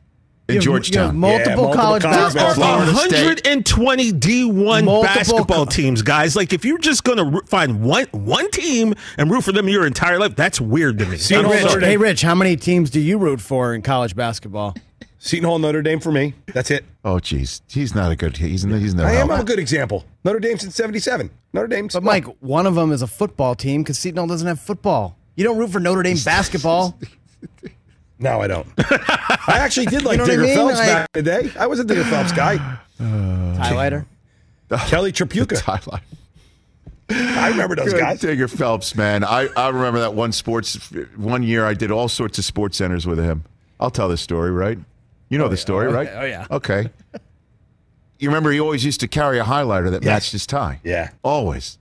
and 0.48 0.54
You 0.54 0.60
have- 0.60 0.64
you 0.64 0.72
have 0.72 0.82
Georgetown? 0.82 1.16
multiple 1.18 1.50
Yeah, 1.50 1.56
multiple 1.56 1.74
college 1.82 2.02
college 2.02 2.34
basketball 2.34 2.78
basketball. 2.78 3.02
teams. 3.04 3.42
120 3.44 4.12
D1 4.12 4.84
Multiple 4.84 5.02
basketball 5.02 5.66
co- 5.66 5.70
teams, 5.72 6.02
guys. 6.02 6.36
Like 6.36 6.52
if 6.52 6.64
you're 6.64 6.78
just 6.78 7.04
going 7.04 7.18
to 7.18 7.40
find 7.46 7.82
one 7.82 8.06
one 8.12 8.50
team 8.50 8.94
and 9.16 9.30
root 9.30 9.44
for 9.44 9.52
them 9.52 9.68
your 9.68 9.86
entire 9.86 10.18
life, 10.18 10.36
that's 10.36 10.60
weird 10.60 10.98
to 10.98 11.06
me. 11.06 11.16
See, 11.18 11.34
I'm 11.36 11.46
Rich, 11.48 11.82
Hey, 11.84 11.96
Rich, 11.96 12.22
how 12.22 12.34
many 12.34 12.56
teams 12.56 12.90
do 12.90 13.00
you 13.00 13.18
root 13.18 13.40
for 13.40 13.74
in 13.74 13.82
college 13.82 14.14
basketball? 14.16 14.74
Seton 15.20 15.44
Hall, 15.48 15.58
Notre 15.58 15.82
Dame 15.82 15.98
for 16.00 16.12
me. 16.12 16.34
That's 16.46 16.70
it. 16.70 16.84
Oh, 17.04 17.14
jeez, 17.16 17.60
he's 17.68 17.94
not 17.94 18.12
a 18.12 18.16
good. 18.16 18.36
He's 18.36 18.62
he's 18.62 18.94
no. 18.94 19.04
I 19.04 19.12
am. 19.12 19.22
I'm 19.22 19.28
help. 19.28 19.40
a 19.40 19.44
good 19.44 19.58
example. 19.58 20.04
Notre 20.24 20.38
Dame 20.38 20.58
since 20.58 20.74
'77. 20.76 21.30
Notre 21.52 21.66
Dame's. 21.66 21.94
But 21.94 22.04
Mike, 22.04 22.24
one 22.40 22.66
of 22.66 22.74
them 22.76 22.92
is 22.92 23.02
a 23.02 23.06
football 23.06 23.54
team 23.54 23.82
because 23.82 23.98
Seton 23.98 24.18
Hall 24.18 24.26
doesn't 24.28 24.46
have 24.46 24.60
football. 24.60 25.16
You 25.34 25.44
don't 25.44 25.58
root 25.58 25.70
for 25.70 25.80
Notre 25.80 26.02
Dame 26.02 26.16
basketball. 26.24 26.98
No, 28.20 28.40
I 28.40 28.46
don't. 28.48 28.66
I 28.78 29.58
actually 29.58 29.86
did 29.86 30.02
like 30.04 30.18
You 30.18 30.18
know 30.18 30.24
what 30.24 30.30
I 30.30 30.36
Digger 30.36 30.42
mean? 30.42 30.56
Phelps 30.56 30.78
I- 30.80 30.86
back 30.86 31.08
in 31.14 31.24
the 31.24 31.30
day. 31.42 31.50
I 31.58 31.66
was 31.66 31.78
a 31.80 31.84
Digger 31.84 32.04
Phelps 32.04 32.32
guy. 32.32 32.54
Uh, 33.00 33.02
Highlighter. 33.58 34.06
Kelly 34.88 35.12
Tripucka. 35.12 35.60
Highlight. 35.60 36.02
I 37.10 37.48
remember 37.48 37.74
those 37.76 37.92
Good 37.92 38.00
guys. 38.00 38.20
Digger 38.20 38.48
Phelps, 38.48 38.94
man. 38.94 39.24
I, 39.24 39.48
I 39.56 39.68
remember 39.68 40.00
that 40.00 40.14
one 40.14 40.30
sports 40.32 40.74
one 41.16 41.42
year. 41.42 41.64
I 41.64 41.74
did 41.74 41.90
all 41.90 42.08
sorts 42.08 42.38
of 42.38 42.44
sports 42.44 42.76
centers 42.76 43.06
with 43.06 43.18
him. 43.18 43.44
I'll 43.80 43.90
tell 43.90 44.08
this 44.08 44.20
story, 44.20 44.50
right? 44.50 44.78
You 45.28 45.38
know 45.38 45.44
oh, 45.46 45.48
the 45.48 45.56
story, 45.56 45.88
Oh, 45.88 45.92
right? 45.92 46.08
Oh, 46.12 46.24
yeah. 46.24 46.46
Okay. 46.50 46.90
You 48.18 48.28
remember 48.28 48.50
he 48.50 48.60
always 48.60 48.84
used 48.84 49.00
to 49.00 49.08
carry 49.08 49.38
a 49.38 49.44
highlighter 49.44 49.90
that 49.90 50.02
Yes. 50.02 50.10
matched 50.12 50.32
his 50.32 50.46
tie. 50.46 50.80
Yeah. 50.82 51.10
Always. 51.22 51.78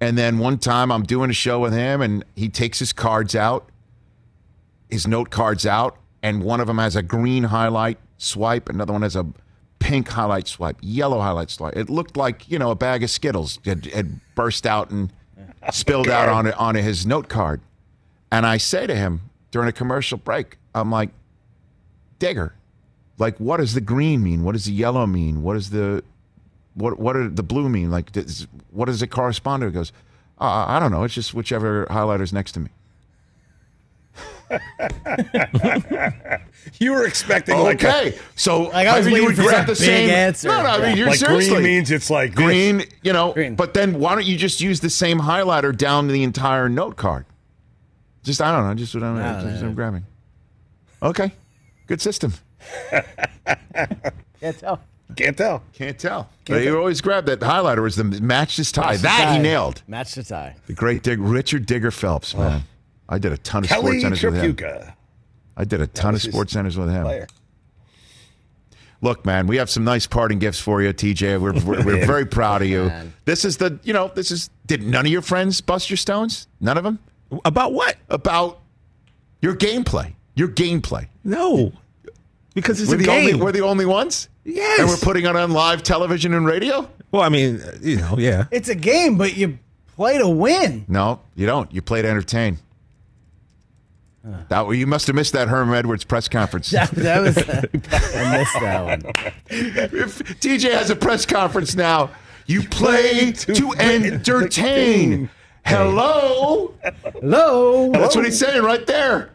And 0.00 0.16
then 0.16 0.38
one 0.38 0.58
time 0.58 0.90
I'm 0.90 1.02
doing 1.02 1.28
a 1.30 1.34
show 1.34 1.58
with 1.58 1.72
him 1.72 2.00
and 2.00 2.24
he 2.34 2.48
takes 2.48 2.78
his 2.78 2.92
cards 2.92 3.34
out, 3.34 3.68
his 4.88 5.06
note 5.06 5.30
cards 5.30 5.66
out, 5.66 5.96
and 6.22 6.42
one 6.42 6.60
of 6.60 6.66
them 6.66 6.78
has 6.78 6.96
a 6.96 7.02
green 7.02 7.44
highlight 7.44 7.98
swipe, 8.16 8.68
another 8.68 8.92
one 8.92 9.02
has 9.02 9.16
a 9.16 9.26
pink 9.78 10.08
highlight 10.08 10.46
swipe, 10.46 10.76
yellow 10.80 11.20
highlight 11.20 11.50
swipe. 11.50 11.76
It 11.76 11.90
looked 11.90 12.16
like, 12.16 12.48
you 12.50 12.58
know, 12.58 12.70
a 12.70 12.74
bag 12.74 13.02
of 13.02 13.10
Skittles 13.10 13.58
had, 13.64 13.86
had 13.86 14.20
burst 14.34 14.66
out 14.66 14.90
and 14.90 15.12
spilled 15.72 16.08
out 16.08 16.28
on 16.28 16.46
it 16.46 16.54
on 16.58 16.74
his 16.74 17.04
note 17.04 17.28
card. 17.28 17.60
And 18.32 18.46
I 18.46 18.56
say 18.56 18.86
to 18.86 18.94
him 18.94 19.22
during 19.50 19.68
a 19.68 19.72
commercial 19.72 20.16
break, 20.16 20.56
I'm 20.74 20.90
like, 20.90 21.10
Digger, 22.18 22.54
like 23.20 23.36
what 23.38 23.58
does 23.58 23.74
the 23.74 23.80
green 23.80 24.22
mean? 24.22 24.42
What 24.42 24.52
does 24.52 24.64
the 24.64 24.72
yellow 24.72 25.06
mean? 25.06 25.42
What 25.42 25.54
does 25.54 25.70
the 25.70 26.02
what 26.74 26.98
what 26.98 27.12
did 27.12 27.36
the 27.36 27.42
blue 27.42 27.68
mean? 27.68 27.90
Like 27.90 28.10
does, 28.12 28.46
what 28.70 28.86
does 28.86 29.02
it 29.02 29.08
correspond 29.08 29.60
to? 29.60 29.66
He 29.66 29.72
goes, 29.72 29.92
uh, 30.40 30.64
I 30.66 30.80
don't 30.80 30.90
know. 30.90 31.04
It's 31.04 31.14
just 31.14 31.34
whichever 31.34 31.86
highlighter's 31.90 32.32
next 32.32 32.52
to 32.52 32.60
me. 32.60 32.70
You 36.78 36.92
were 36.92 37.06
expecting 37.06 37.56
like 37.58 37.84
Okay, 37.84 38.18
so 38.34 38.62
Like, 38.62 38.88
I 38.88 38.96
was 38.96 39.06
maybe 39.06 39.20
you 39.20 39.26
waiting 39.26 39.26
would 39.26 39.36
for 39.36 39.50
grab 39.50 39.66
the 39.66 39.72
big 39.72 39.76
same 39.76 40.10
answer. 40.10 40.48
No, 40.48 40.62
no, 40.62 40.68
I 40.68 40.88
mean, 40.88 40.96
you're 40.96 41.06
like 41.06 41.18
seriously 41.18 41.54
green 41.54 41.62
means 41.64 41.90
it's 41.90 42.10
like 42.10 42.34
this. 42.34 42.44
green, 42.44 42.84
you 43.02 43.12
know. 43.12 43.32
Green. 43.32 43.54
But 43.54 43.74
then 43.74 44.00
why 44.00 44.14
don't 44.14 44.26
you 44.26 44.36
just 44.36 44.60
use 44.60 44.80
the 44.80 44.90
same 44.90 45.20
highlighter 45.20 45.76
down 45.76 46.08
the 46.08 46.22
entire 46.24 46.68
note 46.68 46.96
card? 46.96 47.26
Just 48.24 48.40
I 48.40 48.50
don't 48.50 48.66
know. 48.66 48.74
Just 48.74 48.94
what 48.94 49.04
I'm, 49.04 49.16
I 49.16 49.40
don't 49.40 49.50
just 49.50 49.62
know. 49.62 49.68
I'm 49.68 49.74
grabbing. 49.74 50.04
Okay, 51.02 51.32
good 51.86 52.00
system. 52.00 52.34
Can't 54.40 54.58
tell. 54.58 54.80
Can't 55.16 55.36
tell. 55.36 55.62
Can't 55.74 55.98
tell. 55.98 56.30
But 56.46 56.62
you 56.62 56.78
always 56.78 57.00
grab 57.00 57.26
that 57.26 57.40
highlighter 57.40 57.82
was 57.82 57.96
the 57.96 58.04
matched 58.04 58.56
his 58.56 58.72
tie. 58.72 58.82
Matched 58.92 58.98
the 58.98 59.08
that 59.08 59.24
tie. 59.24 59.36
he 59.36 59.38
nailed. 59.38 59.82
Match 59.86 60.14
the 60.14 60.22
tie. 60.22 60.56
The 60.66 60.72
great 60.72 61.02
Dig, 61.02 61.18
Richard 61.18 61.66
Digger 61.66 61.90
Phelps, 61.90 62.34
oh. 62.34 62.38
man. 62.38 62.62
I 63.08 63.18
did 63.18 63.32
a 63.32 63.38
ton 63.38 63.64
of 63.64 63.68
Kelly 63.68 64.00
sports 64.00 64.02
centers 64.02 64.24
with 64.24 64.34
him. 64.36 64.54
Tripucka. 64.54 64.94
I 65.56 65.64
did 65.64 65.80
a 65.80 65.86
ton 65.88 66.14
of 66.14 66.22
sports 66.22 66.52
centers 66.52 66.78
with 66.78 66.90
him. 66.90 67.02
Player. 67.02 67.26
Look, 69.02 69.24
man, 69.24 69.46
we 69.46 69.56
have 69.56 69.70
some 69.70 69.82
nice 69.82 70.06
parting 70.06 70.38
gifts 70.38 70.60
for 70.60 70.82
you, 70.82 70.92
TJ. 70.92 71.40
We're, 71.40 71.52
we're, 71.64 71.84
we're 71.84 72.06
very 72.06 72.26
proud 72.26 72.62
of 72.62 72.68
you. 72.68 72.84
Man. 72.84 73.12
This 73.24 73.44
is 73.44 73.56
the, 73.56 73.80
you 73.82 73.92
know, 73.92 74.08
this 74.14 74.30
is, 74.30 74.50
did 74.66 74.82
none 74.82 75.06
of 75.06 75.12
your 75.12 75.22
friends 75.22 75.60
bust 75.60 75.90
your 75.90 75.96
stones? 75.96 76.46
None 76.60 76.76
of 76.76 76.84
them? 76.84 76.98
About 77.44 77.72
what? 77.72 77.96
About 78.08 78.60
your 79.40 79.56
gameplay. 79.56 80.14
Your 80.34 80.48
gameplay. 80.48 81.08
No. 81.24 81.72
Because 82.54 82.80
it's 82.80 82.88
we're 82.90 82.96
a 82.96 82.98
the 82.98 83.04
game. 83.04 83.26
only 83.26 83.34
we're 83.34 83.52
the 83.52 83.60
only 83.62 83.86
ones. 83.86 84.28
Yes. 84.44 84.80
and 84.80 84.88
we're 84.88 84.96
putting 84.96 85.26
it 85.26 85.36
on 85.36 85.50
live 85.52 85.82
television 85.82 86.32
and 86.34 86.46
radio. 86.46 86.88
well, 87.12 87.22
I 87.22 87.28
mean, 87.28 87.60
uh, 87.60 87.72
you 87.80 87.96
know, 87.96 88.16
yeah. 88.18 88.46
It's 88.50 88.68
a 88.68 88.74
game, 88.74 89.16
but 89.18 89.36
you 89.36 89.58
play 89.96 90.18
to 90.18 90.28
win. 90.28 90.84
No, 90.88 91.20
you 91.34 91.46
don't. 91.46 91.72
You 91.72 91.82
play 91.82 92.02
to 92.02 92.08
entertain. 92.08 92.58
That 94.50 94.68
you 94.70 94.86
must 94.86 95.06
have 95.06 95.16
missed 95.16 95.32
that 95.32 95.48
Herm 95.48 95.72
Edwards 95.72 96.04
press 96.04 96.28
conference. 96.28 96.70
That, 96.72 96.90
that 96.90 97.20
was 97.20 97.38
I 97.48 98.38
missed 98.38 98.60
that 98.60 98.84
one. 98.84 99.02
if 99.48 100.18
TJ 100.40 100.72
has 100.72 100.90
a 100.90 100.96
press 100.96 101.24
conference 101.24 101.74
now, 101.74 102.10
you 102.46 102.62
play 102.62 103.32
to 103.32 103.72
entertain. 103.78 105.30
Hello, 105.64 106.74
Hello. 107.04 107.92
that's 107.92 108.14
what 108.16 108.24
he's 108.26 108.38
saying 108.38 108.62
right 108.62 108.86
there. 108.86 109.30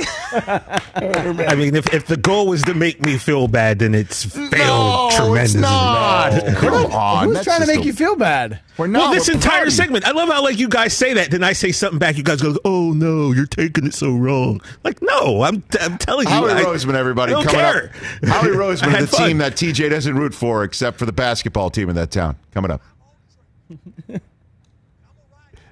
I 0.00 1.54
mean, 1.56 1.76
if, 1.76 1.92
if 1.94 2.06
the 2.06 2.16
goal 2.16 2.48
was 2.48 2.62
to 2.62 2.74
make 2.74 3.00
me 3.00 3.18
feel 3.18 3.46
bad, 3.46 3.78
then 3.78 3.94
it's 3.94 4.24
failed 4.24 4.50
no, 4.52 5.08
tremendously. 5.12 5.42
it's 5.42 5.54
not. 5.54 6.32
Come 6.56 6.92
on, 6.92 7.26
Who's 7.26 7.34
that's 7.36 7.44
trying 7.44 7.60
to 7.60 7.66
make 7.68 7.80
a- 7.80 7.84
you 7.84 7.92
feel 7.92 8.16
bad? 8.16 8.60
We're 8.76 8.88
not. 8.88 8.98
Well, 8.98 9.12
this 9.12 9.28
we're 9.28 9.34
entire 9.34 9.62
proud. 9.62 9.72
segment, 9.72 10.04
I 10.06 10.10
love 10.10 10.28
how 10.28 10.42
like 10.42 10.58
you 10.58 10.68
guys 10.68 10.94
say 10.96 11.14
that, 11.14 11.30
then 11.30 11.44
I 11.44 11.52
say 11.52 11.70
something 11.70 12.00
back. 12.00 12.16
You 12.16 12.24
guys 12.24 12.42
go, 12.42 12.56
"Oh 12.64 12.92
no, 12.92 13.30
you're 13.30 13.46
taking 13.46 13.86
it 13.86 13.94
so 13.94 14.12
wrong." 14.12 14.60
Like, 14.82 15.00
no, 15.00 15.42
I'm 15.42 15.62
I'm 15.80 15.96
telling 15.98 16.26
you, 16.26 16.34
Howie 16.34 16.50
I, 16.50 16.64
Roseman, 16.64 16.94
everybody, 16.94 17.32
I 17.32 17.36
don't 17.36 17.44
coming 17.44 17.60
care. 17.60 17.92
up. 18.24 18.28
Howie 18.28 18.48
Roseman, 18.56 18.98
the 19.02 19.06
fun. 19.06 19.28
team 19.28 19.38
that 19.38 19.52
TJ 19.52 19.90
doesn't 19.90 20.16
root 20.16 20.34
for, 20.34 20.64
except 20.64 20.98
for 20.98 21.06
the 21.06 21.12
basketball 21.12 21.70
team 21.70 21.88
in 21.88 21.94
that 21.94 22.10
town. 22.10 22.36
Coming 22.52 22.72
up. 22.72 22.82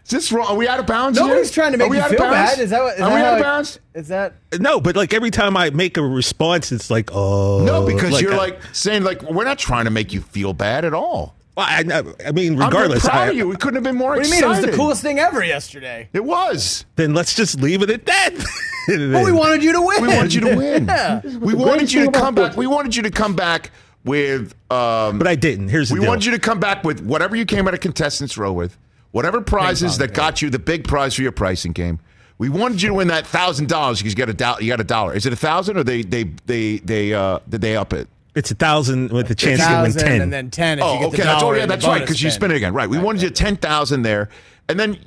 Is 0.04 0.10
this 0.10 0.32
wrong? 0.32 0.46
Are 0.48 0.56
we 0.56 0.66
out 0.68 0.78
of 0.80 0.86
bounds? 0.86 1.18
Nobody's 1.18 1.54
here? 1.54 1.62
trying 1.62 1.72
to 1.72 1.76
Are 1.76 1.88
make 1.88 1.90
we 1.90 1.96
you 1.96 2.02
out 2.02 2.10
of 2.10 2.16
feel 2.16 2.26
bounds? 2.28 2.50
bad. 2.52 2.58
Is 2.58 2.70
that 2.70 2.82
what? 2.82 2.94
Is 2.96 3.00
Are 3.00 3.08
that 3.10 3.14
we 3.14 3.20
how 3.20 3.26
out 3.26 3.32
of 3.34 3.38
it- 3.38 3.42
bounds? 3.42 3.78
Is 3.94 4.08
that? 4.08 4.34
No, 4.60 4.80
but 4.80 4.96
like 4.96 5.14
every 5.14 5.30
time 5.30 5.56
I 5.56 5.70
make 5.70 5.96
a 5.96 6.02
response, 6.02 6.72
it's 6.72 6.90
like, 6.90 7.10
oh 7.12 7.62
No, 7.64 7.86
because 7.86 8.20
you're 8.20 8.34
I- 8.34 8.36
like 8.36 8.60
saying 8.74 9.04
like 9.04 9.22
we're 9.22 9.44
not 9.44 9.58
trying 9.58 9.84
to 9.84 9.90
make 9.90 10.12
you 10.12 10.20
feel 10.20 10.52
bad 10.52 10.84
at 10.84 10.92
all. 10.94 11.34
Well, 11.54 11.66
I, 11.68 12.02
I 12.26 12.32
mean, 12.32 12.54
I'm 12.54 12.68
regardless, 12.68 13.04
proud 13.04 13.14
I- 13.14 13.26
of 13.30 13.36
you. 13.36 13.46
We 13.46 13.56
couldn't 13.56 13.74
have 13.74 13.84
been 13.84 13.96
more 13.96 14.12
What 14.16 14.22
do 14.22 14.28
you 14.28 14.34
mean? 14.34 14.42
It 14.42 14.48
was 14.48 14.62
the 14.62 14.72
coolest 14.72 15.02
thing 15.02 15.18
ever 15.18 15.44
yesterday. 15.44 16.08
It 16.14 16.24
was. 16.24 16.84
then 16.96 17.12
let's 17.14 17.34
just 17.34 17.60
leave 17.60 17.82
it 17.82 17.90
at 17.90 18.06
that. 18.06 18.30
But 18.88 19.22
we 19.24 19.30
wanted 19.30 19.62
you 19.62 19.72
to 19.74 19.80
win. 19.80 20.02
We 20.02 20.08
wanted 20.08 20.34
you 20.34 20.40
to 20.40 20.56
win. 20.56 20.86
Yeah. 20.86 21.20
We 21.38 21.54
wanted 21.54 21.92
you 21.92 22.06
to 22.06 22.10
come 22.10 22.34
back. 22.34 22.56
We 22.56 22.66
wanted 22.66 22.96
you 22.96 23.04
to 23.04 23.10
come 23.12 23.36
back 23.36 23.70
with. 24.04 24.54
Um, 24.72 25.18
but 25.18 25.28
I 25.28 25.36
didn't. 25.36 25.68
Here's 25.68 25.88
the 25.90 25.94
we 25.94 26.00
deal. 26.00 26.08
wanted 26.08 26.24
you 26.24 26.32
to 26.32 26.40
come 26.40 26.58
back 26.58 26.82
with 26.82 26.98
whatever 27.00 27.36
you 27.36 27.44
came 27.44 27.68
out 27.68 27.74
of 27.74 27.80
contestants 27.80 28.36
row 28.36 28.52
with, 28.52 28.76
whatever 29.12 29.40
prizes 29.40 29.98
that 29.98 30.12
got 30.14 30.42
you 30.42 30.50
the 30.50 30.58
big 30.58 30.86
prize 30.88 31.14
for 31.14 31.22
your 31.22 31.32
pricing 31.32 31.72
game. 31.72 32.00
We 32.38 32.48
wanted 32.48 32.82
you 32.82 32.88
to 32.88 32.94
win 32.94 33.08
that 33.08 33.26
thousand 33.26 33.68
dollars 33.68 33.98
because 33.98 34.12
you 34.12 34.16
got 34.16 34.28
a 34.28 34.34
dollar. 34.34 34.60
You 34.60 34.68
got 34.68 34.80
a 34.80 34.84
dollar. 34.84 35.14
Is 35.14 35.26
it 35.26 35.32
a 35.32 35.36
thousand 35.36 35.76
or 35.76 35.84
they 35.84 36.02
they 36.02 36.24
they 36.46 36.78
they 36.78 37.12
uh 37.14 37.38
did 37.48 37.60
they 37.60 37.76
up 37.76 37.92
it? 37.92 38.08
It's 38.34 38.50
a 38.50 38.54
thousand 38.54 39.12
with 39.12 39.28
the 39.28 39.34
chance 39.34 39.60
to 39.60 39.66
win 39.66 39.92
Thousand 39.92 40.00
ten. 40.02 40.20
and 40.22 40.32
then 40.32 40.50
ten. 40.50 40.78
If 40.78 40.84
you 40.84 40.90
Oh, 40.90 40.98
get 40.98 41.06
okay. 41.08 41.16
the 41.18 41.22
That's 41.24 41.40
dollar 41.40 41.54
oh 41.54 41.56
yeah, 41.58 41.62
in 41.64 41.68
the 41.68 41.74
that's 41.76 41.86
right 41.86 41.92
bonus 41.96 42.02
because 42.08 42.22
you 42.22 42.30
spin. 42.30 42.40
spin 42.40 42.50
it 42.52 42.56
again. 42.56 42.74
Right. 42.74 42.88
We 42.88 42.98
wanted 42.98 43.22
you 43.22 43.30
ten 43.30 43.56
thousand 43.56 44.02
there, 44.02 44.28
and 44.68 44.80
then 44.80 44.98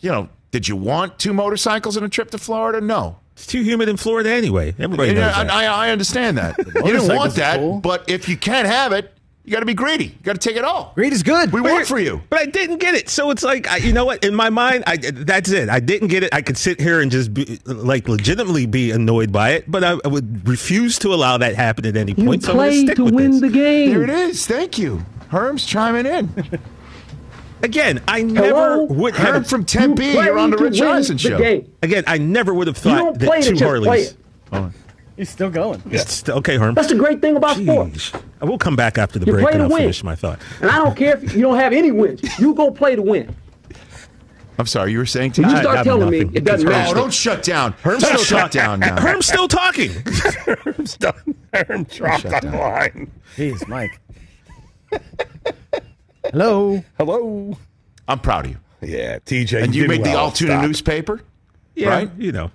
you 0.00 0.10
know, 0.10 0.28
did 0.52 0.68
you 0.68 0.76
want 0.76 1.18
two 1.18 1.32
motorcycles 1.32 1.96
and 1.96 2.04
a 2.04 2.08
trip 2.08 2.30
to 2.32 2.38
Florida? 2.38 2.80
No. 2.80 3.18
it's 3.32 3.46
too 3.46 3.62
humid 3.62 3.88
in 3.88 3.96
Florida 3.96 4.30
anyway. 4.30 4.74
Everybody 4.78 5.14
knows 5.14 5.32
I, 5.34 5.44
that. 5.44 5.52
I, 5.52 5.64
I 5.66 5.90
understand 5.90 6.36
that. 6.38 6.58
you 6.58 6.64
didn't 6.64 6.82
motorcycles 6.84 7.08
want 7.18 7.32
are 7.32 7.36
that, 7.36 7.58
cool. 7.58 7.80
but 7.80 8.08
if 8.08 8.28
you 8.28 8.36
can't 8.36 8.68
have 8.68 8.92
it, 8.92 9.12
you 9.46 9.52
got 9.52 9.60
to 9.60 9.66
be 9.66 9.74
greedy. 9.74 10.06
You 10.06 10.14
got 10.24 10.32
to 10.32 10.38
take 10.40 10.56
it 10.56 10.64
all. 10.64 10.92
Greed 10.96 11.12
is 11.12 11.22
good. 11.22 11.52
We 11.52 11.60
work 11.60 11.86
for 11.86 12.00
you. 12.00 12.20
But 12.28 12.40
I 12.40 12.46
didn't 12.46 12.78
get 12.78 12.94
it. 12.96 13.08
So 13.08 13.30
it's 13.30 13.44
like, 13.44 13.68
I, 13.68 13.76
you 13.76 13.92
know 13.92 14.04
what? 14.04 14.24
In 14.24 14.34
my 14.34 14.50
mind, 14.50 14.82
I, 14.88 14.96
that's 14.96 15.50
it. 15.52 15.68
I 15.68 15.78
didn't 15.78 16.08
get 16.08 16.24
it. 16.24 16.34
I 16.34 16.42
could 16.42 16.58
sit 16.58 16.80
here 16.80 17.00
and 17.00 17.12
just 17.12 17.32
be, 17.32 17.60
like 17.64 18.08
legitimately 18.08 18.66
be 18.66 18.90
annoyed 18.90 19.30
by 19.30 19.50
it, 19.50 19.70
but 19.70 19.84
I, 19.84 19.96
I 20.04 20.08
would 20.08 20.46
refuse 20.48 20.98
to 20.98 21.14
allow 21.14 21.38
that 21.38 21.54
happen 21.54 21.86
at 21.86 21.96
any 21.96 22.12
point. 22.12 22.42
so 22.42 22.50
I'm 22.50 22.56
going 22.56 22.86
to 22.86 22.92
stick 22.92 22.98
with 22.98 23.40
this. 23.40 23.52
game. 23.52 23.90
There 23.92 24.02
it 24.02 24.10
is. 24.10 24.46
Thank 24.46 24.78
you. 24.78 25.06
Herm's 25.28 25.64
chiming 25.64 26.06
in. 26.06 26.60
Again, 27.62 28.02
I 28.06 28.22
never 28.22 28.48
Hello? 28.48 28.84
would 28.84 29.14
Herm 29.14 29.34
have. 29.34 29.48
from 29.48 29.64
Tempe. 29.64 30.06
You're 30.06 30.38
on 30.38 30.50
the 30.50 30.56
Rich 30.58 30.80
Eisen 30.80 31.18
show. 31.18 31.36
Again, 31.82 32.04
I 32.06 32.18
never 32.18 32.52
would 32.52 32.66
have 32.66 32.76
You 32.78 32.82
thought 32.82 32.98
don't 32.98 33.18
that 33.20 33.26
play 33.26 33.42
two 33.42 33.50
it, 33.50 33.56
just 33.56 33.62
play 33.62 34.06
Harleys. 34.50 34.76
It. 35.16 35.20
He's 35.20 35.30
still 35.30 35.50
going. 35.50 35.80
It's- 35.90 36.28
Okay, 36.28 36.56
Herm. 36.56 36.74
That's 36.74 36.88
the 36.88 36.94
great 36.94 37.20
thing 37.20 37.36
about 37.36 37.56
sports. 37.56 38.10
Jeez. 38.10 38.22
I 38.40 38.44
will 38.44 38.58
come 38.58 38.76
back 38.76 38.98
after 38.98 39.18
the 39.18 39.26
You 39.26 39.32
break 39.32 39.44
play 39.44 39.52
and 39.52 39.60
to 39.60 39.64
I'll 39.64 39.70
win. 39.70 39.80
finish 39.80 40.04
my 40.04 40.14
thought. 40.14 40.40
And 40.60 40.70
I 40.70 40.76
don't 40.76 40.96
care 40.96 41.16
if 41.16 41.34
you 41.34 41.42
don't 41.42 41.56
have 41.58 41.72
any 41.72 41.90
wins. 41.92 42.20
You 42.38 42.54
go 42.54 42.70
play 42.70 42.94
to 42.96 43.02
win. 43.02 43.34
I'm 44.58 44.66
sorry, 44.66 44.90
you 44.92 44.98
were 44.98 45.04
saying 45.06 45.32
When 45.36 45.50
you 45.50 45.54
TJ? 45.56 45.60
start 45.60 45.76
got 45.76 45.84
telling 45.84 46.08
me 46.08 46.20
it 46.32 46.44
doesn't 46.44 46.64
No, 46.66 46.72
matter. 46.72 46.90
Oh, 46.92 46.94
don't 46.94 47.12
shut 47.12 47.42
down. 47.42 47.72
Herm's 47.82 48.06
still 48.06 48.16
shut 48.24 48.52
talking. 48.52 48.58
down 48.60 48.80
now. 48.80 49.00
Herm's 49.00 49.26
still 49.26 49.48
talking. 49.48 49.90
Herm's 50.64 50.96
done. 50.96 51.34
Herm 51.52 51.84
dropped 51.84 52.22
the 52.22 52.40
down. 52.40 52.52
line. 52.58 53.10
Jeez, 53.36 53.68
Mike. 53.68 54.00
Hello. 56.30 56.82
Hello. 56.98 57.56
I'm 58.08 58.18
proud 58.18 58.46
of 58.46 58.50
you. 58.52 58.58
Yeah, 58.80 59.18
TJ. 59.20 59.62
And 59.62 59.74
you 59.74 59.82
did 59.82 59.88
made 59.88 60.04
the 60.04 60.10
well. 60.10 60.26
Altoona 60.26 60.52
Stop. 60.52 60.64
newspaper? 60.64 61.20
Yeah, 61.74 61.88
Right? 61.90 62.10
you 62.18 62.32
know. 62.32 62.50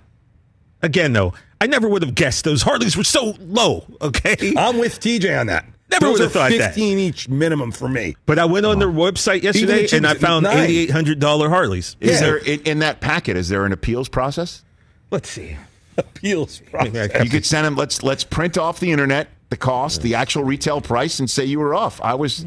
Again, 0.82 1.12
though, 1.12 1.32
I 1.60 1.66
never 1.66 1.88
would 1.88 2.02
have 2.02 2.14
guessed 2.14 2.44
those 2.44 2.62
Harleys 2.62 2.96
were 2.96 3.04
so 3.04 3.36
low. 3.40 3.84
Okay, 4.00 4.54
I'm 4.56 4.78
with 4.78 4.98
TJ 5.00 5.38
on 5.40 5.46
that. 5.46 5.64
Never 5.90 6.06
Those 6.06 6.20
would've 6.20 6.30
are 6.36 6.48
thought 6.50 6.58
that. 6.58 6.74
15 6.74 6.98
each 6.98 7.28
minimum 7.28 7.70
for 7.70 7.86
me. 7.88 8.16
but 8.24 8.38
I 8.38 8.46
went 8.46 8.64
on 8.66 8.78
their 8.78 8.88
website 8.88 9.42
yesterday 9.42 9.86
the 9.86 9.96
and 9.98 10.06
I 10.06 10.14
found 10.14 10.44
nine. 10.44 10.56
eighty 10.60 10.78
eight 10.78 10.90
hundred 10.90 11.18
dollar 11.20 11.50
Harleys. 11.50 11.96
Is 12.00 12.12
Yeah. 12.12 12.20
there 12.20 12.36
in, 12.38 12.60
in 12.62 12.78
that 12.78 13.00
packet? 13.02 13.36
Is 13.36 13.50
there 13.50 13.66
an 13.66 13.72
appeals 13.72 14.08
process? 14.08 14.64
Let's 15.10 15.28
see. 15.28 15.56
Appeals 15.98 16.60
process. 16.70 17.22
You 17.22 17.28
could 17.30 17.44
send 17.44 17.66
them. 17.66 17.76
Let's 17.76 18.02
let's 18.02 18.24
print 18.24 18.56
off 18.56 18.80
the 18.80 18.90
internet, 18.90 19.28
the 19.50 19.58
cost, 19.58 20.00
the 20.00 20.14
actual 20.14 20.42
retail 20.44 20.80
price, 20.80 21.18
and 21.20 21.28
say 21.28 21.44
you 21.44 21.60
were 21.60 21.74
off. 21.74 22.00
I 22.00 22.14
was. 22.14 22.40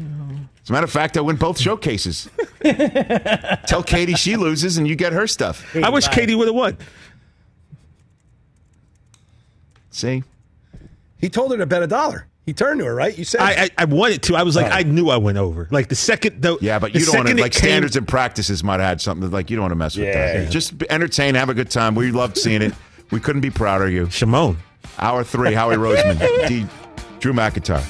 As 0.64 0.70
a 0.70 0.72
matter 0.72 0.82
of 0.84 0.90
fact, 0.90 1.16
I 1.16 1.20
win 1.20 1.36
both 1.36 1.60
showcases. 1.60 2.28
Tell 3.66 3.84
Katie 3.84 4.14
she 4.14 4.34
loses, 4.36 4.78
and 4.78 4.88
you 4.88 4.96
get 4.96 5.12
her 5.12 5.28
stuff. 5.28 5.64
I 5.76 5.88
wish 5.90 6.08
Katie 6.08 6.34
would 6.34 6.48
have 6.48 6.56
won. 6.56 6.76
See, 9.96 10.22
He 11.18 11.30
told 11.30 11.50
her 11.52 11.56
to 11.56 11.64
bet 11.66 11.82
a 11.82 11.86
dollar. 11.86 12.26
He 12.44 12.52
turned 12.52 12.78
to 12.80 12.84
her, 12.84 12.94
right? 12.94 13.16
You 13.16 13.24
said 13.24 13.40
I, 13.40 13.62
I 13.64 13.70
I 13.78 13.84
wanted 13.86 14.22
to. 14.24 14.36
I 14.36 14.42
was 14.42 14.54
like, 14.54 14.66
Oh. 14.66 14.74
I 14.76 14.82
knew 14.82 15.08
I 15.08 15.16
went 15.16 15.38
over. 15.38 15.66
Like 15.70 15.88
the 15.88 15.96
second, 15.96 16.42
though. 16.42 16.58
yeah, 16.60 16.78
but 16.78 16.94
you 16.94 17.00
don't 17.04 17.16
want 17.16 17.26
to 17.26 17.30
second 17.30 17.38
it 17.38 17.42
like 17.42 17.52
came- 17.52 17.60
standards 17.62 17.96
and 17.96 18.06
practices 18.06 18.62
might 18.62 18.78
have 18.78 18.88
had 18.88 19.00
something 19.00 19.30
like 19.30 19.48
you 19.50 19.56
don't 19.56 19.62
want 19.64 19.72
to 19.72 19.76
mess 19.76 19.96
with 19.96 20.06
Yeah. 20.06 20.42
that. 20.44 20.50
Just 20.52 20.74
entertain, 20.90 21.34
have 21.34 21.48
a 21.48 21.54
good 21.54 21.70
time. 21.70 21.94
We 21.94 22.12
loved 22.12 22.36
seeing 22.38 22.60
it. 22.62 22.74
We 23.10 23.18
couldn't 23.20 23.40
be 23.40 23.50
prouder 23.50 23.86
of 23.86 23.92
you. 23.92 24.10
Shimon. 24.10 24.58
Hour 24.98 25.24
three, 25.24 25.54
Howie 25.54 25.76
Roseman, 25.76 26.46
D, 26.46 26.66
Drew 27.18 27.32
McIntyre. 27.32 27.82